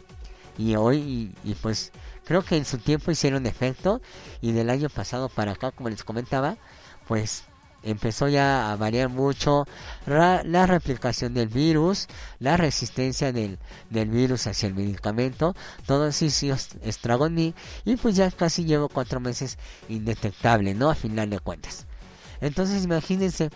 Y 0.58 0.78
hoy, 0.78 1.34
y, 1.44 1.52
y 1.52 1.56
pues 1.56 1.92
creo 2.24 2.42
que 2.42 2.56
en 2.56 2.64
su 2.64 2.78
tiempo 2.78 3.12
hicieron 3.12 3.46
efecto, 3.46 4.02
y 4.40 4.54
del 4.54 4.70
año 4.70 4.88
pasado 4.88 5.28
para 5.28 5.52
acá, 5.52 5.72
como 5.72 5.90
les 5.90 6.06
comentaba, 6.06 6.56
pues 7.06 7.44
empezó 7.84 8.30
ya 8.30 8.72
a 8.72 8.78
variar 8.78 9.10
mucho 9.10 9.66
la 10.06 10.66
replicación 10.66 11.34
del 11.34 11.50
virus, 11.50 12.08
la 12.40 12.56
resistencia 12.56 13.34
del, 13.34 13.60
del 13.90 14.10
virus 14.10 14.48
hacia 14.48 14.68
el 14.68 14.74
medicamento, 14.74 15.54
todo 15.86 16.08
eso 16.08 16.24
hizo 16.24 16.56
estrago 16.82 17.28
en 17.28 17.34
mí 17.34 17.54
y 17.84 17.98
pues 17.98 18.16
ya 18.16 18.32
casi 18.32 18.64
llevo 18.64 18.88
cuatro 18.88 19.20
meses 19.20 19.58
indetectable, 19.90 20.74
¿no? 20.74 20.90
A 20.90 20.96
final 20.96 21.30
de 21.30 21.40
cuentas. 21.40 21.88
Entonces 22.40 22.86
imagínense, 22.86 23.50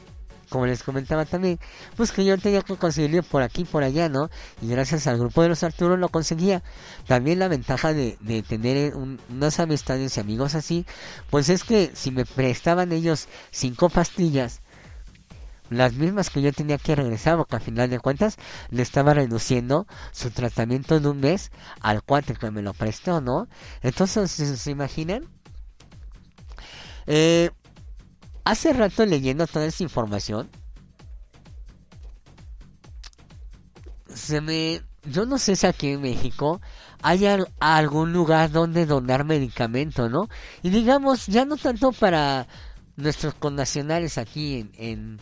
como 0.51 0.67
les 0.67 0.83
comentaba 0.83 1.25
también, 1.25 1.59
pues 1.97 2.11
que 2.11 2.25
yo 2.25 2.37
tenía 2.37 2.61
que 2.61 2.75
conseguirlo 2.77 3.23
por 3.23 3.41
aquí 3.41 3.65
por 3.65 3.83
allá, 3.83 4.09
¿no? 4.09 4.29
Y 4.61 4.67
gracias 4.69 5.07
al 5.07 5.17
grupo 5.17 5.41
de 5.41 5.49
los 5.49 5.63
Arturos 5.63 5.97
lo 5.99 6.09
conseguía. 6.09 6.61
También 7.07 7.39
la 7.39 7.47
ventaja 7.47 7.93
de, 7.93 8.17
de 8.21 8.43
tener 8.43 8.95
un- 8.95 9.19
unas 9.29 9.59
amistades 9.59 10.17
y 10.17 10.19
amigos 10.19 10.55
así, 10.55 10.85
pues 11.29 11.49
es 11.49 11.63
que 11.63 11.91
si 11.95 12.11
me 12.11 12.25
prestaban 12.25 12.91
ellos 12.91 13.27
cinco 13.51 13.89
pastillas, 13.89 14.61
las 15.69 15.93
mismas 15.93 16.29
que 16.29 16.41
yo 16.41 16.51
tenía 16.53 16.77
que 16.77 16.95
regresar, 16.95 17.37
porque 17.37 17.55
al 17.55 17.61
final 17.61 17.89
de 17.89 17.99
cuentas 17.99 18.37
le 18.69 18.81
estaba 18.83 19.13
reduciendo 19.13 19.87
su 20.11 20.29
tratamiento 20.31 20.99
de 20.99 21.07
un 21.09 21.19
mes 21.21 21.51
al 21.79 22.03
cuate 22.03 22.35
que 22.35 22.51
me 22.51 22.61
lo 22.61 22.73
prestó, 22.73 23.21
¿no? 23.21 23.47
Entonces, 23.81 24.29
¿se, 24.31 24.57
se 24.57 24.71
imaginan? 24.71 25.27
Eh, 27.07 27.49
hace 28.45 28.73
rato 28.73 29.05
leyendo 29.05 29.47
toda 29.47 29.65
esa 29.65 29.83
información, 29.83 30.49
se 34.13 34.41
me... 34.41 34.81
Yo 35.03 35.25
no 35.25 35.39
sé 35.39 35.55
si 35.55 35.65
aquí 35.65 35.87
en 35.89 36.01
México 36.01 36.61
hay 37.01 37.25
al- 37.25 37.51
algún 37.59 38.13
lugar 38.13 38.51
donde 38.51 38.85
donar 38.85 39.23
medicamento, 39.25 40.09
¿no? 40.09 40.29
Y 40.61 40.69
digamos, 40.69 41.25
ya 41.25 41.43
no 41.43 41.57
tanto 41.57 41.91
para 41.91 42.47
nuestros 42.97 43.33
connacionales 43.33 44.17
aquí 44.19 44.69
en, 44.77 45.19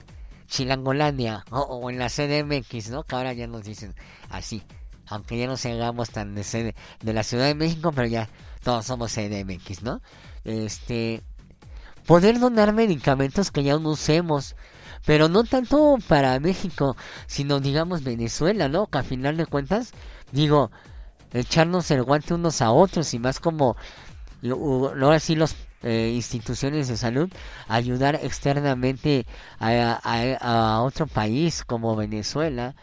Chilangolandia 0.48 1.46
o, 1.52 1.60
o 1.62 1.90
en 1.90 2.00
la 2.00 2.10
CDMX, 2.10 2.90
¿no? 2.90 3.04
Que 3.04 3.16
ahora 3.16 3.34
ya 3.34 3.48
nos 3.48 3.64
dicen 3.64 3.96
así. 4.30 4.64
Aunque 5.06 5.38
ya 5.38 5.48
no 5.48 5.56
seamos 5.58 6.10
tan 6.10 6.36
de, 6.36 6.44
CD 6.44 6.76
de 7.02 7.14
la 7.14 7.24
Ciudad 7.24 7.46
de 7.46 7.56
México, 7.56 7.92
pero 7.94 8.08
ya 8.08 8.28
todos 8.64 8.86
somos 8.86 9.14
CDMX, 9.14 9.84
¿no? 9.84 10.02
Este... 10.44 11.24
Poder 12.10 12.40
donar 12.40 12.74
medicamentos 12.74 13.52
que 13.52 13.64
ya 13.64 13.78
no 13.78 13.90
usemos. 13.92 14.56
Pero 15.06 15.30
no 15.30 15.44
tanto 15.46 15.98
para 16.08 16.40
México, 16.40 16.98
sino 17.28 17.60
digamos 17.62 18.04
Venezuela, 18.04 18.68
¿no? 18.68 18.88
Que 18.88 18.98
a 18.98 19.04
final 19.04 19.38
de 19.38 19.46
cuentas, 19.46 19.94
digo, 20.32 20.72
echarnos 21.34 21.90
el 21.92 22.04
guante 22.04 22.34
unos 22.34 22.62
a 22.62 22.72
otros 22.72 23.14
y 23.14 23.20
más 23.20 23.40
como 23.40 23.78
y- 24.42 24.52
u- 24.52 24.88
ahora 24.88 25.20
sí 25.20 25.36
los 25.36 25.56
eh, 25.84 26.12
instituciones 26.16 26.88
de 26.90 26.98
salud 26.98 27.30
ayudar 27.70 28.20
externamente 28.22 29.26
a 29.60 30.82
otro 30.84 31.08
país 31.08 31.64
como 31.64 31.96
Venezuela 31.96 32.76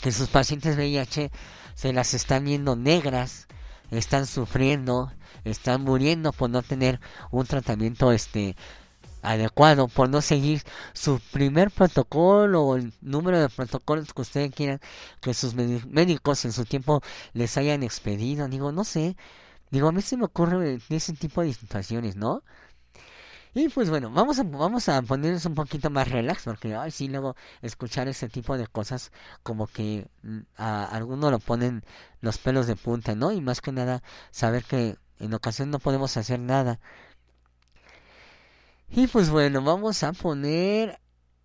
que 0.00 0.12
sus 0.12 0.28
pacientes 0.28 0.76
VIH 0.76 1.30
se 1.74 1.92
las 1.92 2.14
están 2.14 2.44
viendo 2.44 2.76
negras 2.76 3.48
están 3.90 4.26
sufriendo 4.26 5.10
están 5.44 5.82
muriendo 5.82 6.32
por 6.32 6.50
no 6.50 6.62
tener 6.62 7.00
un 7.30 7.46
tratamiento 7.46 8.12
este 8.12 8.56
adecuado 9.22 9.88
por 9.88 10.08
no 10.08 10.20
seguir 10.20 10.62
su 10.92 11.20
primer 11.32 11.70
protocolo 11.70 12.62
o 12.62 12.76
el 12.76 12.92
número 13.00 13.40
de 13.40 13.48
protocolos 13.48 14.12
que 14.12 14.22
ustedes 14.22 14.52
quieran 14.52 14.80
que 15.20 15.32
sus 15.34 15.54
médicos 15.54 16.44
en 16.44 16.52
su 16.52 16.64
tiempo 16.64 17.00
les 17.32 17.56
hayan 17.56 17.82
expedido. 17.82 18.48
Digo, 18.48 18.72
no 18.72 18.84
sé. 18.84 19.16
Digo, 19.70 19.88
a 19.88 19.92
mí 19.92 20.02
se 20.02 20.16
me 20.16 20.24
ocurre 20.26 20.80
ese 20.90 21.14
tipo 21.14 21.42
de 21.42 21.52
situaciones, 21.54 22.16
¿no? 22.16 22.42
Y 23.54 23.68
pues 23.68 23.90
bueno, 23.90 24.10
vamos 24.10 24.38
a, 24.38 24.44
vamos 24.44 24.88
a 24.88 25.02
ponernos 25.02 25.44
un 25.44 25.54
poquito 25.54 25.90
más 25.90 26.08
relax, 26.08 26.44
porque 26.44 26.74
ay, 26.74 26.90
sí, 26.90 27.08
luego 27.08 27.36
escuchar 27.60 28.08
ese 28.08 28.28
tipo 28.28 28.56
de 28.56 28.66
cosas 28.66 29.12
como 29.42 29.66
que 29.66 30.08
mm, 30.22 30.40
a 30.56 30.84
alguno 30.86 31.30
lo 31.30 31.38
ponen 31.38 31.84
los 32.22 32.38
pelos 32.38 32.66
de 32.66 32.76
punta, 32.76 33.14
¿no? 33.14 33.30
Y 33.32 33.42
más 33.42 33.60
que 33.60 33.72
nada, 33.72 34.02
saber 34.30 34.64
que 34.64 34.96
en 35.18 35.34
ocasión 35.34 35.70
no 35.70 35.78
podemos 35.78 36.16
hacer 36.16 36.40
nada. 36.40 36.80
Y 38.90 39.06
pues 39.06 39.30
bueno, 39.30 39.62
vamos 39.62 40.02
a 40.02 40.12
poner 40.12 41.00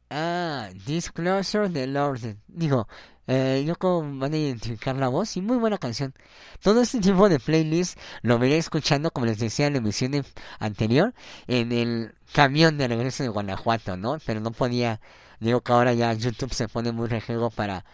a 0.09 0.69
Disclosure 0.85 1.69
de 1.69 1.87
Lord. 1.87 2.37
Digo, 2.47 2.87
eh, 3.27 3.63
yo 3.67 3.75
como 3.75 4.19
van 4.19 4.33
a 4.33 4.37
identificar 4.37 4.95
la 4.95 5.09
voz 5.09 5.35
y 5.37 5.41
muy 5.41 5.57
buena 5.57 5.77
canción. 5.77 6.13
Todo 6.61 6.81
este 6.81 6.99
tipo 6.99 7.29
de 7.29 7.39
playlist 7.39 7.99
lo 8.21 8.39
veré 8.39 8.57
escuchando, 8.57 9.11
como 9.11 9.25
les 9.25 9.39
decía 9.39 9.67
en 9.67 9.73
la 9.73 9.79
emisión 9.79 10.25
anterior, 10.59 11.13
en 11.47 11.71
el 11.71 12.15
camión 12.33 12.77
de 12.77 12.87
regreso 12.87 13.23
de 13.23 13.29
Guanajuato, 13.29 13.97
¿no? 13.97 14.17
Pero 14.25 14.39
no 14.39 14.51
podía, 14.51 15.01
digo 15.39 15.61
que 15.61 15.71
ahora 15.73 15.93
ya 15.93 16.13
YouTube 16.13 16.53
se 16.53 16.67
pone 16.69 16.91
muy 16.91 17.07
rejego 17.07 17.49
para 17.49 17.85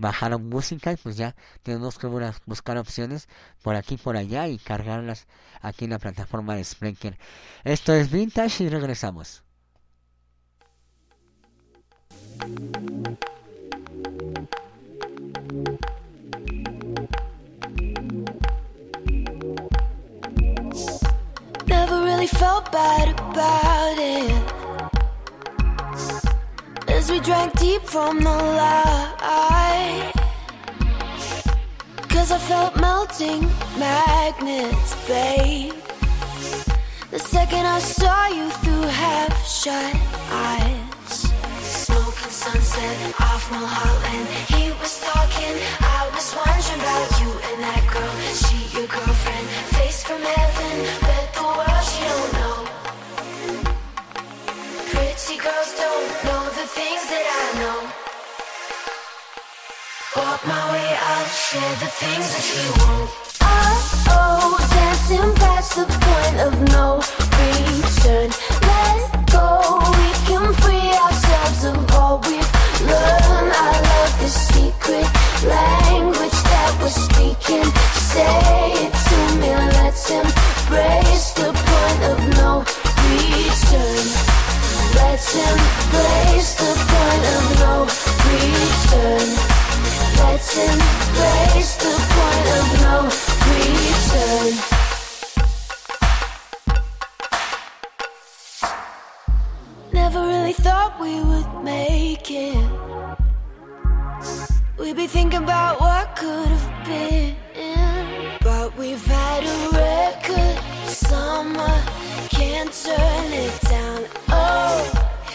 bajar 0.00 0.38
música 0.38 0.92
y 0.92 0.96
pues 0.96 1.16
ya 1.16 1.36
tenemos 1.62 1.98
que 1.98 2.06
buscar 2.46 2.78
opciones 2.78 3.28
por 3.62 3.76
aquí 3.76 3.94
y 3.94 3.98
por 3.98 4.16
allá 4.16 4.48
y 4.48 4.58
cargarlas 4.58 5.26
aquí 5.60 5.84
en 5.84 5.90
la 5.90 5.98
plataforma 5.98 6.54
de 6.56 6.64
Spreaker. 6.64 7.18
Esto 7.64 7.92
es 7.92 8.10
Vintage 8.10 8.64
y 8.64 8.68
regresamos. 8.70 9.44
Never 21.66 22.02
really 22.02 22.26
felt 22.26 22.72
bad 22.72 23.08
about 23.20 23.98
it. 23.98 24.59
As 26.92 27.10
we 27.10 27.20
drank 27.20 27.58
deep 27.58 27.82
from 27.82 28.18
the 28.18 28.36
light. 28.60 30.12
Cause 32.08 32.30
I 32.32 32.38
felt 32.38 32.76
melting 32.80 33.42
magnets, 33.78 34.90
babe. 35.06 35.74
The 37.10 37.18
second 37.18 37.64
I 37.66 37.78
saw 37.78 38.26
you 38.28 38.50
through 38.62 38.86
half 39.02 39.34
shut 39.46 39.94
eyes. 40.30 41.32
Smoking 41.62 42.34
sunset 42.44 42.96
off 43.20 43.50
Mulholland. 43.50 44.26
He 44.54 44.70
was 44.80 45.00
talking, 45.00 45.54
I 45.80 46.10
was 46.14 46.26
wondering 46.36 46.80
about 46.86 47.10
you 47.20 47.30
and 47.48 47.58
that 47.66 47.84
girl. 47.92 48.14
She 48.42 48.58
your 48.76 48.86
girlfriend, 48.86 49.46
face 49.76 50.02
from 50.04 50.22
heaven, 50.22 50.49
girls 55.42 55.72
don't 55.72 56.08
know 56.26 56.44
the 56.52 56.66
things 56.68 57.02
that 57.08 57.24
I 57.40 57.46
know. 57.60 57.80
Walk 60.16 60.40
my 60.46 60.62
way, 60.72 60.88
I'll 61.10 61.30
share 61.32 61.74
the 61.80 61.90
things 62.00 62.26
that 62.34 62.46
you 62.52 62.66
won't. 62.80 63.08
Oh, 63.40 63.76
oh, 64.16 64.52
dancing 64.76 65.32
past 65.40 65.76
the 65.80 65.86
point 65.88 66.36
of 66.44 66.52
no 66.76 67.00
return. 67.40 68.28
Let 68.68 69.00
go, 69.32 69.80
we 69.96 70.08
can 70.28 70.44
free 70.60 70.92
ourselves 71.04 71.60
of 71.72 71.78
all 71.96 72.20
we've 72.20 72.52
learned. 72.84 73.52
I 73.64 73.72
love 73.88 74.14
the 74.20 74.28
secret 74.28 75.08
language 75.48 76.38
that 76.52 76.70
we're 76.80 76.98
speaking. 77.08 77.64
Say 78.12 78.36
it 78.84 78.92
to 79.08 79.18
me, 79.40 79.50
let's 79.78 80.04
embrace 80.10 81.32
the 81.32 81.48
point 81.64 82.00
of 82.12 82.18
no 82.36 82.50
return. 83.08 84.29
Let's 84.94 85.34
embrace 85.34 86.54
the 86.54 86.72
point 86.90 87.24
of 87.36 87.44
no 87.60 87.74
return. 88.26 89.28
Let's 90.18 90.50
embrace 90.56 91.72
the 91.76 91.94
point 92.14 92.46
of 92.58 92.66
no 92.84 92.96
return. 93.50 94.52
Never 99.92 100.20
really 100.26 100.52
thought 100.52 100.98
we 101.00 101.20
would 101.20 101.64
make 101.64 102.30
it. 102.30 102.70
We'd 104.78 104.96
be 104.96 105.06
thinking 105.06 105.42
about 105.42 105.80
what 105.80 106.16
could 106.16 106.48
have 106.48 106.86
been. 106.86 107.36
But 108.42 108.76
we've 108.78 109.04
had 109.04 109.44
a 109.44 109.68
record 109.76 110.58
summer, 110.88 111.82
can't 112.30 112.72
turn 112.72 113.32
it 113.32 113.60
down. 113.62 114.19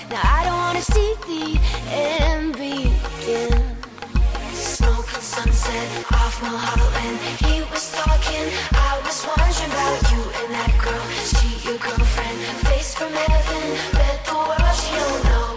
Now 0.09 0.21
I 0.23 0.45
don't 0.45 0.59
wanna 0.65 0.81
see 0.81 1.15
the 1.25 1.59
end 1.89 2.53
begin. 2.53 3.75
Smoking 4.53 5.21
sunset 5.21 5.87
off 6.13 6.41
Mulholland. 6.43 7.17
He 7.41 7.63
was 7.71 7.91
talking, 7.91 8.45
I 8.71 9.01
was 9.03 9.25
wondering 9.25 9.71
about 9.71 10.11
you 10.11 10.21
and 10.39 10.49
that 10.53 10.73
girl. 10.83 11.05
She 11.25 11.49
your 11.67 11.77
girlfriend, 11.79 12.37
face 12.69 12.93
from 12.93 13.13
heaven, 13.13 13.63
bet 13.97 14.19
the 14.29 14.35
world 14.35 14.75
she 14.77 14.93
don't 14.93 15.23
know. 15.29 15.49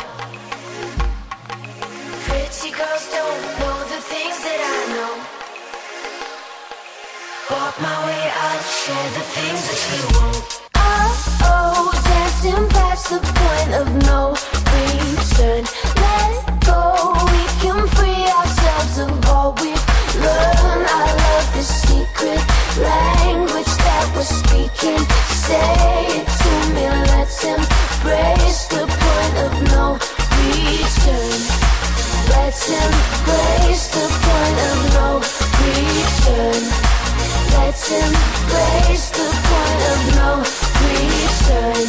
Pretty 2.25 2.71
girls 2.73 3.05
don't 3.13 3.43
know 3.61 3.77
the 3.93 4.01
things 4.01 4.39
that 4.47 4.61
I 4.65 4.79
know. 4.97 5.13
Walk 7.51 7.75
my 7.81 7.97
way, 8.07 8.23
I'll 8.45 8.65
share 8.81 9.11
the 9.19 9.25
things 9.37 9.61
that 9.69 9.81
you 9.93 10.03
won't. 10.17 10.61
Oh, 10.75 11.13
oh, 11.53 11.93
dancing 12.09 12.69
past 12.71 13.11
the 13.11 13.21
point 13.21 13.71
of 13.81 13.87
no 14.09 14.38
Let's 37.91 38.05
embrace 38.05 39.09
the 39.09 39.29
point 39.49 39.83
of 39.93 40.01
no 40.17 40.31
return. 40.85 41.89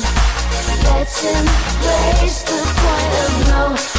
Let's 0.86 1.26
embrace 1.26 2.42
the 2.44 2.60
point 2.80 3.14
of 3.26 3.32
no 3.50 3.99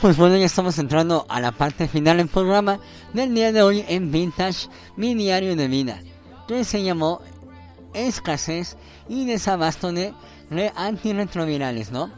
pues 0.00 0.16
bueno, 0.16 0.36
ya 0.36 0.46
estamos 0.46 0.78
entrando 0.78 1.26
a 1.28 1.40
la 1.40 1.52
parte 1.52 1.86
final 1.88 2.16
del 2.18 2.28
programa 2.28 2.78
del 3.12 3.34
día 3.34 3.52
de 3.52 3.62
hoy 3.62 3.84
en 3.88 4.10
Vintage, 4.10 4.68
mi 4.96 5.14
diario 5.14 5.56
de 5.56 5.68
vida, 5.68 6.00
que 6.48 6.64
se 6.64 6.82
llamó 6.82 7.20
Escasez 7.92 8.76
y 9.08 9.26
Desabasto 9.26 9.92
de 9.92 10.14
re- 10.50 10.72
antirretrovirales, 10.74 11.90
¿no? 11.92 12.10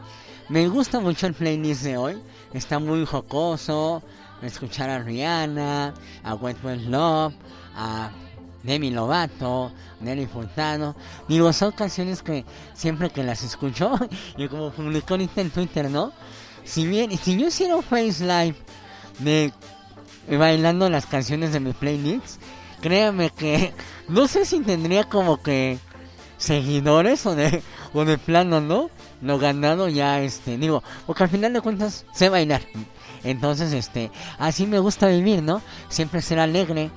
Me 0.49 0.69
gusta 0.69 1.01
mucho 1.01 1.27
el 1.27 1.35
playlist 1.35 1.83
de 1.83 1.97
hoy, 1.97 2.23
está 2.53 2.79
muy 2.79 3.05
jocoso, 3.05 4.03
escuchar 4.43 4.91
a 4.91 4.99
Rihanna, 5.01 5.95
a 6.23 6.35
Wentworth 6.35 6.83
Love, 6.83 7.35
a 7.75 8.11
Demi 8.63 8.91
Lovato, 8.91 9.73
Nelly 10.01 10.27
Furtado. 10.27 10.95
Digo, 11.29 11.53
son 11.53 11.73
canciones 11.73 12.23
que 12.23 12.45
siempre 12.75 13.11
que 13.11 13.25
las 13.25 13.43
escucho, 13.43 13.93
y 14.37 14.47
como 14.49 14.71
publicó 14.71 15.15
ahorita 15.15 15.41
en 15.41 15.51
Twitter, 15.51 15.91
¿no? 15.91 16.13
Si 16.65 16.87
bien, 16.87 17.17
si 17.19 17.39
yo 17.39 17.49
hiciera 17.49 17.77
un 17.77 17.83
Face 17.83 18.25
Live 18.25 18.57
de 19.19 19.53
bailando 20.29 20.89
las 20.89 21.07
canciones 21.07 21.53
de 21.53 21.61
mi 21.61 21.73
playlist, 21.73 22.41
créame 22.81 23.31
que 23.31 23.73
no 24.09 24.29
sé 24.29 24.45
si 24.45 24.61
tendría 24.61 25.05
como 25.05 25.43
que 25.43 25.79
seguidores 26.39 27.25
o 27.27 27.35
de, 27.35 27.63
o 27.95 28.05
de 28.05 28.19
plano, 28.19 28.61
¿no? 28.61 28.91
Lo 29.21 29.39
ganado 29.39 29.89
ya, 29.89 30.21
este, 30.21 30.59
digo, 30.59 30.83
porque 31.07 31.23
al 31.23 31.29
final 31.29 31.53
de 31.53 31.61
cuentas 31.61 32.05
sé 32.13 32.29
bailar. 32.29 32.63
Entonces, 33.23 33.73
este, 33.73 34.11
así 34.39 34.67
me 34.67 34.81
gusta 34.81 35.07
vivir, 35.07 35.43
¿no? 35.43 35.63
Siempre 35.89 36.21
ser 36.21 36.41
alegre, 36.41 36.91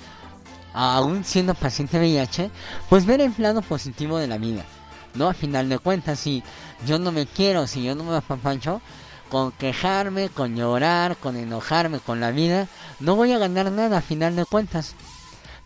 aún 0.74 1.24
siendo 1.24 1.54
paciente 1.54 2.00
VIH, 2.00 2.50
pues 2.90 3.06
ver 3.06 3.22
el 3.22 3.32
plano 3.32 3.62
positivo 3.62 4.18
de 4.18 4.28
la 4.28 4.40
vida, 4.40 4.66
¿no? 5.14 5.30
Al 5.30 5.36
final 5.36 5.70
de 5.70 5.78
cuentas, 5.78 6.20
si 6.20 6.44
yo 6.88 6.98
no 6.98 7.12
me 7.12 7.28
quiero, 7.28 7.68
si 7.68 7.84
yo 7.84 7.94
no 7.94 8.04
me 8.04 8.16
apapancho, 8.16 8.82
con 9.30 9.52
quejarme, 9.54 10.30
con 10.30 10.56
llorar, 10.56 11.18
con 11.18 11.36
enojarme 11.36 12.00
con 12.00 12.20
la 12.20 12.32
vida, 12.32 12.68
no 13.00 13.16
voy 13.16 13.32
a 13.34 13.38
ganar 13.38 13.72
nada 13.72 13.98
a 13.98 14.02
final 14.02 14.36
de 14.36 14.46
cuentas. 14.46 14.96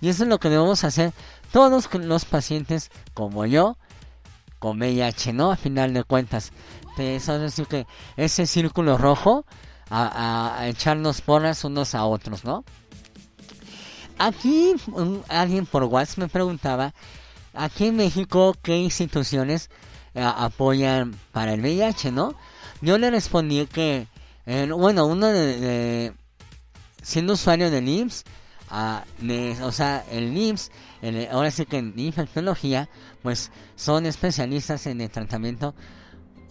Y 0.02 0.10
eso 0.10 0.24
es 0.24 0.30
lo 0.30 0.40
que 0.40 0.50
debemos 0.50 0.84
hacer 0.84 1.14
todos 1.52 1.90
los 1.94 2.26
pacientes 2.26 2.90
como 3.14 3.46
yo, 3.46 3.78
con 4.60 4.78
VIH, 4.80 5.34
¿no? 5.34 5.52
A 5.52 5.56
final 5.58 5.94
de 5.94 6.04
cuentas. 6.04 6.52
Eso 6.98 7.36
es 7.36 7.42
decir 7.42 7.66
que 7.68 7.88
ese 8.18 8.46
círculo 8.46 8.98
rojo, 8.98 9.46
a, 9.90 10.04
a- 10.06 10.60
a 10.60 10.68
echarnos 10.68 11.22
porras 11.22 11.64
unos 11.64 11.96
a 11.96 12.06
otros, 12.06 12.44
¿no? 12.44 12.64
Aquí 14.18 14.76
alguien 15.30 15.66
por 15.66 15.86
WhatsApp 15.86 16.18
me 16.20 16.28
preguntaba, 16.28 16.94
aquí 17.54 17.88
en 17.88 17.96
México, 17.96 18.54
¿qué 18.62 18.78
instituciones 18.78 19.70
eh, 20.14 20.22
apoyan 20.22 21.16
para 21.32 21.54
el 21.54 21.62
VIH, 21.62 22.12
no? 22.12 22.36
Yo 22.82 22.98
le 22.98 23.12
respondí 23.12 23.66
que, 23.68 24.08
eh, 24.46 24.70
bueno, 24.72 25.06
uno 25.06 25.28
de, 25.28 25.60
de- 25.60 26.14
siendo 27.02 27.34
usuario 27.34 27.70
del 27.72 27.88
IMSS, 27.88 28.24
ah, 28.70 29.04
o 29.64 29.72
sea, 29.72 30.06
el 30.12 30.36
IMSS, 30.38 30.72
el- 31.02 31.28
ahora 31.32 31.52
sí 31.52 31.66
que 31.66 31.78
en 31.78 31.94
infectología, 31.98 32.90
pues 33.22 33.52
son 33.76 34.06
especialistas 34.06 34.86
en 34.88 35.02
el 35.02 35.10
tratamiento 35.10 35.76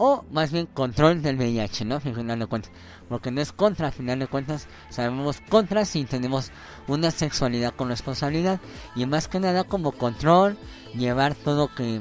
o 0.01 0.25
más 0.31 0.53
bien 0.53 0.67
control 0.67 1.23
del 1.23 1.37
VIH, 1.37 1.85
¿no? 1.85 1.97
Al 1.97 2.03
final 2.15 2.39
de 2.39 2.47
cuentas, 2.47 2.71
porque 3.09 3.31
no 3.33 3.41
es 3.41 3.51
contra, 3.53 3.89
al 3.89 3.93
final 3.93 4.21
de 4.21 4.29
cuentas, 4.29 4.69
sabemos 4.91 5.41
contra 5.49 5.85
si 5.85 6.05
tenemos 6.05 6.53
una 6.87 7.11
sexualidad 7.11 7.75
con 7.75 7.89
responsabilidad 7.89 8.61
y 8.95 9.07
más 9.07 9.27
que 9.27 9.41
nada 9.41 9.65
como 9.65 9.91
control, 9.93 10.57
llevar 10.95 11.35
todo 11.35 11.75
que 11.75 12.01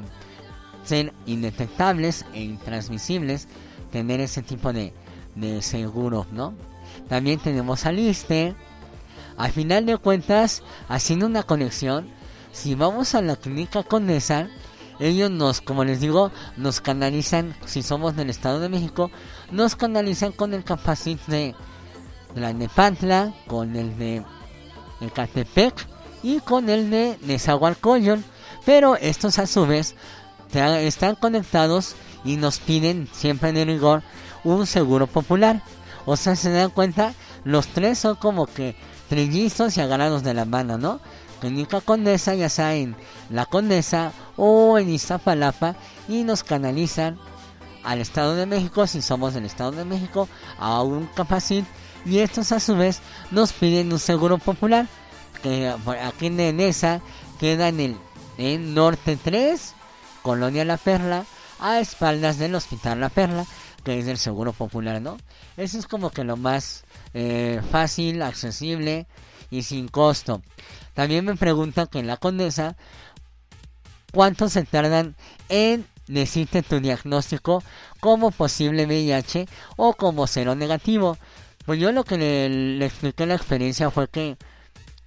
ser 0.84 1.12
indetectables 1.26 2.24
e 2.34 2.42
intransmisibles, 2.42 3.48
tener 3.90 4.20
ese 4.20 4.42
tipo 4.42 4.72
de, 4.72 4.92
de 5.34 5.62
seguro, 5.62 6.26
¿no? 6.32 6.54
También 7.08 7.38
tenemos 7.38 7.86
al 7.86 7.98
ISTE. 7.98 8.54
Al 9.36 9.52
final 9.52 9.86
de 9.86 9.96
cuentas, 9.98 10.62
haciendo 10.88 11.26
una 11.26 11.44
conexión, 11.44 12.08
si 12.52 12.74
vamos 12.74 13.14
a 13.14 13.22
la 13.22 13.36
clínica 13.36 13.84
Condesa, 13.84 14.48
ellos 14.98 15.30
nos, 15.30 15.60
como 15.60 15.84
les 15.84 16.00
digo, 16.00 16.32
nos 16.56 16.80
canalizan, 16.80 17.54
si 17.64 17.82
somos 17.82 18.16
del 18.16 18.30
Estado 18.30 18.58
de 18.58 18.68
México, 18.68 19.10
nos 19.52 19.76
canalizan 19.76 20.32
con 20.32 20.54
el 20.54 20.64
capacit 20.64 21.24
de 21.26 21.54
la 22.34 22.52
Nepantla, 22.52 23.32
con 23.46 23.76
el 23.76 23.96
de 23.96 24.24
Ecatepec 25.00 25.86
y 26.24 26.40
con 26.40 26.68
el 26.68 26.90
de 26.90 27.16
Nezahualcóyotl. 27.22 28.22
Pero 28.66 28.96
estos 28.96 29.38
a 29.38 29.46
su 29.46 29.66
vez 29.66 29.94
están 30.52 31.14
conectados 31.14 31.94
y 32.24 32.36
nos 32.36 32.58
piden 32.58 33.08
siempre 33.12 33.50
en 33.50 33.66
rigor 33.66 34.02
un 34.44 34.66
seguro 34.66 35.06
popular. 35.06 35.62
O 36.06 36.16
sea, 36.16 36.36
se 36.36 36.50
dan 36.50 36.70
cuenta, 36.70 37.14
los 37.44 37.66
tres 37.68 37.98
son 37.98 38.16
como 38.16 38.46
que 38.46 38.76
trillizos 39.08 39.76
y 39.76 39.80
agarrados 39.80 40.22
de 40.22 40.34
la 40.34 40.44
mano, 40.44 40.78
¿no? 40.78 41.00
Clínica 41.40 41.80
Condesa, 41.80 42.34
ya 42.34 42.48
sea 42.48 42.74
en 42.74 42.96
La 43.30 43.46
Condesa 43.46 44.12
o 44.36 44.78
en 44.78 44.88
Iztapalapa, 44.88 45.76
y 46.08 46.24
nos 46.24 46.42
canalizan 46.42 47.18
al 47.84 48.00
Estado 48.00 48.34
de 48.34 48.46
México, 48.46 48.86
si 48.86 49.02
somos 49.02 49.34
del 49.34 49.44
Estado 49.44 49.72
de 49.72 49.84
México, 49.84 50.28
a 50.58 50.82
un 50.82 51.06
capacit, 51.14 51.64
y 52.04 52.18
estos 52.18 52.52
a 52.52 52.60
su 52.60 52.76
vez 52.76 53.00
nos 53.30 53.52
piden 53.52 53.92
un 53.92 53.98
seguro 53.98 54.38
popular, 54.38 54.88
que 55.42 55.72
aquí 56.02 56.26
en 56.26 56.40
Enesa 56.40 57.00
queda 57.38 57.68
en 57.68 57.96
el 58.38 58.74
Norte 58.74 59.16
3, 59.22 59.74
Colonia 60.28 60.62
La 60.66 60.76
Perla, 60.76 61.24
a 61.58 61.80
espaldas 61.80 62.36
del 62.36 62.54
Hospital 62.54 63.00
La 63.00 63.08
Perla, 63.08 63.46
que 63.82 63.98
es 63.98 64.04
del 64.04 64.18
Seguro 64.18 64.52
Popular, 64.52 65.00
¿no? 65.00 65.16
Eso 65.56 65.78
es 65.78 65.86
como 65.86 66.10
que 66.10 66.22
lo 66.22 66.36
más 66.36 66.84
eh, 67.14 67.62
fácil, 67.70 68.20
accesible 68.20 69.06
y 69.50 69.62
sin 69.62 69.88
costo. 69.88 70.42
También 70.92 71.24
me 71.24 71.34
preguntan 71.34 71.86
que 71.86 72.00
en 72.00 72.06
la 72.06 72.18
Condesa, 72.18 72.76
¿cuánto 74.12 74.50
se 74.50 74.64
tardan 74.64 75.16
en 75.48 75.86
decirte 76.08 76.62
tu 76.62 76.78
diagnóstico 76.78 77.62
como 77.98 78.30
posible 78.30 78.84
VIH 78.84 79.46
o 79.76 79.94
como 79.94 80.26
cero 80.26 80.54
negativo? 80.54 81.16
Pues 81.64 81.80
yo 81.80 81.90
lo 81.90 82.04
que 82.04 82.18
le, 82.18 82.50
le 82.50 82.84
expliqué 82.84 83.24
la 83.24 83.36
experiencia 83.36 83.90
fue 83.90 84.08
que 84.08 84.36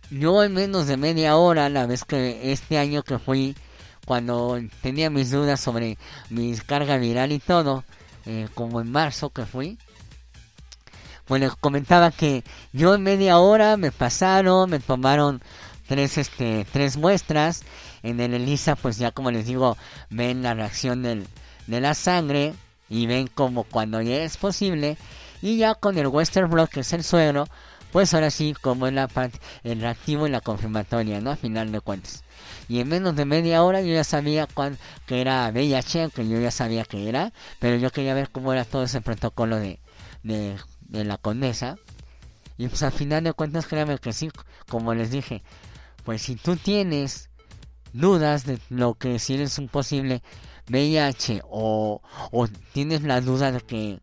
yo 0.09 0.43
en 0.43 0.55
menos 0.55 0.87
de 0.87 0.97
media 0.97 1.37
hora, 1.37 1.69
la 1.69 1.85
vez 1.85 2.05
que 2.05 2.51
este 2.51 2.79
año 2.79 3.03
que 3.03 3.19
fui, 3.19 3.55
cuando 4.05 4.59
tenía 4.81 5.09
mis 5.09 5.31
dudas 5.31 5.59
sobre 5.59 5.97
mi 6.29 6.55
carga 6.57 6.97
viral 6.97 7.31
y 7.31 7.39
todo, 7.39 7.83
eh, 8.25 8.47
como 8.53 8.81
en 8.81 8.91
marzo 8.91 9.29
que 9.29 9.45
fui, 9.45 9.77
pues 11.25 11.41
les 11.41 11.55
comentaba 11.55 12.11
que 12.11 12.43
yo 12.73 12.93
en 12.95 13.03
media 13.03 13.39
hora 13.39 13.77
me 13.77 13.91
pasaron, 13.91 14.69
me 14.69 14.79
tomaron 14.79 15.41
tres, 15.87 16.17
este, 16.17 16.65
tres 16.71 16.97
muestras, 16.97 17.63
en 18.03 18.19
el 18.19 18.33
ELISA 18.33 18.75
pues 18.75 18.97
ya 18.97 19.11
como 19.11 19.31
les 19.31 19.45
digo, 19.45 19.77
ven 20.09 20.43
la 20.43 20.53
reacción 20.53 21.03
del, 21.03 21.27
de 21.67 21.81
la 21.81 21.93
sangre 21.93 22.53
y 22.89 23.05
ven 23.05 23.27
como 23.27 23.63
cuando 23.63 24.01
ya 24.01 24.23
es 24.23 24.37
posible, 24.37 24.97
y 25.41 25.57
ya 25.57 25.75
con 25.75 25.97
el 25.97 26.07
Western 26.07 26.49
Blot 26.49 26.69
que 26.69 26.81
es 26.81 26.93
el 26.93 27.03
suero, 27.03 27.47
pues 27.91 28.13
ahora 28.13 28.31
sí, 28.31 28.55
como 28.59 28.87
es 28.87 28.93
la 28.93 29.07
parte, 29.07 29.39
el 29.63 29.81
reactivo 29.81 30.27
y 30.27 30.29
la 30.29 30.41
confirmatoria, 30.41 31.19
¿no? 31.19 31.31
A 31.31 31.35
final 31.35 31.71
de 31.71 31.81
cuentas. 31.81 32.23
Y 32.71 32.79
en 32.79 32.87
menos 32.87 33.17
de 33.17 33.25
media 33.25 33.63
hora 33.63 33.81
yo 33.81 33.93
ya 33.93 34.05
sabía 34.05 34.47
cuán, 34.47 34.77
que 35.05 35.19
era 35.19 35.49
VIH, 35.49 36.03
aunque 36.03 36.25
yo 36.25 36.39
ya 36.39 36.51
sabía 36.51 36.85
que 36.85 37.09
era, 37.09 37.33
pero 37.59 37.75
yo 37.75 37.91
quería 37.91 38.13
ver 38.13 38.29
cómo 38.29 38.53
era 38.53 38.63
todo 38.63 38.83
ese 38.83 39.01
protocolo 39.01 39.57
de, 39.57 39.81
de, 40.23 40.55
de 40.79 41.03
la 41.03 41.17
condesa. 41.17 41.75
Y 42.57 42.69
pues 42.69 42.81
al 42.83 42.93
final 42.93 43.25
de 43.25 43.33
cuentas, 43.33 43.67
créanme 43.67 43.99
que 43.99 44.13
sí, 44.13 44.29
como 44.69 44.93
les 44.93 45.11
dije, 45.11 45.43
pues 46.05 46.21
si 46.21 46.37
tú 46.37 46.55
tienes 46.55 47.29
dudas 47.91 48.45
de 48.45 48.57
lo 48.69 48.93
que 48.93 49.19
si 49.19 49.33
eres 49.33 49.59
un 49.59 49.67
posible 49.67 50.23
VIH 50.69 51.41
o, 51.49 52.01
o 52.31 52.47
tienes 52.71 53.01
la 53.01 53.19
duda 53.19 53.51
de 53.51 53.59
que 53.59 53.99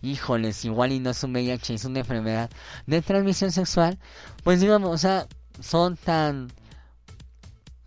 híjoles, 0.00 0.64
igual 0.64 0.92
y 0.92 1.00
no 1.00 1.10
es 1.10 1.24
un 1.24 1.32
VIH, 1.32 1.74
es 1.74 1.84
una 1.86 1.98
enfermedad 1.98 2.50
de 2.86 3.02
transmisión 3.02 3.50
sexual, 3.50 3.98
pues 4.44 4.60
digamos, 4.60 4.90
o 4.90 4.98
sea, 4.98 5.26
son 5.60 5.96
tan, 5.96 6.52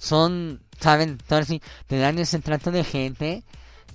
son, 0.05 0.61
saben, 0.79 1.17
te 1.87 1.97
dan 1.97 2.19
ese 2.19 2.39
trato 2.39 2.69
de 2.69 2.83
gente, 2.83 3.43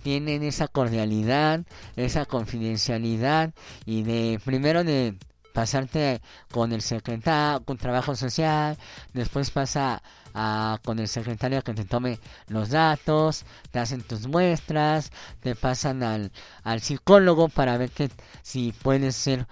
tienen 0.02 0.42
esa 0.42 0.66
cordialidad, 0.66 1.60
esa 1.94 2.24
confidencialidad 2.24 3.54
y 3.86 4.02
de, 4.02 4.40
primero 4.44 4.82
de 4.82 5.16
pasarte 5.54 6.20
con 6.50 6.72
el 6.72 6.82
secretario, 6.82 7.64
con 7.64 7.78
trabajo 7.78 8.16
social, 8.16 8.76
después 9.12 9.52
pasa 9.52 10.02
a, 10.34 10.80
con 10.84 10.98
el 10.98 11.06
secretario 11.06 11.62
que 11.62 11.74
te 11.74 11.84
tome 11.84 12.18
los 12.48 12.70
datos, 12.70 13.44
te 13.70 13.78
hacen 13.78 14.02
tus 14.02 14.26
muestras, 14.26 15.12
te 15.40 15.54
pasan 15.54 16.02
al, 16.02 16.32
al 16.64 16.80
psicólogo 16.80 17.48
para 17.48 17.76
ver 17.76 17.90
que 17.90 18.10
si 18.42 18.72
puedes 18.72 19.14
ser 19.14 19.46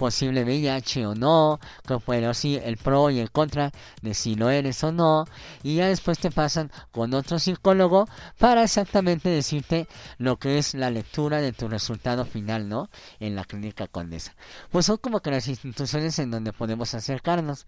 posible 0.00 0.44
VIH 0.44 1.06
o 1.08 1.14
no, 1.14 1.60
que 1.86 1.94
bueno, 2.06 2.32
sí, 2.32 2.58
el 2.64 2.78
pro 2.78 3.10
y 3.10 3.18
el 3.18 3.30
contra 3.30 3.70
de 4.00 4.14
si 4.14 4.34
lo 4.34 4.48
eres 4.48 4.82
o 4.82 4.92
no, 4.92 5.26
y 5.62 5.76
ya 5.76 5.88
después 5.88 6.18
te 6.18 6.30
pasan 6.30 6.72
con 6.90 7.12
otro 7.12 7.38
psicólogo 7.38 8.08
para 8.38 8.62
exactamente 8.62 9.28
decirte 9.28 9.86
lo 10.16 10.38
que 10.38 10.56
es 10.56 10.72
la 10.72 10.88
lectura 10.90 11.42
de 11.42 11.52
tu 11.52 11.68
resultado 11.68 12.24
final, 12.24 12.66
¿no? 12.66 12.88
En 13.20 13.36
la 13.36 13.44
clínica 13.44 13.88
condesa. 13.88 14.34
Pues 14.70 14.86
son 14.86 14.96
como 14.96 15.20
que 15.20 15.32
las 15.32 15.48
instituciones 15.48 16.18
en 16.18 16.30
donde 16.30 16.54
podemos 16.54 16.94
acercarnos 16.94 17.66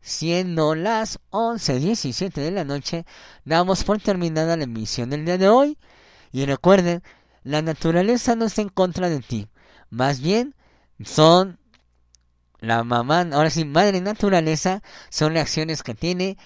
siendo 0.00 0.74
las 0.74 1.20
11.17 1.30 2.32
de 2.32 2.50
la 2.50 2.64
noche, 2.64 3.06
damos 3.44 3.84
por 3.84 4.00
terminada 4.00 4.56
la 4.56 4.64
emisión 4.64 5.10
del 5.10 5.24
día 5.24 5.38
de 5.38 5.48
hoy. 5.48 5.78
Y 6.32 6.44
recuerden, 6.44 7.02
la 7.42 7.62
naturaleza 7.62 8.36
no 8.36 8.44
está 8.44 8.62
en 8.62 8.68
contra 8.68 9.08
de 9.08 9.20
ti, 9.20 9.48
más 9.88 10.20
bien 10.20 10.54
son 11.04 11.58
la 12.60 12.84
mamá, 12.84 13.26
ahora 13.32 13.50
sí, 13.50 13.64
madre 13.64 14.00
naturaleza, 14.00 14.82
son 15.10 15.32
reacciones 15.32 15.82
que 15.82 15.94
tiene, 15.94 16.38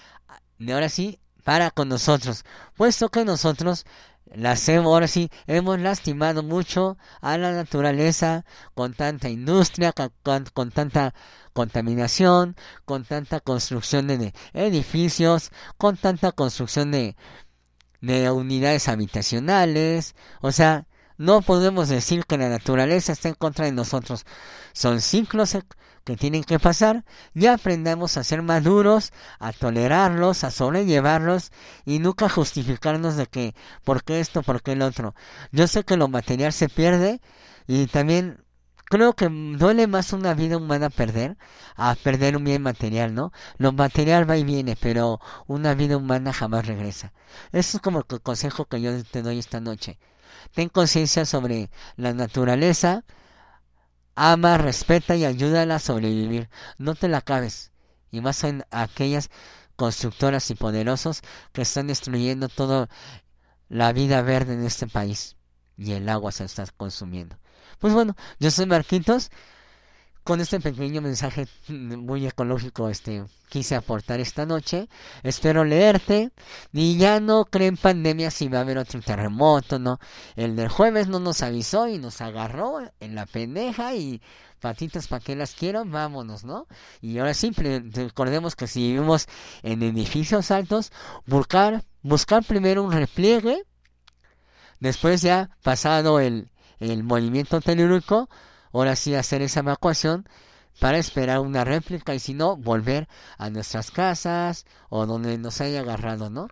ahora 0.73 0.89
sí, 0.89 1.20
para 1.45 1.70
con 1.70 1.89
nosotros, 1.89 2.45
puesto 2.77 3.09
que 3.11 3.24
nosotros 3.24 3.87
las 4.32 4.69
hemos, 4.69 4.87
ahora 4.87 5.09
sí, 5.09 5.31
hemos 5.47 5.81
lastimado 5.81 6.43
mucho 6.43 6.97
a 7.20 7.37
la 7.39 7.53
naturaleza 7.53 8.45
con 8.74 8.95
tanta 8.95 9.28
industria, 9.28 9.93
con, 9.93 10.45
con- 10.53 10.70
tanta 10.70 11.15
contaminación, 11.53 12.55
con 12.85 13.05
tanta 13.05 13.41
construcción 13.41 14.07
de, 14.07 14.32
edificios, 14.53 15.51
con 15.78 15.97
tanta 15.97 16.31
construcción 16.32 16.93
de, 16.93 17.16
de 18.01 18.31
unidades 18.31 18.89
habitacionales, 18.89 20.15
o 20.41 20.53
sea, 20.53 20.87
no 21.19 21.43
podemos 21.43 21.89
decir 21.89 22.24
que 22.24 22.39
la 22.39 22.49
naturaleza 22.49 23.12
está 23.12 23.28
en 23.28 23.35
contra 23.35 23.66
de 23.66 23.73
nosotros. 23.73 24.24
Son 24.73 25.01
ciclos 25.03 25.57
que 26.11 26.16
tienen 26.16 26.43
que 26.43 26.59
pasar 26.59 27.05
y 27.35 27.47
aprendamos 27.47 28.16
a 28.16 28.24
ser 28.24 28.43
maduros, 28.43 29.12
a 29.39 29.53
tolerarlos, 29.53 30.43
a 30.43 30.51
sobrellevarlos 30.51 31.53
y 31.85 32.01
nunca 32.01 32.28
justificarnos 32.28 33.15
de 33.15 33.27
que 33.27 33.55
por 33.85 34.03
qué 34.03 34.19
esto, 34.19 34.43
por 34.43 34.61
qué 34.61 34.73
el 34.73 34.82
otro. 34.82 35.15
Yo 35.53 35.69
sé 35.69 35.85
que 35.85 35.97
lo 35.97 36.09
material 36.09 36.53
se 36.53 36.69
pierde 36.69 37.20
y 37.69 37.87
también 37.87 38.43
creo 38.87 39.12
que 39.12 39.28
duele 39.28 39.87
más 39.87 40.12
una 40.12 40.35
vida 40.35 40.57
humana 40.57 40.91
perder 40.91 41.37
a 41.77 41.95
perder 41.95 42.37
un 42.37 42.43
bien 42.43 42.62
material, 42.62 43.15
¿no? 43.15 43.32
Lo 43.57 43.70
material 43.70 44.28
va 44.28 44.37
y 44.37 44.43
viene, 44.43 44.74
pero 44.74 45.20
una 45.47 45.74
vida 45.74 45.97
humana 45.97 46.32
jamás 46.32 46.66
regresa. 46.66 47.12
Eso 47.53 47.77
es 47.77 47.82
como 47.82 48.01
el 48.01 48.20
consejo 48.20 48.65
que 48.65 48.81
yo 48.81 48.91
te 49.05 49.23
doy 49.23 49.39
esta 49.39 49.61
noche. 49.61 50.01
Ten 50.55 50.70
conciencia 50.70 51.24
sobre 51.24 51.70
la 51.97 52.12
naturaleza, 52.15 53.05
ama, 54.15 54.59
respeta 54.59 55.16
y 55.16 55.24
ayúdala 55.24 55.77
a 55.77 55.81
sobrevivir. 55.81 56.49
No 56.78 56.95
te 56.95 57.09
la 57.09 57.19
acabes. 57.19 57.73
Y 58.11 58.20
más 58.20 58.45
en 58.45 58.65
aquellas 58.70 59.31
constructoras 59.77 60.51
y 60.51 60.55
poderosos 60.55 61.23
que 61.53 61.62
están 61.62 61.87
destruyendo 61.87 62.49
toda 62.49 62.89
la 63.69 63.93
vida 63.93 64.23
verde 64.23 64.55
en 64.55 64.65
este 64.65 64.87
país. 64.87 65.37
Y 65.77 65.93
el 65.93 66.09
agua 66.09 66.32
se 66.32 66.45
está 66.45 66.66
consumiendo. 66.77 67.39
Pues 67.78 67.95
bueno, 67.95 68.15
yo 68.39 68.51
soy 68.51 68.66
Marquitos. 68.66 69.31
Con 70.22 70.40
este 70.40 70.60
pequeño 70.60 71.01
mensaje 71.01 71.47
muy 71.68 72.26
ecológico, 72.26 72.88
este, 72.88 73.24
quise 73.48 73.74
aportar 73.74 74.20
esta 74.20 74.47
noche. 74.47 74.88
Espero 75.22 75.64
leerte. 75.64 76.30
Y 76.72 76.97
ya 76.97 77.20
no 77.20 77.44
creen 77.47 77.76
pandemia 77.76 78.30
si 78.30 78.48
va 78.48 78.59
a 78.59 78.60
haber 78.62 78.78
otro 78.78 79.01
terremoto, 79.01 79.78
¿no? 79.78 79.98
El 80.36 80.56
del 80.56 80.68
jueves 80.68 81.09
no 81.09 81.20
nos 81.20 81.42
avisó 81.42 81.88
y 81.88 81.98
nos 81.98 82.20
agarró 82.20 82.80
en 83.01 83.14
la 83.14 83.26
pendeja 83.26 83.94
y 83.94 84.20
patitas 84.60 85.09
para 85.09 85.24
que 85.24 85.34
las 85.34 85.55
quiero, 85.55 85.84
vámonos, 85.84 86.44
¿no? 86.44 86.66
Y 87.01 87.18
ahora 87.18 87.34
sí, 87.34 87.51
recordemos 87.51 88.55
que 88.55 88.66
si 88.66 88.92
vivimos 88.92 89.26
en 89.62 89.82
edificios 89.82 90.51
altos, 90.51 90.92
buscar, 91.26 91.82
buscar 92.02 92.44
primero 92.44 92.84
un 92.84 92.92
repliegue, 92.92 93.62
después 94.78 95.22
ya 95.22 95.51
pasado 95.62 96.20
el, 96.20 96.51
el 96.78 97.02
movimiento 97.02 97.60
telúrico, 97.60 98.28
ahora 98.72 98.97
sí 98.97 99.14
hacer 99.14 99.42
esa 99.42 99.60
evacuación 99.60 100.28
para 100.78 100.98
esperar 100.98 101.40
una 101.40 101.64
réplica 101.64 102.14
y 102.14 102.18
si 102.18 102.34
no, 102.34 102.56
volver 102.56 103.09
a 103.38 103.51
nuestras 103.51 103.90
casas 103.90 104.66
o 104.88 105.06
donde 105.06 105.36
nos 105.38 105.60
haya 105.60 105.80
agarrado, 105.80 106.30
¿no? 106.30 106.48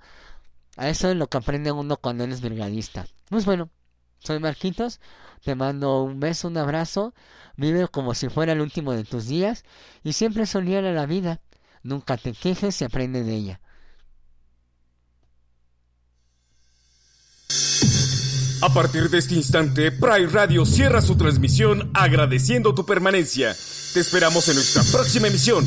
A 0.76 0.88
eso 0.88 1.10
es 1.10 1.16
lo 1.16 1.28
que 1.28 1.38
aprende 1.38 1.72
uno 1.72 1.96
cuando 1.96 2.24
eres 2.24 2.40
brigadista. 2.40 3.06
Pues 3.28 3.44
bueno, 3.44 3.70
soy 4.18 4.38
Marquitos, 4.38 5.00
te 5.44 5.54
mando 5.54 6.02
un 6.02 6.20
beso, 6.20 6.48
un 6.48 6.56
abrazo, 6.56 7.14
vive 7.56 7.88
como 7.88 8.14
si 8.14 8.28
fuera 8.28 8.52
el 8.52 8.60
último 8.60 8.92
de 8.92 9.04
tus 9.04 9.26
días 9.26 9.64
y 10.04 10.12
siempre 10.12 10.46
sonríe 10.46 10.78
a 10.78 10.82
la 10.82 11.06
vida. 11.06 11.40
Nunca 11.82 12.16
te 12.16 12.32
quejes 12.32 12.80
y 12.80 12.84
aprende 12.84 13.22
de 13.22 13.34
ella. 13.34 13.60
A 18.60 18.68
partir 18.70 19.08
de 19.08 19.18
este 19.18 19.34
instante, 19.34 19.92
Pride 19.92 20.26
Radio 20.26 20.66
cierra 20.66 21.00
su 21.00 21.16
transmisión 21.16 21.92
agradeciendo 21.94 22.74
tu 22.74 22.84
permanencia. 22.84 23.56
Te 23.94 24.00
esperamos 24.00 24.48
en 24.48 24.56
nuestra 24.56 24.82
próxima 24.82 25.28
emisión. 25.28 25.64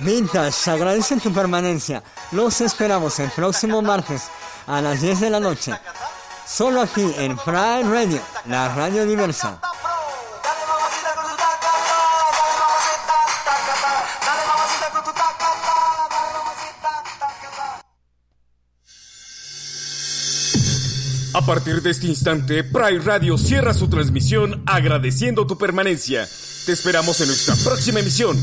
Vintage, 0.00 0.70
agradecen 0.70 1.20
tu 1.20 1.30
permanencia. 1.30 2.02
Los 2.32 2.62
esperamos 2.62 3.18
el 3.20 3.30
próximo 3.30 3.82
martes 3.82 4.22
a 4.66 4.80
las 4.80 5.02
10 5.02 5.20
de 5.20 5.30
la 5.30 5.40
noche. 5.40 5.74
Solo 6.46 6.80
aquí 6.80 7.06
en 7.18 7.36
Pride 7.36 7.84
Radio, 7.84 8.20
la 8.46 8.74
radio 8.74 9.04
diversa. 9.04 9.60
A 21.34 21.44
partir 21.44 21.82
de 21.82 21.90
este 21.90 22.06
instante, 22.06 22.62
Pride 22.62 23.00
Radio 23.00 23.36
cierra 23.36 23.74
su 23.74 23.88
transmisión 23.88 24.62
agradeciendo 24.66 25.48
tu 25.48 25.58
permanencia. 25.58 26.28
Te 26.64 26.70
esperamos 26.70 27.20
en 27.20 27.26
nuestra 27.26 27.56
próxima 27.56 27.98
emisión. 27.98 28.36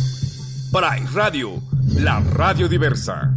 Pride 0.73 1.09
Radio, 1.13 1.61
la 1.95 2.19
radio 2.19 2.67
diversa. 2.67 3.31